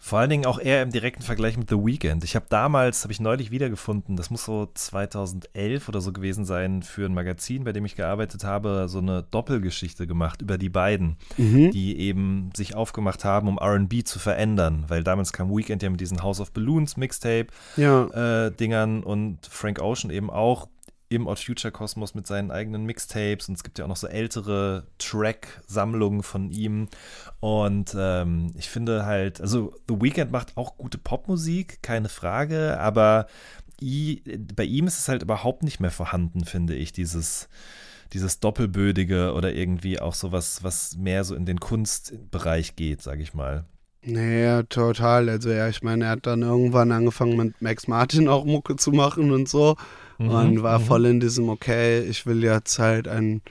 Vor 0.02 0.18
allen 0.18 0.30
Dingen 0.30 0.46
auch 0.46 0.58
eher 0.58 0.82
im 0.82 0.90
direkten 0.90 1.22
Vergleich 1.22 1.58
mit 1.58 1.68
The 1.68 1.76
Weeknd. 1.76 2.24
Ich 2.24 2.34
habe 2.34 2.46
damals, 2.48 3.02
habe 3.04 3.12
ich 3.12 3.20
neulich 3.20 3.50
wiedergefunden, 3.50 4.16
das 4.16 4.30
muss 4.30 4.46
so 4.46 4.66
2011 4.74 5.88
oder 5.90 6.00
so 6.00 6.10
gewesen 6.12 6.44
sein, 6.46 6.82
für 6.82 7.04
ein 7.04 7.12
Magazin, 7.12 7.64
bei 7.64 7.72
dem 7.72 7.84
ich 7.84 7.96
gearbeitet 7.96 8.42
habe, 8.44 8.86
so 8.88 8.98
eine 8.98 9.22
Doppelgeschichte 9.30 10.06
gemacht 10.06 10.40
über 10.42 10.56
die 10.56 10.70
beiden, 10.70 11.16
Mhm. 11.36 11.70
die 11.70 11.98
eben 11.98 12.50
sich 12.56 12.74
aufgemacht 12.74 13.24
haben, 13.24 13.46
um 13.46 13.58
RB 13.58 14.02
zu 14.04 14.18
verändern. 14.18 14.84
Weil 14.88 15.04
damals 15.04 15.32
kam 15.34 15.54
Weekend 15.54 15.82
ja 15.82 15.90
mit 15.90 16.00
diesen 16.00 16.22
House 16.22 16.40
of 16.40 16.52
Balloons 16.52 16.96
Mixtape 16.96 17.48
Ja. 17.76 18.46
äh, 18.46 18.50
Dingern 18.52 19.02
und 19.02 19.38
Frank 19.46 19.80
Ocean 19.80 20.10
eben 20.10 20.30
auch 20.30 20.68
im 21.10 21.26
Odd 21.26 21.44
Future 21.44 21.72
Kosmos 21.72 22.14
mit 22.14 22.26
seinen 22.26 22.50
eigenen 22.50 22.84
Mixtapes 22.86 23.48
und 23.48 23.56
es 23.56 23.64
gibt 23.64 23.78
ja 23.78 23.84
auch 23.84 23.88
noch 23.88 23.96
so 23.96 24.06
ältere 24.06 24.86
Track-Sammlungen 24.98 26.22
von 26.22 26.50
ihm 26.50 26.88
und 27.40 27.94
ähm, 27.98 28.52
ich 28.56 28.70
finde 28.70 29.04
halt, 29.04 29.40
also 29.40 29.74
The 29.88 30.00
Weeknd 30.00 30.30
macht 30.30 30.56
auch 30.56 30.78
gute 30.78 30.98
Popmusik, 30.98 31.82
keine 31.82 32.08
Frage, 32.08 32.78
aber 32.78 33.26
i, 33.82 34.22
bei 34.54 34.64
ihm 34.64 34.86
ist 34.86 35.00
es 35.00 35.08
halt 35.08 35.22
überhaupt 35.22 35.64
nicht 35.64 35.80
mehr 35.80 35.90
vorhanden, 35.90 36.44
finde 36.44 36.74
ich, 36.74 36.92
dieses 36.92 37.48
dieses 38.12 38.40
Doppelbödige 38.40 39.34
oder 39.34 39.52
irgendwie 39.52 40.00
auch 40.00 40.14
sowas, 40.14 40.64
was 40.64 40.96
mehr 40.96 41.22
so 41.22 41.36
in 41.36 41.46
den 41.46 41.60
Kunstbereich 41.60 42.74
geht, 42.74 43.02
sage 43.02 43.22
ich 43.22 43.34
mal. 43.34 43.66
Naja, 44.02 44.62
total. 44.64 45.28
Also 45.28 45.50
ja, 45.50 45.68
ich 45.68 45.82
meine, 45.82 46.06
er 46.06 46.10
hat 46.10 46.26
dann 46.26 46.42
irgendwann 46.42 46.90
angefangen 46.90 47.36
mit 47.36 47.60
Max 47.62 47.86
Martin 47.86 48.28
auch 48.28 48.44
Mucke 48.44 48.76
zu 48.76 48.90
machen 48.90 49.30
und 49.30 49.48
so. 49.48 49.76
Und 50.28 50.62
war 50.62 50.78
mhm. 50.78 50.84
voll 50.84 51.06
in 51.06 51.20
diesem, 51.20 51.48
okay, 51.48 52.00
ich 52.00 52.26
will 52.26 52.42
jetzt 52.42 52.78
halt 52.78 53.08
ein 53.08 53.42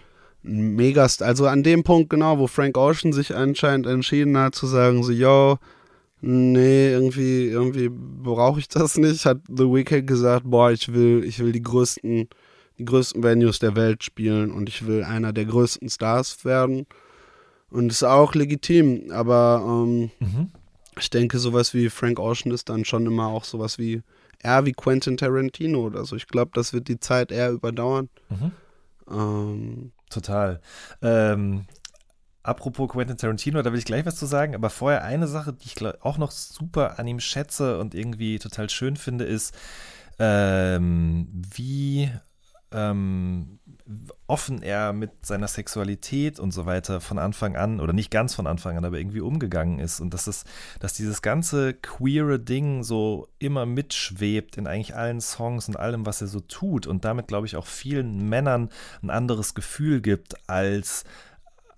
Megast, 0.44 1.22
also 1.24 1.48
an 1.48 1.64
dem 1.64 1.84
Punkt 1.84 2.10
genau, 2.10 2.40
wo 2.40 2.48
Frank 2.48 2.78
Ocean 2.78 3.12
sich 3.12 3.36
anscheinend 3.36 3.88
entschieden 3.88 4.38
hat 4.38 4.56
zu 4.56 4.68
sagen, 4.68 5.04
so, 5.04 5.12
yo, 5.12 5.58
nee, 6.22 6.92
irgendwie, 6.92 7.48
irgendwie 7.48 7.90
brauche 7.90 8.60
ich 8.60 8.68
das 8.68 8.98
nicht, 8.98 9.26
hat 9.26 9.40
The 9.48 9.66
Weeknd 9.66 10.08
gesagt, 10.08 10.44
boah, 10.46 10.72
ich 10.72 10.94
will, 10.94 11.24
ich 11.26 11.40
will 11.40 11.52
die 11.52 11.64
größten, 11.64 12.30
die 12.78 12.86
größten 12.86 13.22
Venues 13.22 13.60
der 13.60 13.76
Welt 13.76 14.04
spielen 14.04 14.52
und 14.52 14.70
ich 14.70 14.86
will 14.88 15.04
einer 15.04 15.34
der 15.34 15.46
größten 15.46 15.90
Stars 15.90 16.46
werden. 16.46 16.86
Und 17.72 17.92
ist 17.92 18.04
auch 18.04 18.34
legitim, 18.34 19.12
aber 19.12 19.64
ähm, 19.64 20.10
Mhm. 20.20 20.50
ich 21.00 21.10
denke, 21.12 21.38
sowas 21.38 21.74
wie 21.74 21.90
Frank 21.90 22.20
Ocean 22.20 22.52
ist 22.52 22.70
dann 22.70 22.84
schon 22.84 23.06
immer 23.06 23.28
auch 23.28 23.44
sowas 23.44 23.78
wie 23.78 24.02
eher 24.42 24.66
wie 24.66 24.74
Quentin 24.74 25.18
Tarantino 25.18 25.86
oder 25.86 26.06
so. 26.06 26.16
Ich 26.16 26.28
glaube, 26.28 26.52
das 26.54 26.74
wird 26.74 26.88
die 26.88 27.00
Zeit 27.00 27.32
eher 27.32 27.52
überdauern. 27.52 28.10
Mhm. 28.30 28.52
Ähm, 29.10 29.92
Total. 30.10 30.60
Ähm, 31.02 31.66
apropos 32.42 32.90
Quentin 32.90 33.18
Tarantino, 33.18 33.62
da 33.62 33.72
will 33.72 33.80
ich 33.80 33.86
gleich 33.86 34.06
was 34.06 34.16
zu 34.16 34.26
sagen, 34.26 34.56
aber 34.56 34.70
vorher 34.70 35.04
eine 35.04 35.28
Sache, 35.28 35.54
die 35.54 35.68
ich 35.68 35.76
glaub, 35.76 36.04
auch 36.04 36.18
noch 36.18 36.32
super 36.32 36.98
an 36.98 37.08
ihm 37.08 37.20
schätze 37.20 37.80
und 37.80 37.94
irgendwie 37.94 38.40
total 38.40 38.70
schön 38.70 38.96
finde, 38.96 39.26
ist, 39.26 39.56
ähm, 40.18 41.28
wie 41.32 42.12
ähm, 42.72 43.60
offen 44.28 44.62
er 44.62 44.94
mit 44.94 45.26
seiner 45.26 45.48
Sexualität 45.48 46.40
und 46.40 46.52
so 46.52 46.66
weiter 46.66 47.02
von 47.02 47.18
Anfang 47.18 47.56
an, 47.56 47.80
oder 47.80 47.94
nicht 47.94 48.12
ganz 48.12 48.36
von 48.36 48.46
Anfang 48.46 48.78
an, 48.78 48.86
aber 48.86 49.00
irgendwie 49.00 49.22
umgegangen 49.22 49.80
ist. 49.80 50.00
Und 50.00 50.14
dass, 50.14 50.28
es, 50.28 50.44
dass 50.80 50.94
dieses 50.94 51.22
ganze 51.22 51.74
queere 51.74 52.40
Ding 52.40 52.84
so 52.84 53.28
immer 53.40 53.66
mitschwebt 53.66 54.58
in 54.58 54.68
eigentlich 54.68 54.96
allen 54.96 55.22
Songs 55.22 55.68
und 55.68 55.78
allem, 55.78 56.06
was 56.06 56.22
er 56.22 56.28
so 56.28 56.40
tut. 56.40 56.86
Und 56.86 57.06
damit, 57.06 57.28
glaube 57.28 57.48
ich, 57.48 57.56
auch 57.56 57.66
vielen 57.66 58.30
Männern 58.30 58.70
ein 59.02 59.10
anderes 59.10 59.56
Gefühl 59.56 60.02
gibt 60.02 60.50
als 60.50 61.04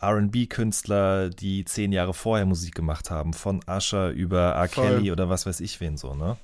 RB-Künstler, 0.01 1.29
die 1.29 1.63
zehn 1.63 1.91
Jahre 1.91 2.13
vorher 2.13 2.45
Musik 2.45 2.75
gemacht 2.75 3.11
haben, 3.11 3.33
von 3.33 3.61
Usher 3.67 4.09
über 4.09 4.53
R. 4.53 4.67
Voll. 4.67 4.87
Kelly 4.87 5.11
oder 5.11 5.29
was 5.29 5.45
weiß 5.45 5.59
ich 5.59 5.79
wen 5.79 5.95
so, 5.95 6.15
ne? 6.15 6.37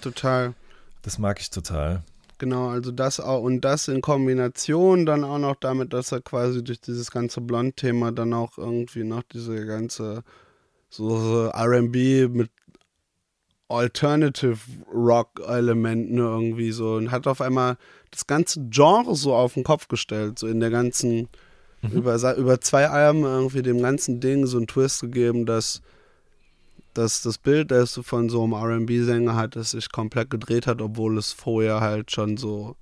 total. 0.00 0.54
Das 1.02 1.18
mag 1.18 1.40
ich 1.40 1.50
total. 1.50 2.02
Genau, 2.40 2.68
also 2.70 2.90
das 2.90 3.20
auch 3.20 3.42
und 3.42 3.60
das 3.60 3.86
in 3.88 4.00
Kombination 4.00 5.04
dann 5.04 5.24
auch 5.24 5.36
noch 5.36 5.56
damit, 5.56 5.92
dass 5.92 6.10
er 6.10 6.22
quasi 6.22 6.64
durch 6.64 6.80
dieses 6.80 7.10
ganze 7.10 7.42
Blond-Thema 7.42 8.12
dann 8.12 8.32
auch 8.32 8.56
irgendwie 8.56 9.04
noch 9.04 9.22
diese 9.24 9.66
ganze 9.66 10.24
so, 10.88 11.18
so 11.18 11.50
RB 11.50 12.28
mit 12.32 12.50
Alternative 13.68 14.58
Rock-Elementen 14.92 16.16
irgendwie 16.16 16.72
so 16.72 16.94
und 16.94 17.10
hat 17.10 17.26
auf 17.26 17.42
einmal 17.42 17.76
das 18.10 18.26
ganze 18.26 18.66
Genre 18.70 19.14
so 19.14 19.34
auf 19.34 19.52
den 19.54 19.62
Kopf 19.62 19.86
gestellt, 19.86 20.38
so 20.38 20.46
in 20.48 20.60
der 20.60 20.70
ganzen, 20.70 21.28
über, 21.92 22.18
sa- 22.18 22.34
über 22.34 22.60
zwei 22.62 22.88
Alben 22.88 23.22
irgendwie 23.22 23.62
dem 23.62 23.82
ganzen 23.82 24.20
Ding 24.20 24.46
so 24.46 24.56
einen 24.56 24.66
Twist 24.66 25.02
gegeben, 25.02 25.44
dass, 25.46 25.82
dass 26.94 27.22
das 27.22 27.38
Bild, 27.38 27.70
das 27.70 27.94
du 27.94 28.02
von 28.02 28.28
so 28.28 28.44
einem 28.44 28.54
RB-Sänger 28.54 29.34
hattest, 29.34 29.72
sich 29.72 29.90
komplett 29.90 30.30
gedreht 30.30 30.66
hat, 30.66 30.80
obwohl 30.82 31.18
es 31.18 31.32
vorher 31.32 31.80
halt 31.80 32.10
schon 32.10 32.36
so, 32.36 32.76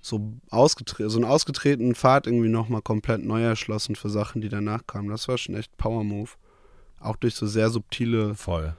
so 0.00 0.32
ausgetreten, 0.50 1.10
so 1.10 1.18
einen 1.18 1.24
ausgetretenen 1.24 1.94
Pfad 1.94 2.26
irgendwie 2.26 2.48
nochmal 2.48 2.82
komplett 2.82 3.24
neu 3.24 3.42
erschlossen 3.42 3.96
für 3.96 4.10
Sachen, 4.10 4.40
die 4.40 4.48
danach 4.48 4.86
kamen. 4.86 5.08
Das 5.08 5.28
war 5.28 5.38
schon 5.38 5.54
echt 5.54 5.76
Power-Move. 5.76 6.30
Auch 7.00 7.16
durch 7.16 7.34
so 7.34 7.46
sehr 7.46 7.70
subtile 7.70 8.34
Voll. 8.34 8.74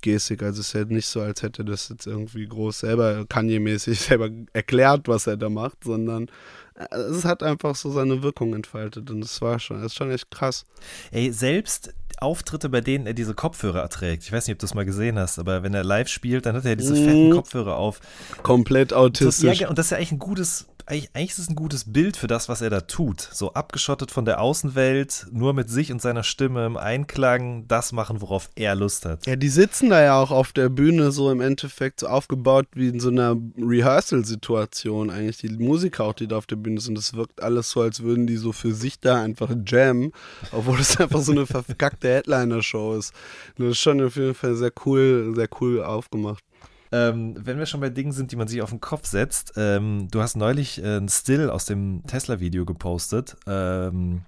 Gestik. 0.00 0.42
Also 0.42 0.60
es 0.60 0.68
ist 0.68 0.72
ja 0.72 0.84
nicht 0.84 1.06
so, 1.06 1.20
als 1.20 1.42
hätte 1.42 1.64
das 1.64 1.88
jetzt 1.90 2.06
irgendwie 2.06 2.46
groß 2.46 2.80
selber 2.80 3.24
Kanye-mäßig 3.26 4.00
selber 4.08 4.30
erklärt, 4.52 5.08
was 5.08 5.26
er 5.26 5.36
da 5.36 5.48
macht, 5.50 5.84
sondern 5.84 6.30
äh, 6.74 6.96
es 6.96 7.24
hat 7.24 7.42
einfach 7.42 7.76
so 7.76 7.90
seine 7.90 8.22
Wirkung 8.22 8.54
entfaltet 8.54 9.10
und 9.10 9.22
es 9.22 9.40
war 9.42 9.58
schon, 9.58 9.82
das 9.82 9.92
ist 9.92 9.96
schon 9.96 10.10
echt 10.10 10.30
krass. 10.30 10.64
Ey, 11.10 11.30
selbst 11.30 11.92
Auftritte, 12.18 12.68
bei 12.68 12.80
denen 12.80 13.06
er 13.06 13.14
diese 13.14 13.34
Kopfhörer 13.34 13.80
erträgt. 13.80 14.22
Ich 14.24 14.32
weiß 14.32 14.46
nicht, 14.46 14.54
ob 14.54 14.58
du 14.60 14.66
es 14.66 14.74
mal 14.74 14.84
gesehen 14.84 15.18
hast, 15.18 15.38
aber 15.38 15.62
wenn 15.62 15.74
er 15.74 15.84
live 15.84 16.08
spielt, 16.08 16.46
dann 16.46 16.56
hat 16.56 16.64
er 16.64 16.76
diese 16.76 16.94
Mhm. 16.94 17.04
fetten 17.04 17.30
Kopfhörer 17.30 17.76
auf. 17.76 18.00
Komplett 18.42 18.92
Das, 18.92 18.96
ja, 18.96 19.02
autistisch. 19.02 19.68
und 19.68 19.78
das 19.78 19.86
ist 19.86 19.90
ja 19.90 19.96
eigentlich 19.98 20.12
ein 20.12 20.18
gutes, 20.18 20.66
eigentlich, 20.86 21.10
eigentlich 21.14 21.30
ist 21.30 21.38
es 21.38 21.48
ein 21.48 21.56
gutes 21.56 21.92
Bild 21.92 22.16
für 22.16 22.28
das, 22.28 22.48
was 22.48 22.60
er 22.60 22.70
da 22.70 22.80
tut. 22.80 23.20
So 23.20 23.52
abgeschottet 23.52 24.10
von 24.10 24.24
der 24.24 24.40
Außenwelt, 24.40 25.26
nur 25.32 25.52
mit 25.52 25.68
sich 25.68 25.90
und 25.92 26.00
seiner 26.00 26.22
Stimme 26.22 26.64
im 26.64 26.76
Einklang, 26.76 27.66
das 27.66 27.92
machen, 27.92 28.20
worauf 28.20 28.48
er 28.54 28.74
Lust 28.74 29.04
hat. 29.04 29.26
Ja, 29.26 29.36
die 29.36 29.48
sitzen 29.48 29.90
da 29.90 30.02
ja 30.02 30.20
auch 30.20 30.30
auf 30.30 30.52
der 30.52 30.68
Bühne 30.68 31.10
so 31.10 31.30
im 31.30 31.40
Endeffekt 31.40 32.00
so 32.00 32.06
aufgebaut 32.06 32.66
wie 32.74 32.88
in 32.88 33.00
so 33.00 33.08
einer 33.08 33.36
Rehearsal-Situation 33.58 35.10
eigentlich. 35.10 35.38
Die 35.38 35.48
Musiker 35.48 36.04
auch, 36.04 36.14
die 36.14 36.28
da 36.28 36.36
auf 36.38 36.46
der 36.46 36.56
Bühne 36.56 36.80
sind, 36.80 36.96
das 36.96 37.14
wirkt 37.14 37.42
alles 37.42 37.70
so, 37.70 37.80
als 37.80 38.02
würden 38.02 38.26
die 38.26 38.36
so 38.36 38.52
für 38.52 38.72
sich 38.72 39.00
da 39.00 39.20
einfach 39.20 39.50
jammen, 39.66 40.12
obwohl 40.52 40.80
es 40.80 40.96
einfach 41.00 41.20
so 41.20 41.32
eine 41.32 41.46
verkackte 41.46 42.08
Headliner-Show 42.08 42.94
ist. 42.94 43.12
Das 43.58 43.68
ist 43.68 43.78
schon 43.78 44.02
auf 44.02 44.16
jeden 44.16 44.34
Fall 44.34 44.54
sehr 44.54 44.72
cool, 44.84 45.32
sehr 45.34 45.48
cool 45.60 45.82
aufgemacht. 45.82 46.45
Ähm, 46.92 47.34
wenn 47.38 47.58
wir 47.58 47.66
schon 47.66 47.80
bei 47.80 47.90
Dingen 47.90 48.12
sind, 48.12 48.32
die 48.32 48.36
man 48.36 48.48
sich 48.48 48.62
auf 48.62 48.70
den 48.70 48.80
Kopf 48.80 49.06
setzt, 49.06 49.54
ähm, 49.56 50.08
du 50.10 50.22
hast 50.22 50.36
neulich 50.36 50.82
äh, 50.82 50.98
ein 50.98 51.08
Still 51.08 51.50
aus 51.50 51.64
dem 51.64 52.02
Tesla-Video 52.06 52.64
gepostet. 52.64 53.36
Ähm, 53.46 54.22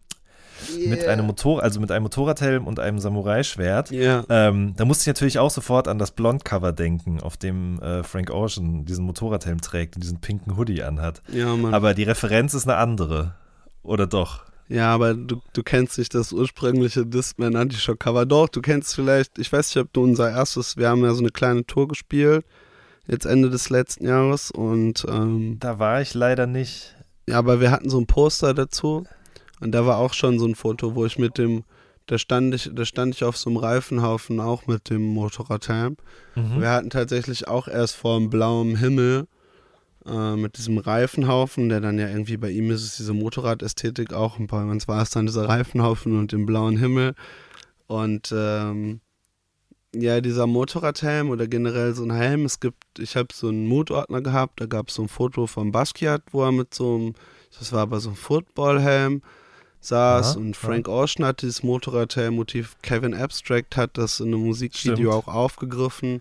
Mit 0.89 1.07
einem 1.07 1.27
Motor, 1.27 1.63
also 1.63 1.79
mit 1.79 1.93
einem 1.93 2.03
Motorradhelm 2.03 2.67
und 2.67 2.81
einem 2.81 2.99
Samurai-Schwert. 2.99 3.93
Ja. 3.93 4.25
Ähm, 4.29 4.75
da 4.77 4.85
musste 4.85 5.03
ich 5.03 5.07
natürlich 5.07 5.39
auch 5.39 5.53
sofort 5.53 5.87
an 5.87 6.01
das 6.01 6.11
Blond-Cover 6.11 6.73
denken, 6.73 7.21
auf 7.21 7.37
dem 7.37 7.81
äh, 7.81 8.03
Frank 8.03 8.31
Ocean 8.31 8.85
diesen 8.85 9.05
Motorradhelm 9.05 9.61
trägt 9.61 9.95
und 9.95 10.03
diesen 10.03 10.21
pinken 10.21 10.57
Hoodie 10.57 10.83
anhat. 10.83 11.23
Ja, 11.29 11.55
Mann. 11.55 11.75
Aber 11.75 11.95
die 11.95 12.03
Referenz 12.03 12.55
ist 12.55 12.67
eine 12.69 12.77
andere. 12.77 13.37
Oder 13.85 14.09
doch? 14.09 14.48
Ja, 14.69 14.93
aber 14.95 15.15
du, 15.15 15.41
du 15.55 15.63
kennst 15.63 15.97
nicht 15.99 16.15
das 16.15 16.33
ursprüngliche 16.33 17.07
Discman 17.07 17.57
Anti-Shock 17.57 18.01
Cover. 18.01 18.27
Doch, 18.27 18.49
du 18.49 18.61
kennst 18.61 18.95
vielleicht, 18.95 19.39
ich 19.39 19.51
weiß 19.53 19.75
nicht, 19.75 19.83
ob 19.83 19.93
du 19.93 20.03
unser 20.03 20.31
erstes, 20.31 20.77
wir 20.77 20.89
haben 20.91 21.03
ja 21.05 21.15
so 21.15 21.21
eine 21.21 21.31
kleine 21.31 21.65
Tour 21.65 21.89
gespielt, 21.89 22.45
jetzt 23.07 23.25
Ende 23.25 23.49
des 23.49 23.71
letzten 23.71 24.07
Jahres 24.07 24.51
und 24.51 25.07
ähm, 25.09 25.57
Da 25.59 25.79
war 25.79 26.03
ich 26.03 26.13
leider 26.13 26.47
nicht. 26.47 26.95
ja, 27.27 27.39
aber 27.39 27.61
wir 27.61 27.71
hatten 27.71 27.89
so 27.89 27.99
ein 27.99 28.07
Poster 28.07 28.53
dazu 28.53 29.07
und 29.61 29.73
da 29.73 29.87
war 29.87 29.97
auch 29.99 30.13
schon 30.13 30.39
so 30.39 30.47
ein 30.47 30.55
Foto, 30.55 30.95
wo 30.95 31.07
ich 31.07 31.19
mit 31.19 31.39
dem, 31.39 31.65
da 32.07 32.19
stand 32.19 32.55
ich, 32.55 32.71
da 32.73 32.85
stand 32.85 33.15
ich 33.15 33.25
auf 33.25 33.39
so 33.39 33.49
einem 33.49 33.57
Reifenhaufen 33.57 34.39
auch 34.39 34.67
mit 34.67 34.91
dem 34.91 35.03
Motorradhelm. 35.03 35.97
Mhm. 36.35 36.61
Wir 36.61 36.71
hatten 36.71 36.91
tatsächlich 36.91 37.49
auch 37.49 37.69
erst 37.69 37.97
vor 37.97 38.19
dem 38.19 38.29
blauen 38.29 38.77
Himmel 38.77 39.27
äh, 40.09 40.37
mit 40.37 40.57
diesem 40.59 40.79
Reifenhaufen, 40.79 41.69
der 41.69 41.81
dann 41.81 41.99
ja 41.99 42.09
irgendwie 42.09 42.37
bei 42.37 42.51
ihm 42.51 42.71
ist 42.71 42.83
es 42.83 42.97
diese 42.97 43.13
Motorradästhetik 43.13 44.13
auch 44.13 44.39
und 44.39 44.49
bei 44.49 44.63
uns 44.63 44.89
war 44.89 45.03
es 45.03 45.11
dann 45.11 45.27
dieser 45.27 45.49
Reifenhaufen 45.49 46.19
und 46.19 46.33
dem 46.33 46.47
blauen 46.47 46.77
Himmel. 46.77 47.15
Und 47.87 48.33
ähm, 48.37 49.01
ja, 49.95 50.21
dieser 50.21 50.47
Motorradhelm 50.47 51.31
oder 51.31 51.47
generell 51.47 51.95
so 51.95 52.05
ein 52.05 52.13
Helm, 52.13 52.45
es 52.45 52.61
gibt, 52.61 52.85
ich 52.99 53.17
habe 53.17 53.29
so 53.33 53.49
einen 53.49 53.67
Mutordner 53.67 54.21
gehabt, 54.21 54.61
da 54.61 54.67
gab 54.67 54.89
es 54.89 54.95
so 54.95 55.03
ein 55.03 55.09
Foto 55.09 55.47
von 55.47 55.73
Basquiat, 55.73 56.23
wo 56.33 56.45
er 56.45 56.53
mit 56.53 56.75
so 56.75 56.95
einem, 56.95 57.15
das 57.59 57.73
war 57.73 57.83
aber 57.83 58.01
so 58.01 58.11
ein 58.11 58.17
Footballhelm 58.17 59.23
saß 59.81 60.33
Aha, 60.33 60.39
und 60.39 60.57
Frank 60.57 60.89
Ocean 60.89 61.25
hat 61.25 61.43
dieses 61.43 61.63
Motorradhelm-Motiv, 61.63 62.77
Kevin 62.83 63.15
Abstract 63.15 63.77
hat 63.77 63.97
das 63.97 64.21
in 64.21 64.29
einem 64.29 64.45
Musikvideo 64.45 64.97
Stimmt. 64.97 65.15
auch 65.15 65.29
aufgegriffen. 65.29 66.21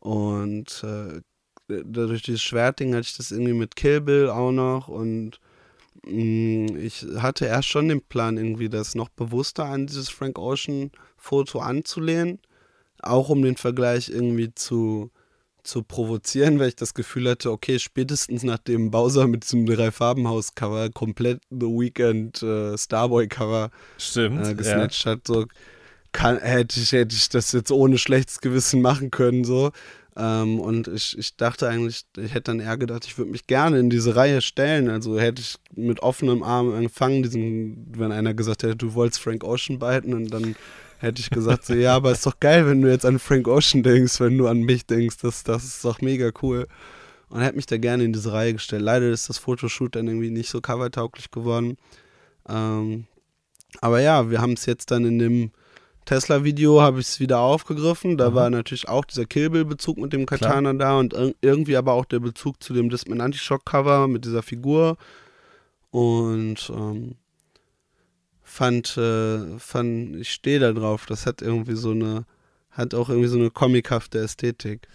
Und 0.00 0.84
äh, 0.84 1.20
durch 1.68 2.22
dieses 2.22 2.42
Schwertding 2.42 2.94
hatte 2.94 3.06
ich 3.08 3.16
das 3.16 3.30
irgendwie 3.30 3.52
mit 3.54 3.76
Kill 3.76 4.00
Bill 4.00 4.30
auch 4.30 4.52
noch 4.52 4.88
und 4.88 5.40
mh, 6.04 6.78
ich 6.78 7.06
hatte 7.18 7.46
erst 7.46 7.68
schon 7.68 7.88
den 7.88 8.02
Plan, 8.02 8.36
irgendwie 8.36 8.68
das 8.68 8.94
noch 8.94 9.08
bewusster 9.10 9.64
an 9.66 9.86
dieses 9.86 10.08
Frank 10.08 10.38
Ocean 10.38 10.90
Foto 11.16 11.60
anzulehnen. 11.60 12.40
auch 13.02 13.28
um 13.28 13.42
den 13.42 13.56
Vergleich 13.56 14.08
irgendwie 14.08 14.54
zu, 14.54 15.10
zu 15.62 15.82
provozieren, 15.82 16.58
weil 16.58 16.68
ich 16.68 16.76
das 16.76 16.94
Gefühl 16.94 17.30
hatte, 17.30 17.50
okay, 17.52 17.78
spätestens 17.78 18.42
nachdem 18.42 18.90
Bowser 18.90 19.26
mit 19.28 19.44
diesem 19.44 19.66
Drei-Farben-Haus-Cover 19.66 20.90
komplett 20.90 21.40
The 21.50 21.66
Weeknd 21.66 22.42
äh, 22.42 22.76
Starboy-Cover 22.76 23.70
äh, 24.16 24.20
ja. 24.20 24.52
gesnatcht 24.52 25.06
hat, 25.06 25.26
so 25.26 25.46
kann, 26.12 26.38
hätte, 26.38 26.80
ich, 26.80 26.92
hätte 26.92 27.14
ich 27.14 27.28
das 27.28 27.52
jetzt 27.52 27.70
ohne 27.70 27.98
schlechtes 27.98 28.40
Gewissen 28.40 28.80
machen 28.80 29.10
können, 29.10 29.44
so. 29.44 29.70
Ähm, 30.18 30.58
und 30.58 30.88
ich, 30.88 31.16
ich 31.16 31.36
dachte 31.36 31.68
eigentlich, 31.68 32.04
ich 32.16 32.34
hätte 32.34 32.50
dann 32.50 32.60
eher 32.60 32.76
gedacht, 32.76 33.06
ich 33.06 33.16
würde 33.18 33.30
mich 33.30 33.46
gerne 33.46 33.78
in 33.78 33.88
diese 33.88 34.16
Reihe 34.16 34.42
stellen. 34.42 34.90
Also 34.90 35.18
hätte 35.18 35.40
ich 35.40 35.58
mit 35.76 36.00
offenem 36.00 36.42
Arm 36.42 36.74
empfangen, 36.74 37.22
diesen, 37.22 37.86
wenn 37.96 38.10
einer 38.10 38.34
gesagt 38.34 38.64
hätte, 38.64 38.74
du 38.74 38.94
wolltest 38.94 39.22
Frank 39.22 39.44
Ocean 39.44 39.78
beiten 39.78 40.14
und 40.14 40.30
dann 40.30 40.56
hätte 40.98 41.20
ich 41.22 41.30
gesagt, 41.30 41.64
so, 41.64 41.74
ja, 41.74 41.94
aber 41.94 42.10
ist 42.10 42.26
doch 42.26 42.40
geil, 42.40 42.66
wenn 42.66 42.82
du 42.82 42.90
jetzt 42.90 43.06
an 43.06 43.20
Frank 43.20 43.46
Ocean 43.46 43.84
denkst, 43.84 44.18
wenn 44.18 44.36
du 44.36 44.48
an 44.48 44.60
mich 44.62 44.86
denkst, 44.86 45.18
das, 45.22 45.44
das 45.44 45.64
ist 45.64 45.84
doch 45.84 46.00
mega 46.00 46.32
cool. 46.42 46.66
Und 47.28 47.40
hätte 47.40 47.56
mich 47.56 47.66
da 47.66 47.78
gerne 47.78 48.02
in 48.02 48.12
diese 48.12 48.32
Reihe 48.32 48.54
gestellt. 48.54 48.82
Leider 48.82 49.08
ist 49.10 49.28
das 49.28 49.38
Fotoshoot 49.38 49.94
dann 49.94 50.08
irgendwie 50.08 50.30
nicht 50.30 50.50
so 50.50 50.60
covertauglich 50.60 51.30
geworden. 51.30 51.76
Ähm, 52.48 53.06
aber 53.80 54.00
ja, 54.00 54.30
wir 54.30 54.40
haben 54.40 54.54
es 54.54 54.66
jetzt 54.66 54.90
dann 54.90 55.04
in 55.04 55.18
dem 55.20 55.52
Tesla-Video 56.08 56.80
habe 56.80 57.00
ich 57.00 57.06
es 57.06 57.20
wieder 57.20 57.40
aufgegriffen. 57.40 58.16
Da 58.16 58.30
Mhm. 58.30 58.34
war 58.34 58.48
natürlich 58.50 58.88
auch 58.88 59.04
dieser 59.04 59.26
Kill 59.26 59.50
Bill-Bezug 59.50 59.98
mit 59.98 60.12
dem 60.14 60.24
Katana 60.24 60.72
da 60.72 60.98
und 60.98 61.12
ir 61.12 61.34
irgendwie 61.42 61.76
aber 61.76 61.92
auch 61.92 62.06
der 62.06 62.20
Bezug 62.20 62.62
zu 62.62 62.72
dem 62.72 62.88
Discman 62.88 63.20
Anti-Shock-Cover 63.20 64.08
mit 64.08 64.24
dieser 64.24 64.42
Figur. 64.42 64.96
Und 65.90 66.70
ähm, 66.74 67.16
fand, 68.42 68.96
äh, 68.96 69.58
fand, 69.58 70.16
ich 70.16 70.32
stehe 70.32 70.60
da 70.60 70.72
drauf. 70.72 71.04
Das 71.06 71.26
hat 71.26 71.42
irgendwie 71.42 71.76
so 71.76 71.90
eine, 71.90 72.24
hat 72.70 72.94
auch 72.94 73.10
irgendwie 73.10 73.28
so 73.28 73.38
eine 73.38 73.50
comichafte 73.50 74.18
Ästhetik. 74.18 74.88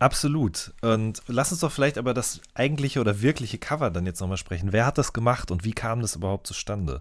Absolut. 0.00 0.72
Und 0.80 1.22
lass 1.28 1.52
uns 1.52 1.60
doch 1.60 1.70
vielleicht 1.72 1.98
aber 1.98 2.14
das 2.14 2.40
eigentliche 2.54 3.00
oder 3.00 3.22
wirkliche 3.22 3.58
Cover 3.58 3.90
dann 3.90 4.06
jetzt 4.06 4.20
nochmal 4.20 4.36
sprechen. 4.36 4.72
Wer 4.72 4.86
hat 4.86 4.98
das 4.98 5.12
gemacht 5.12 5.50
und 5.52 5.64
wie 5.64 5.72
kam 5.72 6.00
das 6.00 6.16
überhaupt 6.16 6.46
zustande? 6.48 7.00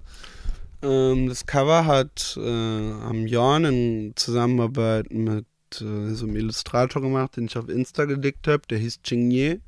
Ähm, 0.81 1.29
das 1.29 1.45
Cover 1.45 1.85
hat 1.85 2.37
äh, 2.37 2.41
am 2.41 3.25
Jorn 3.27 3.65
in 3.65 4.13
Zusammenarbeit 4.15 5.11
mit 5.11 5.45
äh, 5.81 6.13
so 6.13 6.25
einem 6.25 6.35
Illustrator 6.35 7.01
gemacht, 7.01 7.37
den 7.37 7.45
ich 7.45 7.57
auf 7.57 7.69
Insta 7.69 8.05
gedickt 8.05 8.47
habe. 8.47 8.63
Der 8.69 8.77
hieß 8.77 9.01
Chingye. 9.03 9.61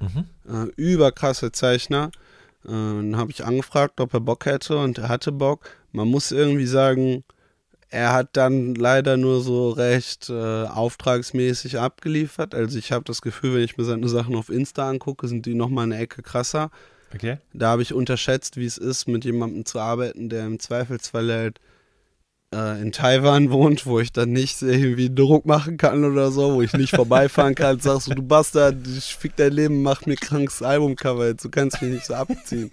Mhm. 0.00 0.24
Äh, 0.48 0.70
überkrasser 0.76 1.52
Zeichner. 1.52 2.10
Äh, 2.64 2.68
dann 2.68 3.16
habe 3.16 3.30
ich 3.30 3.44
angefragt, 3.44 4.00
ob 4.00 4.14
er 4.14 4.20
Bock 4.20 4.46
hätte 4.46 4.78
und 4.78 4.98
er 4.98 5.08
hatte 5.08 5.32
Bock. 5.32 5.68
Man 5.92 6.08
muss 6.08 6.32
irgendwie 6.32 6.66
sagen, 6.66 7.24
er 7.90 8.12
hat 8.12 8.30
dann 8.36 8.74
leider 8.74 9.16
nur 9.16 9.40
so 9.40 9.70
recht 9.70 10.28
äh, 10.28 10.64
auftragsmäßig 10.64 11.78
abgeliefert. 11.78 12.54
Also 12.54 12.78
ich 12.78 12.90
habe 12.90 13.04
das 13.04 13.22
Gefühl, 13.22 13.54
wenn 13.54 13.62
ich 13.62 13.76
mir 13.76 13.84
seine 13.84 14.08
Sachen 14.08 14.34
auf 14.34 14.48
Insta 14.48 14.88
angucke, 14.88 15.28
sind 15.28 15.46
die 15.46 15.54
nochmal 15.54 15.84
eine 15.84 15.98
Ecke 15.98 16.22
krasser. 16.22 16.70
Okay. 17.14 17.38
Da 17.52 17.68
habe 17.68 17.82
ich 17.82 17.94
unterschätzt, 17.94 18.56
wie 18.56 18.66
es 18.66 18.78
ist, 18.78 19.06
mit 19.06 19.24
jemandem 19.24 19.64
zu 19.64 19.78
arbeiten, 19.78 20.28
der 20.28 20.46
im 20.46 20.58
Zweifelsfall 20.58 21.30
halt 21.32 21.60
äh, 22.54 22.80
in 22.80 22.92
Taiwan 22.92 23.50
wohnt, 23.50 23.86
wo 23.86 24.00
ich 24.00 24.12
dann 24.12 24.32
nicht 24.32 24.62
irgendwie 24.62 25.14
Druck 25.14 25.46
machen 25.46 25.76
kann 25.76 26.04
oder 26.04 26.30
so, 26.30 26.54
wo 26.54 26.62
ich 26.62 26.72
nicht 26.72 26.94
vorbeifahren 26.94 27.54
kann, 27.54 27.80
sagst 27.80 28.08
du, 28.08 28.14
du 28.14 28.22
Bastard, 28.22 28.76
ich 28.86 29.14
fick 29.16 29.36
dein 29.36 29.52
Leben, 29.52 29.82
mach 29.82 30.06
mir 30.06 30.16
krankes 30.16 30.62
Albumcover, 30.62 31.28
jetzt, 31.28 31.44
du 31.44 31.50
kannst 31.50 31.82
mich 31.82 31.92
nicht 31.92 32.06
so 32.06 32.14
abziehen. 32.14 32.70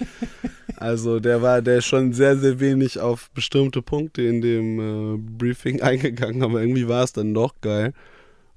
Also 0.78 1.20
der 1.20 1.42
war, 1.44 1.62
der 1.62 1.82
schon 1.82 2.14
sehr, 2.14 2.38
sehr 2.38 2.60
wenig 2.60 3.00
auf 3.00 3.30
bestimmte 3.32 3.84
Punkte 3.84 4.24
in 4.24 4.42
dem 4.42 4.80
äh, 4.80 5.18
Briefing 5.18 5.82
eingegangen, 5.84 6.42
aber 6.42 6.62
irgendwie 6.62 6.88
war 6.88 7.04
es 7.04 7.14
dann 7.14 7.34
doch 7.34 7.54
geil. 7.62 7.94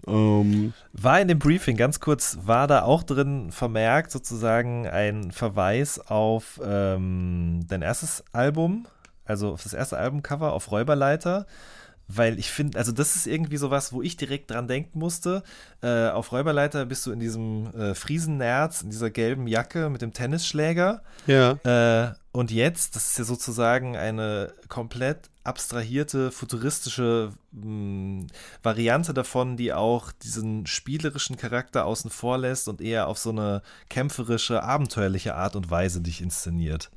Ähm, 0.06 0.72
War 0.92 1.20
in 1.20 1.28
dem 1.28 1.38
Briefing, 1.38 1.76
ganz 1.76 2.00
kurz, 2.00 2.38
war 2.42 2.66
da 2.66 2.82
auch 2.82 3.02
drin 3.02 3.50
vermerkt 3.50 4.10
sozusagen 4.10 4.86
ein 4.86 5.30
Verweis 5.30 5.98
auf 5.98 6.60
ähm, 6.64 7.64
dein 7.68 7.82
erstes 7.82 8.24
Album, 8.32 8.86
also 9.24 9.52
auf 9.52 9.62
das 9.62 9.72
erste 9.72 9.96
Albumcover 9.96 10.52
auf 10.52 10.70
Räuberleiter? 10.70 11.46
Weil 12.06 12.38
ich 12.38 12.50
finde, 12.50 12.78
also 12.78 12.92
das 12.92 13.16
ist 13.16 13.26
irgendwie 13.26 13.56
sowas, 13.56 13.92
wo 13.92 14.02
ich 14.02 14.16
direkt 14.16 14.50
dran 14.50 14.68
denken 14.68 14.98
musste. 14.98 15.42
Äh, 15.82 16.08
auf 16.08 16.32
Räuberleiter 16.32 16.84
bist 16.84 17.06
du 17.06 17.12
in 17.12 17.20
diesem 17.20 17.66
äh, 17.74 17.94
Friesennerz, 17.94 18.82
in 18.82 18.90
dieser 18.90 19.10
gelben 19.10 19.46
Jacke 19.46 19.88
mit 19.88 20.02
dem 20.02 20.12
Tennisschläger. 20.12 21.02
ja. 21.26 21.52
Äh, 21.64 22.14
und 22.34 22.50
jetzt, 22.50 22.96
das 22.96 23.10
ist 23.10 23.18
ja 23.18 23.24
sozusagen 23.24 23.96
eine 23.96 24.52
komplett 24.68 25.30
abstrahierte, 25.44 26.32
futuristische 26.32 27.30
mh, 27.52 28.26
Variante 28.60 29.14
davon, 29.14 29.56
die 29.56 29.72
auch 29.72 30.10
diesen 30.10 30.66
spielerischen 30.66 31.36
Charakter 31.36 31.84
außen 31.86 32.10
vor 32.10 32.38
lässt 32.38 32.66
und 32.66 32.80
eher 32.80 33.06
auf 33.06 33.18
so 33.18 33.30
eine 33.30 33.62
kämpferische, 33.88 34.64
abenteuerliche 34.64 35.36
Art 35.36 35.54
und 35.54 35.70
Weise 35.70 36.00
dich 36.00 36.20
inszeniert. 36.20 36.90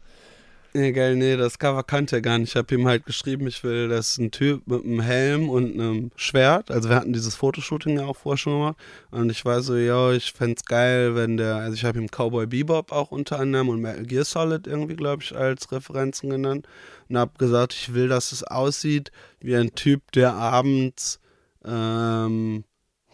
Nee, 0.78 0.92
geil, 0.92 1.16
nee, 1.16 1.36
das 1.36 1.58
Cover 1.58 1.82
kannte 1.82 2.18
er 2.18 2.22
gar 2.22 2.38
nicht. 2.38 2.50
Ich 2.50 2.56
habe 2.56 2.76
ihm 2.76 2.86
halt 2.86 3.04
geschrieben, 3.08 3.48
ich 3.48 3.64
will, 3.64 3.90
das 3.90 4.12
ist 4.12 4.18
ein 4.20 4.30
Typ 4.30 4.68
mit 4.68 4.84
einem 4.86 5.00
Helm 5.02 5.50
und 5.50 5.74
einem 5.74 6.12
Schwert. 6.16 6.70
Also 6.70 6.90
wir 6.90 6.96
hatten 6.96 7.14
dieses 7.14 7.34
Fotoshooting 7.34 7.98
ja 7.98 8.06
auch 8.06 8.16
vorher 8.16 8.38
schon 8.38 8.54
gemacht. 8.54 8.78
Und 9.10 9.32
ich 9.32 9.44
war 9.44 9.62
so, 9.62 9.76
ja, 9.76 10.12
ich 10.12 10.34
fänd's 10.34 10.66
geil, 10.66 11.16
wenn 11.16 11.38
der, 11.38 11.56
also 11.56 11.74
ich 11.74 11.84
habe 11.84 11.98
ihm 11.98 12.10
Cowboy 12.12 12.46
Bebop 12.46 12.92
auch 12.92 13.10
unter 13.10 13.40
anderem 13.40 13.70
und 13.70 13.82
Metal 13.82 14.04
Gear 14.04 14.24
Solid 14.24 14.68
irgendwie, 14.68 14.96
glaube 14.96 15.24
ich, 15.24 15.36
als 15.36 15.72
Referenzen 15.72 16.30
genannt. 16.30 16.68
Und 17.10 17.18
habe 17.18 17.32
gesagt, 17.40 17.74
ich 17.74 17.96
will, 17.96 18.08
dass 18.08 18.32
es 18.32 18.44
aussieht 18.44 19.12
wie 19.40 19.56
ein 19.56 19.74
Typ, 19.74 20.12
der 20.12 20.36
abends, 20.36 21.20
ähm, 21.66 22.66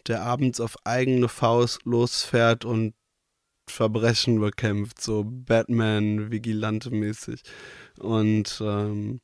der 0.08 0.24
abends 0.24 0.60
auf 0.60 0.76
eigene 0.84 1.30
Faust 1.30 1.80
losfährt 1.86 2.66
und 2.66 2.94
Verbrechen 3.68 4.40
bekämpft, 4.40 5.02
so 5.02 5.26
Batman-Vigilante-mäßig. 5.26 7.42
Und 8.00 8.62
ähm, 8.64 9.20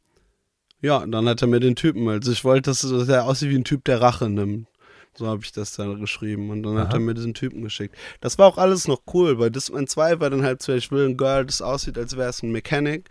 ja, 0.82 1.06
dann 1.06 1.28
hat 1.28 1.42
er 1.42 1.48
mir 1.48 1.60
den 1.60 1.76
Typen, 1.76 2.08
also 2.08 2.32
ich 2.32 2.46
wollte, 2.46 2.70
dass, 2.70 2.84
er 2.84 3.26
aussieht 3.26 3.50
wie 3.50 3.58
ein 3.58 3.66
Typ, 3.66 3.84
der 3.86 4.02
Rache 4.02 4.30
nimmt. 4.30 4.68
So 5.16 5.26
habe 5.28 5.42
ich 5.44 5.52
das 5.52 5.76
dann 5.76 6.00
geschrieben. 6.00 6.50
Und 6.50 6.64
dann 6.64 6.78
hat 6.78 6.90
Aha. 6.90 6.96
er 6.96 7.00
mir 7.00 7.14
diesen 7.14 7.34
Typen 7.34 7.62
geschickt. 7.62 7.96
Das 8.22 8.38
war 8.38 8.48
auch 8.48 8.58
alles 8.58 8.88
noch 8.88 9.02
cool. 9.14 9.36
Bei 9.36 9.50
Discman 9.50 9.88
2 9.88 10.22
war 10.22 10.30
dann 10.30 10.44
halt 10.44 10.62
so, 10.62 10.74
ich 10.74 10.92
will 10.92 11.06
ein 11.06 11.18
Girl, 11.18 11.46
das 11.46 11.62
aussieht, 11.62 11.98
als 11.98 12.16
wäre 12.16 12.30
es 12.30 12.42
ein 12.42 12.52
Mechanic. 12.52 13.10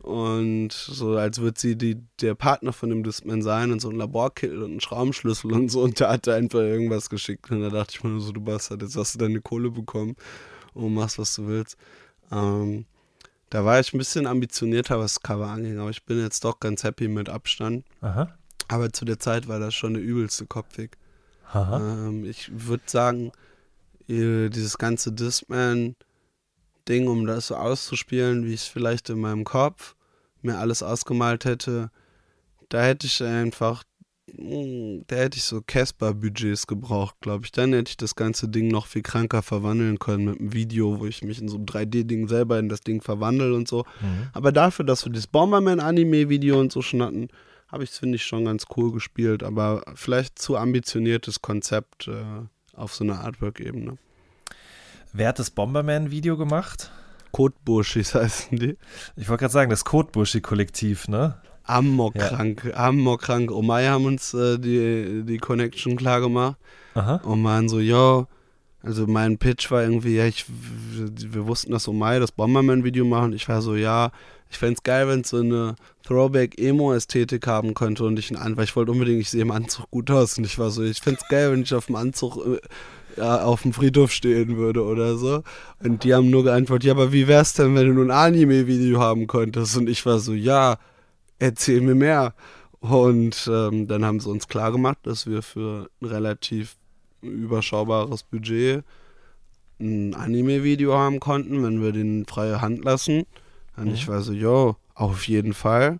Und 0.00 0.72
so, 0.72 1.16
als 1.16 1.40
würde 1.40 1.58
sie 1.58 1.76
die, 1.76 1.96
der 2.20 2.34
Partner 2.34 2.74
von 2.74 2.90
dem 2.90 3.02
Discman 3.02 3.40
sein 3.42 3.72
und 3.72 3.80
so 3.80 3.88
ein 3.88 3.96
Laborkit 3.96 4.52
und 4.52 4.64
einen 4.64 4.80
Schraubenschlüssel 4.80 5.50
und 5.52 5.70
so. 5.70 5.80
Und 5.80 5.98
da 6.00 6.12
hat 6.12 6.26
er 6.26 6.34
einfach 6.34 6.60
irgendwas 6.60 7.08
geschickt. 7.08 7.50
Und 7.50 7.62
da 7.62 7.70
dachte 7.70 7.94
ich 7.96 8.04
mir 8.04 8.10
nur 8.10 8.20
so, 8.20 8.32
du 8.32 8.42
Bastard, 8.42 8.82
jetzt 8.82 8.96
hast 8.96 9.14
du 9.14 9.18
deine 9.18 9.40
Kohle 9.40 9.70
bekommen 9.70 10.16
und 10.76 10.94
machst, 10.94 11.18
was 11.18 11.34
du 11.34 11.46
willst. 11.46 11.76
Ähm, 12.30 12.86
da 13.50 13.64
war 13.64 13.78
ich 13.80 13.92
ein 13.92 13.98
bisschen 13.98 14.26
ambitionierter, 14.26 14.98
was 14.98 15.14
das 15.14 15.22
Cover 15.22 15.46
anging, 15.46 15.78
aber 15.78 15.90
ich 15.90 16.04
bin 16.04 16.20
jetzt 16.20 16.44
doch 16.44 16.60
ganz 16.60 16.84
happy 16.84 17.08
mit 17.08 17.28
Abstand. 17.28 17.84
Aha. 18.00 18.36
Aber 18.68 18.92
zu 18.92 19.04
der 19.04 19.18
Zeit 19.18 19.46
war 19.46 19.60
das 19.60 19.74
schon 19.74 19.94
der 19.94 20.02
übelste 20.02 20.46
Kopfweg. 20.46 20.96
Ähm, 21.54 22.24
ich 22.24 22.50
würde 22.52 22.82
sagen, 22.86 23.32
dieses 24.08 24.78
ganze 24.78 25.12
Discman-Ding, 25.12 27.08
um 27.08 27.26
das 27.26 27.48
so 27.48 27.56
auszuspielen, 27.56 28.44
wie 28.44 28.54
ich 28.54 28.62
es 28.62 28.66
vielleicht 28.66 29.10
in 29.10 29.20
meinem 29.20 29.44
Kopf 29.44 29.94
mir 30.42 30.58
alles 30.58 30.82
ausgemalt 30.82 31.44
hätte, 31.44 31.90
da 32.68 32.82
hätte 32.82 33.06
ich 33.06 33.22
einfach, 33.22 33.84
da 34.28 35.16
hätte 35.16 35.38
ich 35.38 35.44
so 35.44 35.62
Casper-Budgets 35.64 36.66
gebraucht, 36.66 37.16
glaube 37.20 37.44
ich. 37.44 37.52
Dann 37.52 37.72
hätte 37.72 37.90
ich 37.90 37.96
das 37.96 38.16
ganze 38.16 38.48
Ding 38.48 38.68
noch 38.68 38.86
viel 38.86 39.02
kranker 39.02 39.40
verwandeln 39.40 39.98
können 39.98 40.24
mit 40.24 40.40
einem 40.40 40.52
Video, 40.52 40.98
wo 40.98 41.06
ich 41.06 41.22
mich 41.22 41.40
in 41.40 41.48
so 41.48 41.56
einem 41.56 41.66
3D-Ding 41.66 42.26
selber 42.26 42.58
in 42.58 42.68
das 42.68 42.80
Ding 42.80 43.00
verwandle 43.00 43.54
und 43.54 43.68
so. 43.68 43.84
Mhm. 44.00 44.28
Aber 44.32 44.50
dafür, 44.50 44.84
dass 44.84 45.04
wir 45.04 45.12
das 45.12 45.28
Bomberman-Anime-Video 45.28 46.58
und 46.58 46.72
so 46.72 46.82
schon 46.82 47.02
hatten, 47.02 47.28
habe 47.68 47.84
ich 47.84 47.90
es, 47.90 47.98
finde 47.98 48.16
ich, 48.16 48.24
schon 48.24 48.44
ganz 48.44 48.66
cool 48.76 48.92
gespielt. 48.92 49.44
Aber 49.44 49.82
vielleicht 49.94 50.40
zu 50.40 50.56
ambitioniertes 50.56 51.40
Konzept 51.40 52.08
äh, 52.08 52.22
auf 52.74 52.94
so 52.94 53.04
einer 53.04 53.20
Artwork-Ebene. 53.20 53.96
Wer 55.12 55.28
hat 55.28 55.38
das 55.38 55.50
Bomberman-Video 55.50 56.36
gemacht? 56.36 56.90
Kotburschis 57.30 58.14
heißen 58.16 58.58
die. 58.58 58.76
Ich 59.14 59.28
wollte 59.28 59.42
gerade 59.42 59.52
sagen, 59.52 59.70
das 59.70 59.84
Kotbuschi-Kollektiv, 59.84 61.06
ne? 61.06 61.40
Amokkrank, 61.66 62.72
Amokkrank. 62.74 63.50
Omai 63.50 63.86
haben 63.86 64.06
uns 64.06 64.34
äh, 64.34 64.58
die, 64.58 65.22
die 65.24 65.38
Connection 65.38 65.96
klar 65.96 66.20
gemacht 66.20 66.56
Aha. 66.94 67.16
und 67.24 67.42
waren 67.44 67.68
so, 67.68 67.80
yo, 67.80 68.26
also 68.82 69.06
mein 69.06 69.38
Pitch 69.38 69.70
war 69.70 69.82
irgendwie, 69.82 70.16
ja, 70.16 70.26
ich, 70.26 70.46
wir 70.48 71.46
wussten, 71.46 71.72
dass 71.72 71.88
Omai 71.88 72.20
das 72.20 72.32
Bomberman-Video 72.32 73.04
machen. 73.04 73.32
Ich 73.32 73.48
war 73.48 73.60
so, 73.60 73.74
ja, 73.74 74.12
ich 74.48 74.58
fände 74.58 74.74
es 74.74 74.82
geil, 74.84 75.08
wenn 75.08 75.22
es 75.22 75.30
so 75.30 75.38
eine 75.38 75.74
Throwback-Emo-Ästhetik 76.04 77.46
haben 77.46 77.74
könnte 77.74 78.04
und 78.04 78.18
ich 78.18 78.36
einen 78.36 78.56
weil 78.56 78.64
ich 78.64 78.76
wollte 78.76 78.92
unbedingt, 78.92 79.22
ich 79.22 79.30
sehe 79.30 79.42
im 79.42 79.50
Anzug 79.50 79.90
gut 79.90 80.10
aus 80.10 80.38
und 80.38 80.44
ich 80.44 80.58
war 80.58 80.70
so, 80.70 80.84
ich 80.84 81.00
fände 81.00 81.18
es 81.20 81.28
geil, 81.28 81.50
wenn 81.50 81.62
ich 81.62 81.74
auf 81.74 81.86
dem 81.86 81.96
Anzug 81.96 82.36
äh, 82.46 82.60
ja, 83.16 83.42
auf 83.42 83.62
dem 83.62 83.72
Friedhof 83.72 84.12
stehen 84.12 84.56
würde 84.56 84.84
oder 84.84 85.16
so. 85.16 85.42
Und 85.82 86.04
die 86.04 86.14
haben 86.14 86.30
nur 86.30 86.44
geantwortet, 86.44 86.84
ja, 86.84 86.92
aber 86.92 87.12
wie 87.12 87.26
wär's 87.26 87.54
denn, 87.54 87.74
wenn 87.74 87.88
du 87.88 87.94
nur 87.94 88.04
ein 88.04 88.10
Anime-Video 88.10 89.00
haben 89.00 89.26
könntest? 89.26 89.76
Und 89.76 89.88
ich 89.88 90.04
war 90.06 90.18
so, 90.18 90.32
ja, 90.32 90.76
erzähl 91.38 91.80
mir 91.80 91.94
mehr. 91.94 92.34
Und 92.80 93.48
ähm, 93.52 93.86
dann 93.88 94.04
haben 94.04 94.20
sie 94.20 94.28
uns 94.30 94.48
klar 94.48 94.70
gemacht, 94.72 94.98
dass 95.04 95.26
wir 95.26 95.42
für 95.42 95.88
ein 96.00 96.06
relativ 96.06 96.76
überschaubares 97.22 98.22
Budget 98.22 98.84
ein 99.80 100.14
Anime-Video 100.14 100.94
haben 100.96 101.20
konnten, 101.20 101.62
wenn 101.62 101.82
wir 101.82 101.92
den 101.92 102.24
freie 102.26 102.60
Hand 102.60 102.84
lassen. 102.84 103.24
Und 103.76 103.88
Mhm. 103.88 103.94
ich 103.94 104.08
war 104.08 104.22
so, 104.22 104.32
yo, 104.32 104.76
auf 104.94 105.26
jeden 105.28 105.52
Fall. 105.52 105.98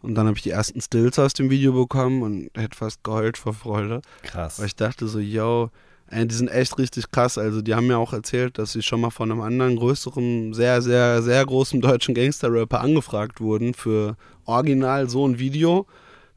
Und 0.00 0.14
dann 0.16 0.26
habe 0.26 0.36
ich 0.36 0.42
die 0.42 0.50
ersten 0.50 0.80
Stills 0.80 1.18
aus 1.18 1.32
dem 1.32 1.48
Video 1.50 1.72
bekommen 1.72 2.22
und 2.22 2.50
hätte 2.56 2.76
fast 2.76 3.04
geheult 3.04 3.38
vor 3.38 3.52
Freude. 3.54 4.02
Krass. 4.22 4.58
Weil 4.58 4.66
ich 4.66 4.74
dachte 4.76 5.06
so, 5.06 5.20
yo, 5.20 5.70
ey, 6.12 6.26
die 6.26 6.34
sind 6.34 6.48
echt 6.48 6.78
richtig 6.78 7.10
krass. 7.10 7.38
Also 7.38 7.62
die 7.62 7.74
haben 7.74 7.86
mir 7.86 7.98
auch 7.98 8.12
erzählt, 8.12 8.58
dass 8.58 8.72
sie 8.72 8.82
schon 8.82 9.00
mal 9.00 9.10
von 9.10 9.30
einem 9.30 9.40
anderen 9.40 9.76
größeren, 9.76 10.52
sehr, 10.52 10.82
sehr, 10.82 11.22
sehr 11.22 11.44
großen 11.44 11.80
deutschen 11.80 12.14
Gangster-Rapper 12.14 12.80
angefragt 12.80 13.40
wurden 13.40 13.74
für 13.74 14.16
original 14.44 15.08
so 15.08 15.26
ein 15.26 15.38
Video, 15.38 15.86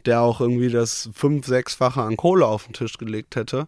der 0.05 0.21
auch 0.21 0.41
irgendwie 0.41 0.69
das 0.69 1.09
fünf-, 1.13 1.45
sechsfache 1.45 2.01
an 2.01 2.17
Kohle 2.17 2.45
auf 2.45 2.65
den 2.65 2.73
Tisch 2.73 2.97
gelegt 2.97 3.35
hätte. 3.35 3.67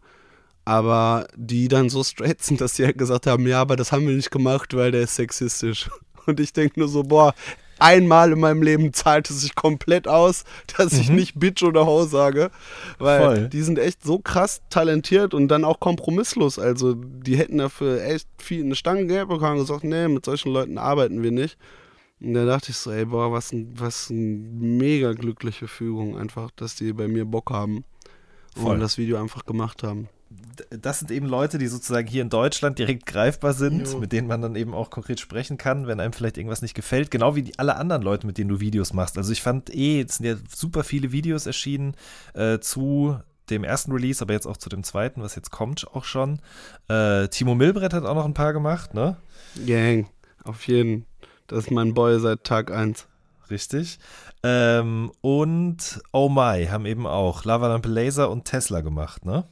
Aber 0.65 1.27
die 1.35 1.67
dann 1.67 1.89
so 1.89 2.03
straight 2.03 2.41
sind, 2.41 2.61
dass 2.61 2.75
sie 2.75 2.85
halt 2.85 2.97
gesagt 2.97 3.27
haben, 3.27 3.47
ja, 3.47 3.61
aber 3.61 3.75
das 3.75 3.91
haben 3.91 4.07
wir 4.07 4.15
nicht 4.15 4.31
gemacht, 4.31 4.75
weil 4.75 4.91
der 4.91 5.01
ist 5.01 5.15
sexistisch. 5.15 5.89
Und 6.25 6.39
ich 6.39 6.51
denke 6.53 6.79
nur 6.79 6.89
so, 6.89 7.03
boah, 7.03 7.33
einmal 7.79 8.31
in 8.31 8.39
meinem 8.39 8.61
Leben 8.61 8.93
zahlt 8.93 9.29
es 9.29 9.41
sich 9.41 9.55
komplett 9.55 10.07
aus, 10.07 10.43
dass 10.77 10.93
ich 10.93 11.09
Mhm. 11.09 11.15
nicht 11.15 11.39
Bitch 11.39 11.63
oder 11.63 11.85
Ho 11.85 12.05
sage. 12.05 12.51
Weil 12.99 13.19
Voll. 13.25 13.49
die 13.49 13.61
sind 13.61 13.79
echt 13.79 14.03
so 14.03 14.19
krass 14.19 14.61
talentiert 14.69 15.33
und 15.33 15.47
dann 15.47 15.63
auch 15.63 15.79
kompromisslos. 15.79 16.59
Also 16.59 16.93
die 16.95 17.37
hätten 17.37 17.57
dafür 17.57 18.03
echt 18.03 18.27
viel 18.37 18.63
eine 18.63 18.75
Stange 18.75 19.05
Geld 19.07 19.29
bekommen 19.29 19.53
und 19.59 19.67
gesagt, 19.67 19.83
nee, 19.83 20.07
mit 20.07 20.25
solchen 20.25 20.51
Leuten 20.51 20.77
arbeiten 20.77 21.23
wir 21.23 21.31
nicht. 21.31 21.57
Und 22.19 22.33
da 22.33 22.45
dachte 22.45 22.71
ich 22.71 22.77
so, 22.77 22.91
ey, 22.91 23.05
boah, 23.05 23.31
was 23.31 23.51
ein, 23.51 23.73
was 23.77 24.09
ein 24.09 24.77
mega 24.77 25.13
glückliche 25.13 25.67
Fügung 25.67 26.17
einfach, 26.17 26.49
dass 26.55 26.75
die 26.75 26.91
bei 26.93 27.07
mir 27.07 27.25
Bock 27.25 27.51
haben 27.51 27.83
Voll. 28.55 28.73
und 28.73 28.79
das 28.79 28.97
Video 28.97 29.17
einfach 29.21 29.45
gemacht 29.45 29.83
haben. 29.83 30.09
Das 30.69 30.99
sind 30.99 31.11
eben 31.11 31.27
Leute, 31.27 31.57
die 31.57 31.67
sozusagen 31.67 32.07
hier 32.07 32.21
in 32.21 32.29
Deutschland 32.29 32.79
direkt 32.79 33.05
greifbar 33.05 33.53
sind, 33.53 33.87
Jo. 33.87 33.99
mit 33.99 34.11
denen 34.11 34.27
man 34.27 34.41
dann 34.41 34.55
eben 34.55 34.73
auch 34.73 34.89
konkret 34.89 35.19
sprechen 35.19 35.57
kann, 35.57 35.87
wenn 35.87 35.99
einem 35.99 36.13
vielleicht 36.13 36.37
irgendwas 36.37 36.61
nicht 36.61 36.73
gefällt. 36.73 37.11
Genau 37.11 37.35
wie 37.35 37.43
die, 37.43 37.59
alle 37.59 37.75
anderen 37.75 38.01
Leute, 38.01 38.27
mit 38.27 38.37
denen 38.37 38.49
du 38.49 38.59
Videos 38.59 38.93
machst. 38.93 39.17
Also 39.17 39.31
ich 39.31 39.41
fand 39.41 39.73
eh, 39.73 40.01
es 40.01 40.17
sind 40.17 40.25
ja 40.25 40.35
super 40.53 40.83
viele 40.83 41.11
Videos 41.11 41.45
erschienen 41.45 41.95
äh, 42.33 42.59
zu 42.59 43.17
dem 43.49 43.63
ersten 43.63 43.91
Release, 43.91 44.21
aber 44.21 44.33
jetzt 44.33 44.45
auch 44.45 44.57
zu 44.57 44.69
dem 44.69 44.83
zweiten, 44.83 45.21
was 45.21 45.35
jetzt 45.35 45.51
kommt 45.51 45.87
auch 45.93 46.03
schon. 46.03 46.39
Äh, 46.89 47.27
Timo 47.29 47.55
Milbrett 47.55 47.93
hat 47.93 48.03
auch 48.03 48.15
noch 48.15 48.25
ein 48.25 48.33
paar 48.33 48.53
gemacht, 48.53 48.93
ne? 48.93 49.17
Gang, 49.65 50.07
auf 50.43 50.67
jeden. 50.67 51.05
Das 51.47 51.59
ist 51.59 51.71
mein 51.71 51.93
Boy 51.93 52.19
seit 52.19 52.43
Tag 52.43 52.71
1. 52.71 53.07
Richtig. 53.49 53.99
Ähm, 54.43 55.11
und 55.21 56.01
Oh 56.11 56.27
My 56.27 56.67
haben 56.69 56.85
eben 56.85 57.07
auch 57.07 57.45
Lavalampe 57.45 57.87
Laser 57.87 58.29
und 58.29 58.45
Tesla 58.45 58.81
gemacht, 58.81 59.25
ne? 59.25 59.45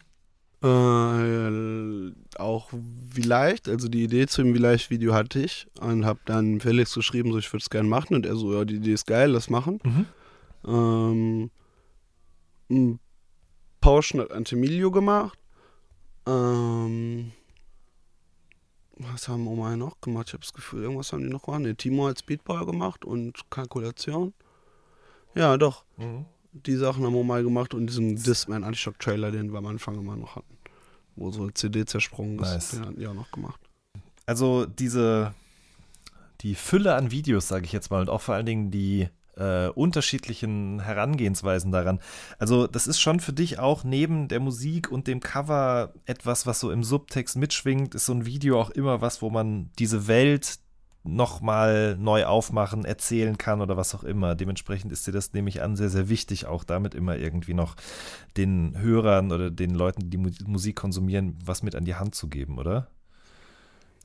Äh, 0.66 2.12
auch 2.40 2.72
vielleicht, 3.12 3.70
also 3.70 3.88
die 3.88 4.04
Idee 4.04 4.26
zu 4.26 4.42
dem 4.42 4.54
Vielleicht-Video 4.56 5.14
hatte 5.14 5.40
ich 5.40 5.68
und 5.80 6.06
habe 6.06 6.20
dann 6.26 6.60
Felix 6.60 6.96
geschrieben, 6.96 7.32
so 7.32 7.38
ich 7.38 7.52
würde 7.54 7.62
es 7.62 7.70
gerne 7.70 7.88
machen 7.88 8.16
und 8.16 8.26
er 8.26 8.36
so, 8.36 8.52
ja, 8.54 8.66
die 8.66 8.78
Idee 8.78 8.94
ist 8.94 9.06
geil, 9.06 9.30
lass 9.30 9.50
machen. 9.50 9.80
Mhm. 9.84 11.52
Ähm, 12.68 13.00
Pauschen 13.80 14.20
hat 14.20 14.32
Antemilio 14.32 14.90
gemacht. 14.90 15.38
Ähm, 16.26 17.32
was 18.98 19.28
haben 19.28 19.46
Oma 19.48 19.76
noch 19.76 20.02
gemacht? 20.02 20.30
Ich 20.30 20.34
habe 20.34 20.42
das 20.42 20.54
Gefühl, 20.54 20.82
irgendwas 20.82 21.14
haben 21.14 21.22
die 21.22 21.30
noch 21.30 21.44
gemacht. 21.44 21.62
Ne, 21.62 21.76
Timo 21.76 22.08
hat 22.08 22.18
Speedball 22.18 22.66
gemacht 22.66 23.06
und 23.06 23.52
Kalkulation. 23.52 24.34
Ja, 25.36 25.58
doch. 25.58 25.84
Mhm. 25.98 26.26
Die 26.54 26.76
Sachen 26.76 27.06
haben 27.06 27.14
wir 27.14 27.24
mal 27.24 27.44
gemacht 27.44 27.76
und 27.76 27.86
diesen 27.88 28.16
Discman 28.16 28.64
Antishock 28.64 28.98
Trailer, 28.98 29.30
den 29.30 29.52
wir 29.52 29.60
am 29.60 29.68
Anfang 29.68 30.00
immer 30.00 30.16
noch 30.16 30.38
hatten. 30.38 30.55
Wo 31.16 31.32
so 31.32 31.50
CD 31.50 31.86
zersprungen 31.86 32.40
ist, 32.40 32.52
Nice. 32.52 32.72
den 32.72 32.82
hatten 32.86 33.00
die 33.00 33.08
auch 33.08 33.14
noch 33.14 33.32
gemacht. 33.32 33.60
also 34.26 34.66
diese 34.66 35.34
die 36.42 36.56
Fülle 36.56 36.96
an 36.96 37.12
Videos, 37.12 37.48
sage 37.48 37.66
ich 37.66 37.72
jetzt 37.72 37.90
mal, 37.90 38.02
und 38.02 38.10
auch 38.10 38.22
vor 38.22 38.36
allen 38.36 38.46
Dingen 38.46 38.70
die 38.70 39.08
äh, 39.38 39.68
unterschiedlichen 39.70 40.80
Herangehensweisen 40.82 41.72
daran. 41.72 42.00
Also 42.40 42.68
das 42.68 42.88
ist 42.88 43.00
schon 43.00 43.20
für 43.20 43.34
dich 43.34 43.60
auch 43.60 43.84
neben 43.84 44.28
der 44.28 44.40
Musik 44.40 44.92
und 44.92 45.08
dem 45.08 45.20
Cover 45.22 45.94
etwas, 46.06 46.46
was 46.46 46.60
so 46.60 46.72
im 46.72 46.84
Subtext 46.84 47.36
mitschwingt, 47.36 47.96
ist 47.96 48.06
so 48.06 48.14
ein 48.14 48.26
Video 48.26 48.60
auch 48.62 48.70
immer 48.70 49.02
was, 49.02 49.22
wo 49.22 49.30
man 49.30 49.72
diese 49.80 50.08
Welt 50.08 50.60
nochmal 51.06 51.96
neu 52.00 52.26
aufmachen, 52.26 52.86
erzählen 52.86 53.38
kann 53.38 53.62
oder 53.62 53.78
was 53.78 53.94
auch 53.96 54.04
immer. 54.04 54.36
Dementsprechend 54.36 54.92
ist 54.92 55.06
dir 55.08 55.12
das, 55.12 55.34
nehme 55.34 55.50
ich 55.50 55.62
an, 55.62 55.76
sehr, 55.76 55.90
sehr 55.90 56.10
wichtig, 56.10 56.46
auch 56.46 56.64
damit 56.64 56.96
immer 56.96 57.18
irgendwie 57.18 57.54
noch 57.54 57.76
den 58.38 58.78
Hörern 58.78 59.32
oder 59.32 59.52
den 59.52 59.76
Leuten, 59.76 60.10
die 60.10 60.18
Mu 60.18 60.30
Musik 60.46 60.76
konsumieren, 60.76 61.38
was 61.46 61.64
mit 61.64 61.76
an 61.76 61.86
die 61.86 61.96
Hand 61.96 62.16
zu 62.16 62.28
geben, 62.28 62.58
oder? 62.58 62.88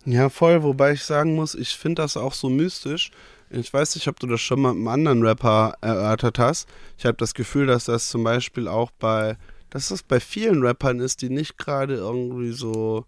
Ja, 0.04 0.30
voll, 0.30 0.62
wobei 0.62 0.92
ich 0.92 1.04
sagen 1.04 1.34
muss, 1.34 1.54
ich 1.54 1.76
finde 1.76 2.02
das 2.02 2.16
auch 2.16 2.32
so 2.32 2.48
mystisch. 2.48 3.10
Ich 3.50 3.72
weiß 3.72 3.96
nicht, 3.96 4.08
ob 4.08 4.18
du 4.18 4.26
das 4.26 4.40
schon 4.40 4.60
mal 4.60 4.72
mit 4.72 4.78
einem 4.78 4.88
anderen 4.88 5.22
Rapper 5.26 5.74
erörtert 5.80 6.38
hast. 6.38 6.68
Ich 6.96 7.04
habe 7.04 7.16
das 7.16 7.34
Gefühl, 7.34 7.66
dass 7.66 7.84
das 7.84 8.08
zum 8.08 8.24
Beispiel 8.24 8.68
auch 8.68 8.90
bei, 8.92 9.36
dass 9.68 9.88
das 9.88 10.02
bei 10.02 10.20
vielen 10.20 10.64
Rappern 10.64 11.00
ist, 11.00 11.20
die 11.20 11.30
nicht 11.30 11.58
gerade 11.58 11.94
irgendwie 11.94 12.52
so 12.52 13.04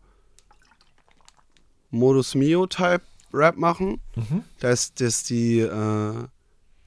Modus 1.91 2.35
Mio-Type 2.35 3.03
Rap 3.33 3.57
machen, 3.57 4.01
Mhm. 4.17 4.43
dass, 4.61 4.95
dass 4.95 5.25
die, 5.25 5.61
äh, 5.61 6.15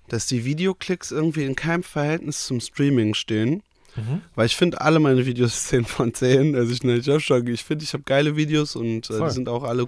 dass 0.08 0.28
die 0.28 0.46
Videoklicks 0.46 1.12
irgendwie 1.12 1.44
in 1.46 1.56
keinem 1.56 1.84
Verhältnis 1.84 2.46
zum 2.46 2.60
Streaming 2.60 3.14
stehen. 3.14 3.64
Mhm. 3.96 4.22
Weil 4.36 4.46
ich 4.48 4.56
finde 4.56 4.82
alle 4.82 5.00
meine 5.00 5.26
Videos 5.26 5.66
10 5.68 5.86
von 5.86 6.14
10. 6.14 6.56
Also 6.56 6.72
ich, 6.74 6.84
ne, 6.84 6.98
ich, 6.98 7.08
hab 7.10 7.22
schon- 7.22 7.48
ich 7.48 7.64
finde, 7.64 7.84
ich 7.86 7.94
habe 7.94 8.04
geile 8.04 8.36
Videos 8.36 8.76
und 8.76 9.10
äh, 9.10 9.20
die 9.24 9.30
sind 9.32 9.48
auch 9.50 9.64
alle 9.64 9.88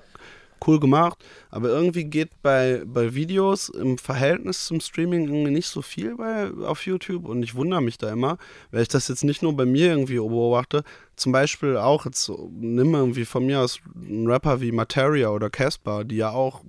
cool 0.65 0.79
gemacht. 0.79 1.23
Aber 1.49 1.69
irgendwie 1.69 2.05
geht 2.05 2.29
bei, 2.41 2.83
bei 2.85 3.13
Videos 3.13 3.69
im 3.69 3.97
Verhältnis 3.97 4.65
zum 4.65 4.79
Streaming 4.79 5.27
irgendwie 5.27 5.51
nicht 5.51 5.67
so 5.67 5.81
viel 5.81 6.15
bei, 6.15 6.49
auf 6.65 6.85
YouTube 6.85 7.27
und 7.27 7.43
ich 7.43 7.55
wundere 7.55 7.81
mich 7.81 7.97
da 7.97 8.11
immer, 8.11 8.37
weil 8.71 8.81
ich 8.81 8.87
das 8.87 9.07
jetzt 9.07 9.23
nicht 9.23 9.41
nur 9.41 9.55
bei 9.55 9.65
mir 9.65 9.87
irgendwie 9.87 10.15
beobachte. 10.15 10.83
Zum 11.15 11.31
Beispiel 11.31 11.77
auch 11.77 12.05
jetzt 12.05 12.23
so, 12.23 12.49
nimm 12.53 12.93
irgendwie 12.93 13.25
von 13.25 13.45
mir 13.45 13.61
aus 13.61 13.79
einen 13.95 14.27
Rapper 14.27 14.61
wie 14.61 14.71
Materia 14.71 15.29
oder 15.29 15.49
Casper, 15.49 16.03
die 16.03 16.17
ja 16.17 16.31
auch 16.31 16.61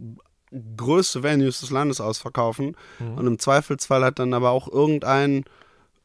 größte 0.76 1.22
Venues 1.22 1.60
des 1.60 1.70
Landes 1.70 2.00
ausverkaufen. 2.00 2.76
Und 3.16 3.26
im 3.26 3.38
Zweifelsfall 3.38 4.04
hat 4.04 4.18
dann 4.18 4.32
aber 4.32 4.50
auch 4.50 4.68
irgendein 4.72 5.44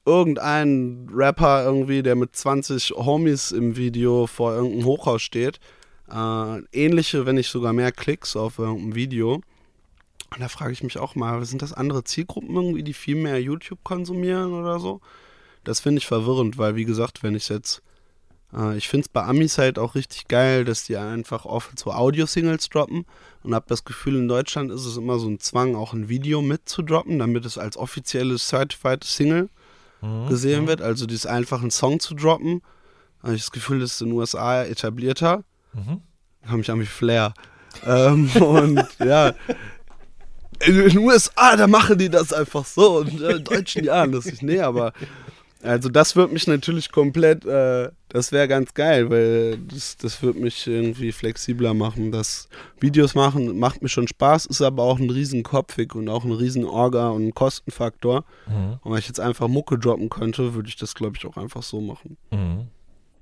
irgendein 0.06 1.08
Rapper 1.14 1.64
irgendwie, 1.64 2.04
der 2.04 2.16
mit 2.16 2.36
20 2.36 2.92
Homies 2.92 3.52
im 3.52 3.78
Video 3.78 4.28
vor 4.28 4.54
irgendeinem 4.54 4.86
Hochhaus 4.86 5.22
steht. 5.22 5.60
Äh, 6.12 6.62
ähnliche, 6.72 7.26
wenn 7.26 7.36
nicht 7.36 7.50
sogar 7.50 7.74
mehr 7.74 7.92
Klicks 7.92 8.36
auf 8.36 8.60
irgendeinem 8.60 8.96
Video. 8.96 9.36
Und 9.36 10.40
da 10.40 10.48
frage 10.48 10.74
ich 10.74 10.84
mich 10.84 10.98
auch 10.98 11.16
mal, 11.16 11.44
sind 11.46 11.62
das 11.62 11.74
andere 11.74 12.04
Zielgruppen 12.04 12.56
irgendwie, 12.56 12.84
die 12.84 12.94
viel 12.94 13.16
mehr 13.16 13.40
YouTube 13.42 13.84
konsumieren 13.84 14.54
oder 14.54 14.80
so? 14.80 15.02
Das 15.64 15.80
finde 15.80 16.00
ich 16.00 16.08
verwirrend, 16.08 16.58
weil 16.58 16.76
wie 16.76 16.86
gesagt, 16.86 17.24
wenn 17.24 17.36
ich 17.36 17.50
jetzt, 17.50 17.82
äh, 18.54 18.76
ich 18.76 18.90
finde 18.90 19.06
es 19.06 19.10
bei 19.10 19.24
Amis 19.24 19.58
halt 19.58 19.78
auch 19.80 19.96
richtig 19.96 20.28
geil, 20.28 20.66
dass 20.66 20.86
die 20.86 20.98
einfach 20.98 21.46
oft 21.46 21.78
so 21.78 21.92
Audio-Singles 21.92 22.70
droppen 22.70 23.06
und 23.44 23.54
habe 23.54 23.66
das 23.70 23.86
Gefühl, 23.86 24.16
in 24.16 24.28
Deutschland 24.28 24.72
ist 24.72 24.86
es 24.86 24.98
immer 24.98 25.20
so 25.20 25.30
ein 25.30 25.40
Zwang, 25.40 25.76
auch 25.76 25.94
ein 25.94 26.10
Video 26.10 26.42
mitzudroppen, 26.42 27.20
damit 27.20 27.46
es 27.46 27.58
als 27.58 27.78
offizielles 27.78 28.48
Certified 28.48 29.04
Single 29.04 29.50
Mhm. 30.02 30.28
gesehen 30.28 30.68
wird, 30.68 30.82
also 30.82 31.06
dieses 31.06 31.26
einfach 31.26 31.62
einen 31.62 31.72
Song 31.72 32.00
zu 32.02 32.14
droppen. 32.14 32.62
Habe 33.22 33.36
ich 33.36 33.42
das 33.42 33.52
Gefühl, 33.52 33.80
das 33.80 33.94
ist 33.94 34.02
in 34.02 34.10
den 34.10 34.18
USA 34.18 34.64
etablierter. 34.64 35.46
Mhm. 35.74 36.02
Habe 36.46 36.58
mich 36.58 36.72
an 36.72 36.80
wie 36.80 36.86
Flair. 36.86 37.34
ähm, 37.86 38.30
und 38.42 38.86
ja, 39.00 39.34
in 40.66 40.78
den 40.78 40.98
USA, 41.00 41.56
da 41.58 41.68
machen 41.68 41.98
die 41.98 42.10
das 42.10 42.32
einfach 42.32 42.66
so 42.66 43.00
und 43.00 43.22
äh, 43.22 43.38
in 43.38 43.44
Deutschen 43.44 43.84
ja, 43.84 44.06
das 44.08 44.26
ist 44.26 44.44
nee, 44.44 44.60
aber 44.60 44.94
also 45.64 45.88
das 45.88 46.16
wird 46.18 46.32
mich 46.34 46.46
natürlich 46.46 46.92
komplett, 46.92 47.46
äh, 47.46 47.90
das 48.10 48.34
wäre 48.34 48.50
ganz 48.50 48.74
geil, 48.74 49.10
weil 49.10 49.58
das, 49.58 49.96
das 49.96 50.22
wird 50.22 50.36
mich 50.36 50.68
irgendwie 50.68 51.14
flexibler 51.14 51.74
machen. 51.74 52.12
Das 52.12 52.50
Videos 52.82 53.16
machen 53.16 53.58
macht 53.58 53.82
mir 53.82 53.88
schon 53.88 54.08
Spaß, 54.08 54.46
ist 54.48 54.62
aber 54.62 54.84
auch 54.84 55.00
ein 55.00 55.10
riesen 55.10 55.42
Kopfweg 55.44 55.96
und 55.96 56.10
auch 56.10 56.26
ein 56.26 56.34
riesen 56.34 56.66
Orga 56.66 57.10
und 57.10 57.28
ein 57.28 57.34
Kostenfaktor. 57.34 58.26
Mhm. 58.48 58.80
Und 58.82 58.92
wenn 58.92 59.00
ich 59.00 59.08
jetzt 59.08 59.22
einfach 59.22 59.48
Mucke 59.48 59.80
droppen 59.80 60.10
könnte, 60.10 60.54
würde 60.54 60.68
ich 60.68 60.76
das, 60.76 60.96
glaube 60.96 61.16
ich, 61.18 61.26
auch 61.26 61.38
einfach 61.38 61.64
so 61.64 61.80
machen. 61.80 62.18
Mhm. 62.32 62.68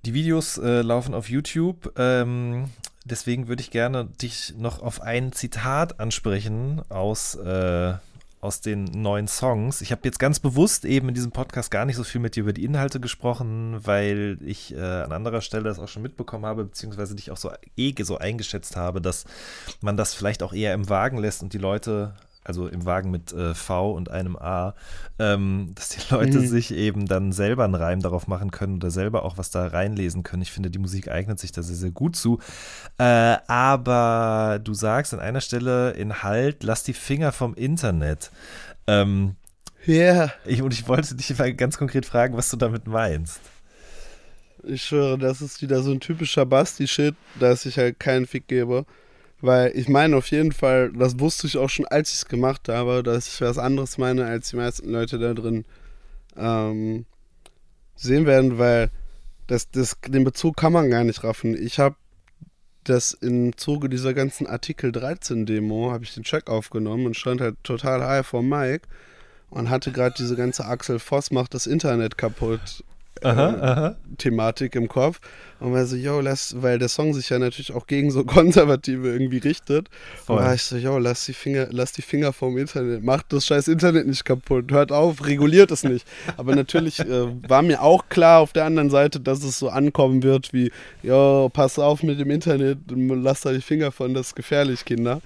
Die 0.06 0.16
Videos 0.16 0.58
äh, 0.58 0.82
laufen 0.82 1.14
auf 1.14 1.30
YouTube. 1.30 1.94
Ähm, 1.96 2.72
deswegen 3.06 3.48
würde 3.48 3.62
ich 3.62 3.70
gerne 3.70 4.06
dich 4.06 4.56
noch 4.58 4.82
auf 4.82 5.02
ein 5.02 5.32
Zitat 5.32 6.00
ansprechen 6.00 6.82
aus, 6.90 7.36
äh, 7.36 7.94
aus 8.40 8.62
den 8.62 8.86
neuen 8.86 9.28
Songs. 9.28 9.82
Ich 9.82 9.92
habe 9.92 10.02
jetzt 10.06 10.18
ganz 10.18 10.40
bewusst 10.40 10.86
eben 10.86 11.10
in 11.10 11.14
diesem 11.14 11.32
Podcast 11.32 11.70
gar 11.70 11.86
nicht 11.86 11.98
so 11.98 12.04
viel 12.04 12.20
mit 12.20 12.36
dir 12.36 12.42
über 12.42 12.54
die 12.54 12.66
Inhalte 12.66 13.00
gesprochen, 13.00 13.78
weil 13.86 14.40
ich 14.44 14.74
äh, 14.74 14.80
an 14.80 15.12
anderer 15.12 15.42
Stelle 15.42 15.66
das 15.66 15.78
auch 15.78 15.88
schon 15.88 16.02
mitbekommen 16.02 16.48
habe, 16.48 16.64
beziehungsweise 16.64 17.14
dich 17.14 17.30
auch 17.30 17.38
so 17.38 17.52
eh 17.78 17.94
so 18.02 18.18
eingeschätzt 18.18 18.76
habe, 18.76 19.02
dass 19.02 19.26
man 19.82 19.98
das 19.98 20.16
vielleicht 20.16 20.42
auch 20.42 20.54
eher 20.54 20.74
im 20.74 20.90
Wagen 20.90 21.20
lässt 21.20 21.44
und 21.44 21.54
die 21.54 21.60
Leute 21.60 22.16
also 22.44 22.68
im 22.68 22.86
Wagen 22.86 23.12
mit 23.12 23.34
äh, 23.34 23.54
V 23.54 23.92
und 23.92 24.10
einem 24.10 24.36
A, 24.36 24.74
ähm, 25.20 25.72
dass 25.76 25.90
die 25.90 26.02
Leute 26.14 26.40
mhm. 26.40 26.48
sich 26.48 26.74
eben 26.74 27.06
dann 27.06 27.32
selber 27.32 27.66
einen 27.66 27.76
Reim 27.76 28.02
darauf 28.02 28.28
machen 28.28 28.52
können 28.52 28.76
oder 28.78 28.92
selber 28.92 29.24
auch 29.24 29.38
was 29.38 29.52
da 29.52 29.68
reinlesen 29.68 30.24
können. 30.24 30.42
Ich 30.42 30.52
finde, 30.52 30.72
die 30.72 30.80
Musik 30.80 31.10
eignet 31.10 31.40
sich 31.40 31.52
da 31.52 31.62
sehr, 31.62 31.76
sehr 31.76 31.92
gut 31.92 32.16
zu. 32.16 32.40
Äh, 32.98 33.38
aber 33.48 34.60
du 34.64 34.74
sagst 34.74 35.14
an 35.14 35.20
einer 35.20 35.42
Stelle 35.42 35.92
in 35.92 36.24
Halt, 36.24 36.64
lass 36.64 36.84
die 36.84 36.94
Finger 36.94 37.32
vom 37.32 37.54
Internet. 37.54 38.32
Ähm, 38.88 39.36
ja. 39.86 40.32
Ich, 40.46 40.62
und 40.62 40.74
ich 40.74 40.88
wollte 40.88 41.16
dich 41.16 41.38
mal 41.38 41.54
ganz 41.54 41.78
konkret 41.78 42.06
fragen, 42.06 42.38
was 42.38 42.50
du 42.50 42.58
damit 42.58 42.88
meinst. 42.88 43.40
Ich 44.64 44.84
schwöre, 44.84 45.18
das 45.18 45.42
ist 45.42 45.62
wieder 45.62 45.82
so 45.82 45.92
ein 45.92 46.00
typischer 46.00 46.46
Basti-Shit, 46.46 47.16
dass 47.40 47.66
ich 47.66 47.78
halt 47.78 48.00
keinen 48.00 48.28
Fick 48.28 48.48
gebe. 48.48 48.86
Weil 49.42 49.72
ich 49.76 49.90
meine 49.90 50.16
auf 50.16 50.28
jeden 50.28 50.52
Fall, 50.52 50.92
das 50.94 51.20
wusste 51.20 51.48
ich 51.48 51.58
auch 51.58 51.70
schon, 51.70 51.88
als 51.88 52.10
ich 52.10 52.18
es 52.18 52.26
gemacht 52.28 52.70
habe, 52.70 53.02
dass 53.02 53.28
ich 53.28 53.42
was 53.42 53.58
anderes 53.58 53.98
meine, 53.98 54.26
als 54.26 54.50
die 54.50 54.56
meisten 54.56 54.92
Leute 54.92 55.18
da 55.18 55.34
drin 55.34 55.66
ähm, 56.38 57.06
sehen 57.96 58.26
werden, 58.26 58.60
weil 58.60 58.92
das, 59.48 59.70
das, 59.72 59.98
den 60.08 60.24
Bezug 60.24 60.58
kann 60.58 60.74
man 60.74 60.90
gar 60.90 61.04
nicht 61.04 61.24
raffen. 61.24 61.62
Ich 61.62 61.80
habe 61.80 61.96
das 62.84 63.14
im 63.14 63.58
Zuge 63.58 63.90
dieser 63.90 64.14
ganzen 64.14 64.48
Artikel 64.48 64.92
13 64.92 65.46
Demo, 65.46 65.92
habe 65.92 66.04
ich 66.04 66.14
den 66.14 66.24
Check 66.24 66.50
aufgenommen 66.50 67.08
und 67.08 67.18
stand 67.18 67.42
halt 67.42 67.56
total 67.64 68.04
high 68.04 68.26
vor 68.26 68.44
Mike 68.44 68.88
und 69.50 69.70
hatte 69.70 69.92
gerade 69.92 70.16
diese 70.18 70.36
ganze 70.36 70.66
Axel 70.66 71.00
Voss 71.00 71.32
macht 71.32 71.54
das 71.54 71.68
Internet 71.68 72.18
kaputt 72.18 72.84
aha, 73.22 73.50
äh, 73.50 73.62
aha. 73.62 73.96
Thematik 74.18 74.76
im 74.76 74.88
Kopf. 74.88 75.20
Und 75.60 75.74
war 75.74 75.86
so, 75.86 75.96
yo, 75.96 76.22
lass, 76.22 76.56
weil 76.60 76.80
der 76.80 76.90
Song 76.90 77.14
sich 77.14 77.30
ja 77.30 77.38
natürlich 77.38 77.72
auch 77.72 77.86
gegen 77.86 78.10
so 78.10 78.24
Konservative 78.26 79.12
irgendwie 79.12 79.38
richtet. 79.38 79.90
Voll. 80.26 80.38
Und 80.38 80.44
war 80.44 80.54
ich 80.56 80.64
so, 80.64 80.76
yo, 80.76 80.98
lass 80.98 81.26
die 81.26 81.34
Finger, 81.34 81.68
lass 81.70 81.92
die 81.92 82.02
Finger 82.02 82.34
vom 82.34 82.58
Internet, 82.58 83.04
macht 83.04 83.32
das 83.32 83.46
scheiß 83.46 83.68
Internet 83.68 84.08
nicht 84.08 84.26
kaputt, 84.26 84.72
hört 84.72 84.92
auf, 84.92 85.26
reguliert 85.26 85.70
es 85.70 85.84
nicht. 85.84 86.08
Aber 86.38 86.56
natürlich 86.56 87.00
äh, 87.00 87.28
war 87.48 87.62
mir 87.62 87.84
auch 87.84 88.10
klar 88.10 88.40
auf 88.40 88.54
der 88.54 88.66
anderen 88.66 88.90
Seite, 88.90 89.20
dass 89.20 89.44
es 89.44 89.60
so 89.60 89.70
ankommen 89.70 90.24
wird 90.24 90.52
wie, 90.52 90.72
yo, 91.04 91.50
pass 91.54 91.78
auf 91.78 92.02
mit 92.02 92.20
dem 92.20 92.32
Internet, 92.32 92.80
lass 92.90 93.42
da 93.42 93.52
die 93.52 93.62
Finger 93.62 93.92
von, 93.92 94.16
das 94.16 94.28
ist 94.28 94.36
gefährlich, 94.36 94.84
Kinder 94.84 95.22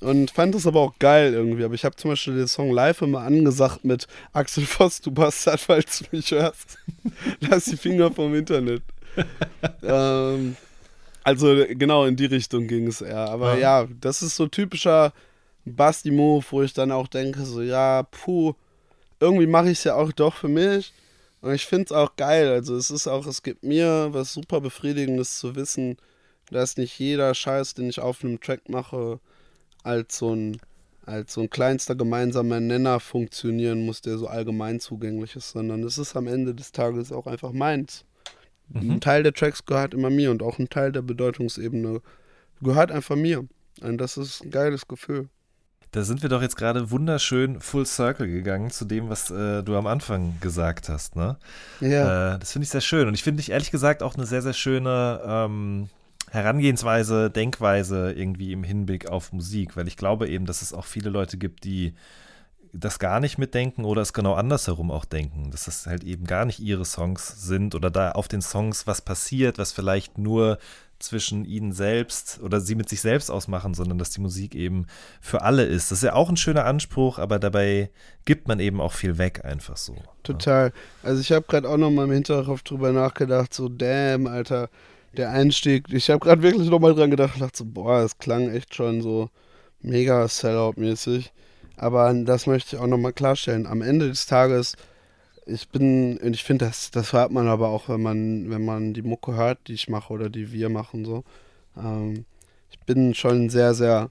und 0.00 0.30
fand 0.30 0.54
es 0.54 0.66
aber 0.66 0.80
auch 0.80 0.98
geil 0.98 1.34
irgendwie. 1.34 1.64
Aber 1.64 1.74
ich 1.74 1.84
habe 1.84 1.96
zum 1.96 2.10
Beispiel 2.10 2.36
den 2.36 2.48
Song 2.48 2.70
live 2.70 3.02
immer 3.02 3.20
angesagt 3.20 3.84
mit 3.84 4.06
Axel 4.32 4.64
Voss, 4.64 5.00
du 5.00 5.10
Bastard, 5.10 5.60
falls 5.60 6.00
du 6.00 6.04
mich 6.12 6.30
hörst. 6.30 6.78
Lass 7.40 7.66
die 7.66 7.76
Finger 7.76 8.10
vom 8.10 8.34
Internet. 8.34 8.82
ähm, 9.82 10.56
also 11.22 11.64
genau 11.70 12.04
in 12.04 12.16
die 12.16 12.26
Richtung 12.26 12.66
ging 12.66 12.86
es 12.86 13.00
eher. 13.00 13.28
Aber 13.30 13.54
ja. 13.54 13.82
ja, 13.82 13.88
das 14.00 14.22
ist 14.22 14.36
so 14.36 14.46
typischer 14.46 15.12
Basti-Move, 15.64 16.44
wo 16.50 16.62
ich 16.62 16.72
dann 16.74 16.92
auch 16.92 17.08
denke, 17.08 17.44
so 17.44 17.62
ja, 17.62 18.02
puh, 18.02 18.54
irgendwie 19.20 19.46
mache 19.46 19.70
ich 19.70 19.78
es 19.78 19.84
ja 19.84 19.94
auch 19.94 20.12
doch 20.12 20.34
für 20.34 20.48
mich. 20.48 20.92
Und 21.40 21.54
ich 21.54 21.66
finde 21.66 21.84
es 21.84 21.92
auch 21.92 22.16
geil. 22.16 22.48
Also 22.48 22.76
es 22.76 22.90
ist 22.90 23.06
auch, 23.06 23.26
es 23.26 23.42
gibt 23.42 23.62
mir 23.62 24.08
was 24.12 24.32
super 24.32 24.60
Befriedigendes 24.60 25.38
zu 25.38 25.54
wissen, 25.56 25.96
dass 26.50 26.76
nicht 26.76 26.98
jeder 26.98 27.34
Scheiß, 27.34 27.74
den 27.74 27.88
ich 27.88 28.00
auf 28.00 28.22
einem 28.22 28.40
Track 28.40 28.68
mache, 28.68 29.20
als 29.84 30.18
so 30.18 30.34
ein 30.34 30.58
als 31.06 31.34
so 31.34 31.42
ein 31.42 31.50
kleinster 31.50 31.94
gemeinsamer 31.94 32.60
Nenner 32.60 32.98
funktionieren 32.98 33.84
muss, 33.84 34.00
der 34.00 34.16
so 34.16 34.26
allgemein 34.26 34.80
zugänglich 34.80 35.36
ist, 35.36 35.50
sondern 35.50 35.82
es 35.82 35.98
ist 35.98 36.16
am 36.16 36.26
Ende 36.26 36.54
des 36.54 36.72
Tages 36.72 37.12
auch 37.12 37.26
einfach 37.26 37.52
meins. 37.52 38.04
Mhm. 38.68 38.92
Ein 38.92 39.00
Teil 39.00 39.22
der 39.22 39.34
Tracks 39.34 39.66
gehört 39.66 39.92
immer 39.92 40.10
mir 40.10 40.30
und 40.30 40.42
auch 40.42 40.58
ein 40.58 40.70
Teil 40.70 40.92
der 40.92 41.02
Bedeutungsebene 41.02 42.00
gehört 42.62 42.90
einfach 42.90 43.16
mir. 43.16 43.46
Und 43.82 43.98
das 43.98 44.16
ist 44.16 44.42
ein 44.42 44.50
geiles 44.50 44.88
Gefühl. 44.88 45.28
Da 45.90 46.02
sind 46.02 46.22
wir 46.22 46.28
doch 46.28 46.42
jetzt 46.42 46.56
gerade 46.56 46.90
wunderschön 46.90 47.60
full 47.60 47.86
circle 47.86 48.26
gegangen 48.26 48.70
zu 48.70 48.84
dem, 48.84 49.10
was 49.10 49.30
äh, 49.30 49.62
du 49.62 49.76
am 49.76 49.86
Anfang 49.86 50.34
gesagt 50.40 50.88
hast, 50.88 51.14
ne? 51.14 51.36
Ja. 51.80 52.34
Äh, 52.34 52.38
das 52.40 52.50
finde 52.50 52.64
ich 52.64 52.70
sehr 52.70 52.80
schön. 52.80 53.06
Und 53.06 53.14
ich 53.14 53.22
finde 53.22 53.40
dich 53.40 53.52
ehrlich 53.52 53.70
gesagt 53.70 54.02
auch 54.02 54.16
eine 54.16 54.26
sehr, 54.26 54.42
sehr 54.42 54.54
schöne 54.54 55.20
ähm, 55.24 55.88
Herangehensweise, 56.34 57.30
Denkweise 57.30 58.12
irgendwie 58.12 58.52
im 58.52 58.64
Hinblick 58.64 59.08
auf 59.08 59.32
Musik, 59.32 59.76
weil 59.76 59.88
ich 59.88 59.96
glaube 59.96 60.28
eben, 60.28 60.46
dass 60.46 60.62
es 60.62 60.72
auch 60.72 60.84
viele 60.84 61.10
Leute 61.10 61.38
gibt, 61.38 61.64
die 61.64 61.94
das 62.72 62.98
gar 62.98 63.20
nicht 63.20 63.38
mitdenken 63.38 63.84
oder 63.84 64.02
es 64.02 64.12
genau 64.12 64.34
andersherum 64.34 64.90
auch 64.90 65.04
denken, 65.04 65.50
dass 65.52 65.66
das 65.66 65.86
halt 65.86 66.02
eben 66.02 66.26
gar 66.26 66.44
nicht 66.44 66.58
ihre 66.58 66.84
Songs 66.84 67.46
sind 67.46 67.74
oder 67.76 67.90
da 67.90 68.10
auf 68.12 68.26
den 68.26 68.42
Songs 68.42 68.86
was 68.86 69.00
passiert, 69.00 69.58
was 69.58 69.70
vielleicht 69.70 70.18
nur 70.18 70.58
zwischen 70.98 71.44
ihnen 71.44 71.72
selbst 71.72 72.40
oder 72.42 72.60
sie 72.60 72.74
mit 72.74 72.88
sich 72.88 73.00
selbst 73.00 73.30
ausmachen, 73.30 73.74
sondern 73.74 73.98
dass 73.98 74.10
die 74.10 74.20
Musik 74.20 74.54
eben 74.54 74.86
für 75.20 75.42
alle 75.42 75.64
ist. 75.64 75.90
Das 75.90 75.98
ist 75.98 76.04
ja 76.04 76.14
auch 76.14 76.28
ein 76.28 76.36
schöner 76.36 76.64
Anspruch, 76.64 77.18
aber 77.18 77.38
dabei 77.38 77.90
gibt 78.24 78.48
man 78.48 78.58
eben 78.58 78.80
auch 78.80 78.92
viel 78.92 79.18
weg, 79.18 79.44
einfach 79.44 79.76
so. 79.76 79.96
Total. 80.22 80.72
Also 81.02 81.20
ich 81.20 81.30
habe 81.30 81.46
gerade 81.46 81.68
auch 81.68 81.76
noch 81.76 81.90
mal 81.90 82.04
im 82.04 82.12
Hinterkopf 82.12 82.62
drüber 82.62 82.92
nachgedacht, 82.92 83.52
so 83.54 83.68
damn, 83.68 84.26
Alter, 84.26 84.68
der 85.16 85.30
Einstieg, 85.30 85.92
ich 85.92 86.10
habe 86.10 86.20
gerade 86.20 86.42
wirklich 86.42 86.68
nochmal 86.68 86.94
dran 86.94 87.10
gedacht 87.10 87.40
dachte 87.40 87.58
so, 87.58 87.64
boah, 87.64 88.02
das 88.02 88.18
klang 88.18 88.50
echt 88.50 88.74
schon 88.74 89.02
so 89.02 89.30
mega 89.80 90.26
Sellout-mäßig. 90.26 91.30
Aber 91.76 92.12
das 92.14 92.46
möchte 92.46 92.76
ich 92.76 92.82
auch 92.82 92.86
nochmal 92.86 93.12
klarstellen. 93.12 93.66
Am 93.66 93.82
Ende 93.82 94.08
des 94.08 94.26
Tages, 94.26 94.76
ich 95.46 95.68
bin, 95.68 96.18
und 96.18 96.34
ich 96.34 96.44
finde, 96.44 96.66
das, 96.66 96.90
das 96.90 97.12
hört 97.12 97.32
man 97.32 97.48
aber 97.48 97.68
auch, 97.68 97.88
wenn 97.88 98.02
man, 98.02 98.50
wenn 98.50 98.64
man 98.64 98.94
die 98.94 99.02
Mucke 99.02 99.34
hört, 99.34 99.58
die 99.68 99.74
ich 99.74 99.88
mache 99.88 100.12
oder 100.12 100.30
die 100.30 100.52
wir 100.52 100.68
machen, 100.68 101.04
so. 101.04 101.24
Ähm, 101.76 102.24
ich 102.70 102.78
bin 102.80 103.14
schon 103.14 103.44
ein 103.46 103.50
sehr, 103.50 103.74
sehr 103.74 104.10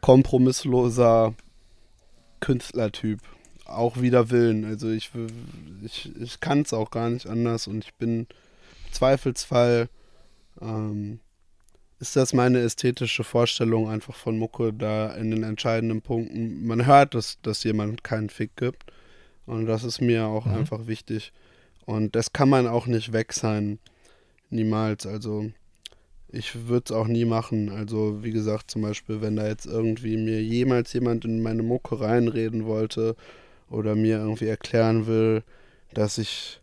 kompromissloser 0.00 1.34
Künstlertyp. 2.40 3.20
Auch 3.64 4.00
wider 4.00 4.30
Willen. 4.30 4.64
Also 4.64 4.90
ich, 4.90 5.10
ich, 5.82 6.10
ich 6.20 6.40
kann 6.40 6.62
es 6.62 6.72
auch 6.72 6.90
gar 6.90 7.08
nicht 7.08 7.26
anders 7.26 7.66
und 7.66 7.84
ich 7.84 7.94
bin 7.94 8.20
im 8.20 8.92
Zweifelsfall 8.92 9.88
ähm, 10.62 11.20
ist 11.98 12.16
das 12.16 12.32
meine 12.32 12.60
ästhetische 12.60 13.22
Vorstellung 13.22 13.88
einfach 13.88 14.16
von 14.16 14.36
Mucke 14.36 14.72
da 14.72 15.14
in 15.14 15.30
den 15.30 15.44
entscheidenden 15.44 16.02
Punkten. 16.02 16.66
Man 16.66 16.86
hört, 16.86 17.14
dass, 17.14 17.38
dass 17.42 17.62
jemand 17.62 18.02
keinen 18.02 18.28
Fick 18.28 18.56
gibt. 18.56 18.90
Und 19.46 19.66
das 19.66 19.84
ist 19.84 20.00
mir 20.00 20.26
auch 20.26 20.46
mhm. 20.46 20.54
einfach 20.54 20.86
wichtig. 20.86 21.32
Und 21.84 22.16
das 22.16 22.32
kann 22.32 22.48
man 22.48 22.66
auch 22.66 22.86
nicht 22.86 23.12
weg 23.12 23.32
sein. 23.32 23.78
Niemals. 24.50 25.06
Also 25.06 25.50
ich 26.28 26.66
würde 26.66 26.84
es 26.86 26.92
auch 26.92 27.06
nie 27.06 27.24
machen. 27.24 27.68
Also 27.68 28.24
wie 28.24 28.32
gesagt, 28.32 28.70
zum 28.70 28.82
Beispiel, 28.82 29.20
wenn 29.20 29.36
da 29.36 29.46
jetzt 29.46 29.66
irgendwie 29.66 30.16
mir 30.16 30.42
jemals 30.42 30.92
jemand 30.92 31.24
in 31.24 31.42
meine 31.42 31.62
Mucke 31.62 32.00
reinreden 32.00 32.64
wollte 32.64 33.14
oder 33.70 33.94
mir 33.94 34.16
irgendwie 34.16 34.48
erklären 34.48 35.06
will, 35.06 35.44
dass 35.94 36.18
ich 36.18 36.61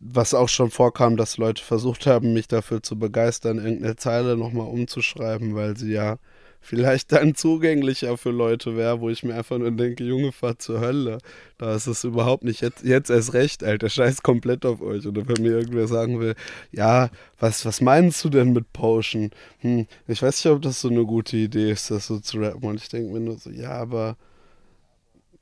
was 0.00 0.34
auch 0.34 0.48
schon 0.48 0.70
vorkam, 0.70 1.16
dass 1.16 1.38
Leute 1.38 1.62
versucht 1.62 2.06
haben, 2.06 2.32
mich 2.32 2.48
dafür 2.48 2.82
zu 2.82 2.98
begeistern, 2.98 3.58
irgendeine 3.58 3.96
Zeile 3.96 4.36
nochmal 4.36 4.68
umzuschreiben, 4.68 5.54
weil 5.54 5.76
sie 5.76 5.92
ja 5.92 6.18
vielleicht 6.60 7.12
dann 7.12 7.34
zugänglicher 7.34 8.16
für 8.16 8.30
Leute 8.30 8.76
wäre, 8.76 9.00
wo 9.00 9.10
ich 9.10 9.22
mir 9.22 9.34
einfach 9.34 9.58
nur 9.58 9.70
denke, 9.70 10.04
Junge, 10.04 10.32
fahr 10.32 10.58
zur 10.58 10.80
Hölle. 10.80 11.18
Da 11.56 11.74
ist 11.74 11.86
es 11.86 12.04
überhaupt 12.04 12.44
nicht 12.44 12.60
jetzt, 12.60 12.84
jetzt 12.84 13.10
erst 13.10 13.32
recht, 13.32 13.64
Alter, 13.64 13.88
scheiß 13.88 14.22
komplett 14.22 14.66
auf 14.66 14.80
euch. 14.80 15.06
Oder 15.06 15.26
wenn 15.28 15.42
mir 15.42 15.52
irgendwer 15.52 15.86
sagen 15.86 16.20
will, 16.20 16.34
ja, 16.72 17.10
was, 17.38 17.64
was 17.64 17.80
meinst 17.80 18.24
du 18.24 18.28
denn 18.28 18.52
mit 18.52 18.72
Potion? 18.72 19.30
Hm, 19.60 19.86
ich 20.06 20.22
weiß 20.22 20.44
nicht, 20.44 20.52
ob 20.52 20.62
das 20.62 20.80
so 20.80 20.88
eine 20.88 21.04
gute 21.04 21.36
Idee 21.36 21.70
ist, 21.70 21.90
das 21.90 22.06
so 22.06 22.18
zu 22.18 22.38
rappen. 22.38 22.68
Und 22.68 22.80
ich 22.80 22.88
denke 22.88 23.12
mir 23.12 23.20
nur 23.20 23.38
so, 23.38 23.50
ja, 23.50 23.70
aber 23.70 24.16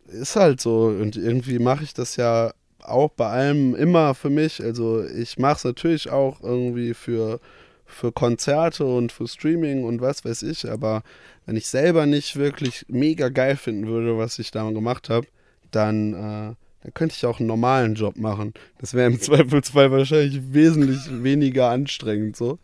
ist 0.07 0.37
halt 0.37 0.61
so. 0.61 0.87
Und 0.87 1.17
irgendwie 1.17 1.59
mache 1.59 1.85
ich 1.85 1.95
das 1.95 2.17
ja 2.17 2.53
auch 2.89 3.11
bei 3.11 3.27
allem 3.27 3.75
immer 3.75 4.15
für 4.15 4.31
mich. 4.31 4.63
Also 4.63 5.05
ich 5.05 5.39
mache 5.39 5.57
es 5.57 5.65
natürlich 5.65 6.11
auch 6.11 6.43
irgendwie 6.43 6.95
für, 6.95 7.41
für 7.85 8.13
Konzerte 8.13 8.85
und 8.85 9.13
für 9.13 9.29
Streaming 9.29 9.85
und 9.85 10.01
was 10.01 10.25
weiß 10.25 10.43
ich, 10.43 10.71
aber 10.71 11.03
wenn 11.47 11.57
ich 11.57 11.69
selber 11.69 12.07
nicht 12.07 12.37
wirklich 12.37 12.85
mega 12.89 13.29
geil 13.29 13.57
finden 13.57 13.87
würde, 13.87 14.19
was 14.19 14.39
ich 14.39 14.51
da 14.51 14.69
gemacht 14.71 15.09
habe, 15.09 15.27
dann, 15.71 16.13
äh, 16.13 16.55
dann 16.83 16.95
könnte 16.95 17.15
ich 17.17 17.25
auch 17.27 17.39
einen 17.39 17.49
normalen 17.49 17.95
Job 17.95 18.17
machen. 18.17 18.53
Das 18.79 18.95
wäre 18.95 19.11
im 19.11 19.21
Zweifelsfall 19.21 19.91
wahrscheinlich 19.91 20.53
wesentlich 20.53 21.01
weniger 21.23 21.71
anstrengend 21.71 22.37
so. 22.37 22.59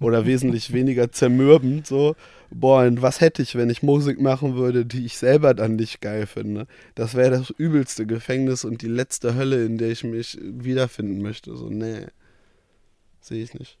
Oder 0.00 0.26
wesentlich 0.26 0.72
weniger 0.72 1.12
zermürbend 1.12 1.86
so 1.86 2.16
boah, 2.50 2.84
und 2.84 3.02
was 3.02 3.20
hätte 3.20 3.42
ich, 3.42 3.54
wenn 3.54 3.70
ich 3.70 3.82
Musik 3.82 4.20
machen 4.20 4.56
würde, 4.56 4.86
die 4.86 5.04
ich 5.04 5.16
selber 5.18 5.54
dann 5.54 5.76
nicht 5.76 6.00
geil 6.00 6.26
finde? 6.26 6.66
Das 6.94 7.14
wäre 7.14 7.30
das 7.30 7.50
übelste 7.50 8.06
Gefängnis 8.06 8.64
und 8.64 8.82
die 8.82 8.88
letzte 8.88 9.34
Hölle, 9.34 9.64
in 9.64 9.78
der 9.78 9.90
ich 9.90 10.04
mich 10.04 10.38
wiederfinden 10.40 11.22
möchte. 11.22 11.56
So, 11.56 11.68
nee. 11.68 12.06
Sehe 13.20 13.42
ich 13.42 13.54
nicht. 13.54 13.78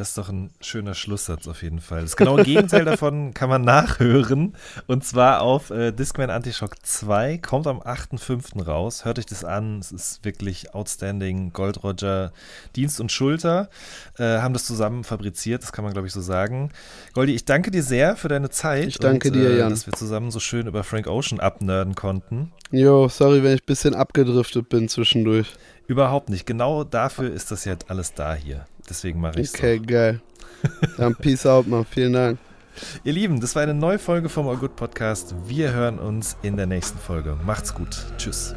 Das 0.00 0.08
ist 0.08 0.18
doch 0.18 0.30
ein 0.30 0.48
schöner 0.62 0.94
Schlusssatz 0.94 1.46
auf 1.46 1.62
jeden 1.62 1.82
Fall. 1.82 2.00
Das 2.00 2.16
genaue 2.16 2.42
Gegenteil 2.42 2.86
davon 2.86 3.34
kann 3.34 3.50
man 3.50 3.60
nachhören. 3.60 4.54
Und 4.86 5.04
zwar 5.04 5.42
auf 5.42 5.68
äh, 5.68 5.92
Discman 5.92 6.30
Antishock 6.30 6.76
2. 6.82 7.36
Kommt 7.36 7.66
am 7.66 7.82
8.5. 7.82 8.64
raus. 8.64 9.04
Hört 9.04 9.18
euch 9.18 9.26
das 9.26 9.44
an. 9.44 9.78
Es 9.78 9.92
ist 9.92 10.24
wirklich 10.24 10.72
outstanding. 10.74 11.52
Gold 11.52 11.84
Roger, 11.84 12.32
Dienst 12.76 12.98
und 12.98 13.12
Schulter 13.12 13.68
äh, 14.16 14.38
haben 14.38 14.54
das 14.54 14.64
zusammen 14.64 15.04
fabriziert. 15.04 15.62
Das 15.62 15.70
kann 15.70 15.84
man, 15.84 15.92
glaube 15.92 16.08
ich, 16.08 16.14
so 16.14 16.22
sagen. 16.22 16.70
Goldi, 17.12 17.34
ich 17.34 17.44
danke 17.44 17.70
dir 17.70 17.82
sehr 17.82 18.16
für 18.16 18.28
deine 18.28 18.48
Zeit. 18.48 18.88
Ich 18.88 18.98
danke 18.98 19.28
und, 19.28 19.34
dir, 19.34 19.50
äh, 19.50 19.58
Jan. 19.58 19.68
Dass 19.68 19.86
wir 19.86 19.92
zusammen 19.92 20.30
so 20.30 20.40
schön 20.40 20.66
über 20.66 20.82
Frank 20.82 21.08
Ocean 21.08 21.40
abnerden 21.40 21.94
konnten. 21.94 22.52
Jo, 22.70 23.08
sorry, 23.08 23.42
wenn 23.42 23.52
ich 23.52 23.60
ein 23.64 23.66
bisschen 23.66 23.94
abgedriftet 23.94 24.70
bin 24.70 24.88
zwischendurch. 24.88 25.52
Überhaupt 25.88 26.30
nicht. 26.30 26.46
Genau 26.46 26.84
dafür 26.84 27.30
ist 27.30 27.50
das 27.50 27.66
jetzt 27.66 27.90
alles 27.90 28.14
da 28.14 28.32
hier. 28.34 28.64
Deswegen 28.90 29.20
mache 29.20 29.40
ich 29.40 29.46
es. 29.46 29.54
Okay, 29.54 29.78
geil. 29.78 30.20
Dann 30.98 31.14
peace 31.14 31.46
out, 31.46 31.66
Mann. 31.66 31.86
Vielen 31.88 32.12
Dank. 32.12 32.38
Ihr 33.04 33.12
Lieben, 33.12 33.40
das 33.40 33.54
war 33.54 33.62
eine 33.62 33.74
neue 33.74 33.98
Folge 33.98 34.28
vom 34.28 34.48
All 34.48 34.56
Good 34.56 34.76
Podcast. 34.76 35.34
Wir 35.46 35.72
hören 35.72 35.98
uns 35.98 36.36
in 36.42 36.56
der 36.56 36.66
nächsten 36.66 36.98
Folge. 36.98 37.38
Macht's 37.44 37.74
gut. 37.74 38.06
Tschüss. 38.18 38.54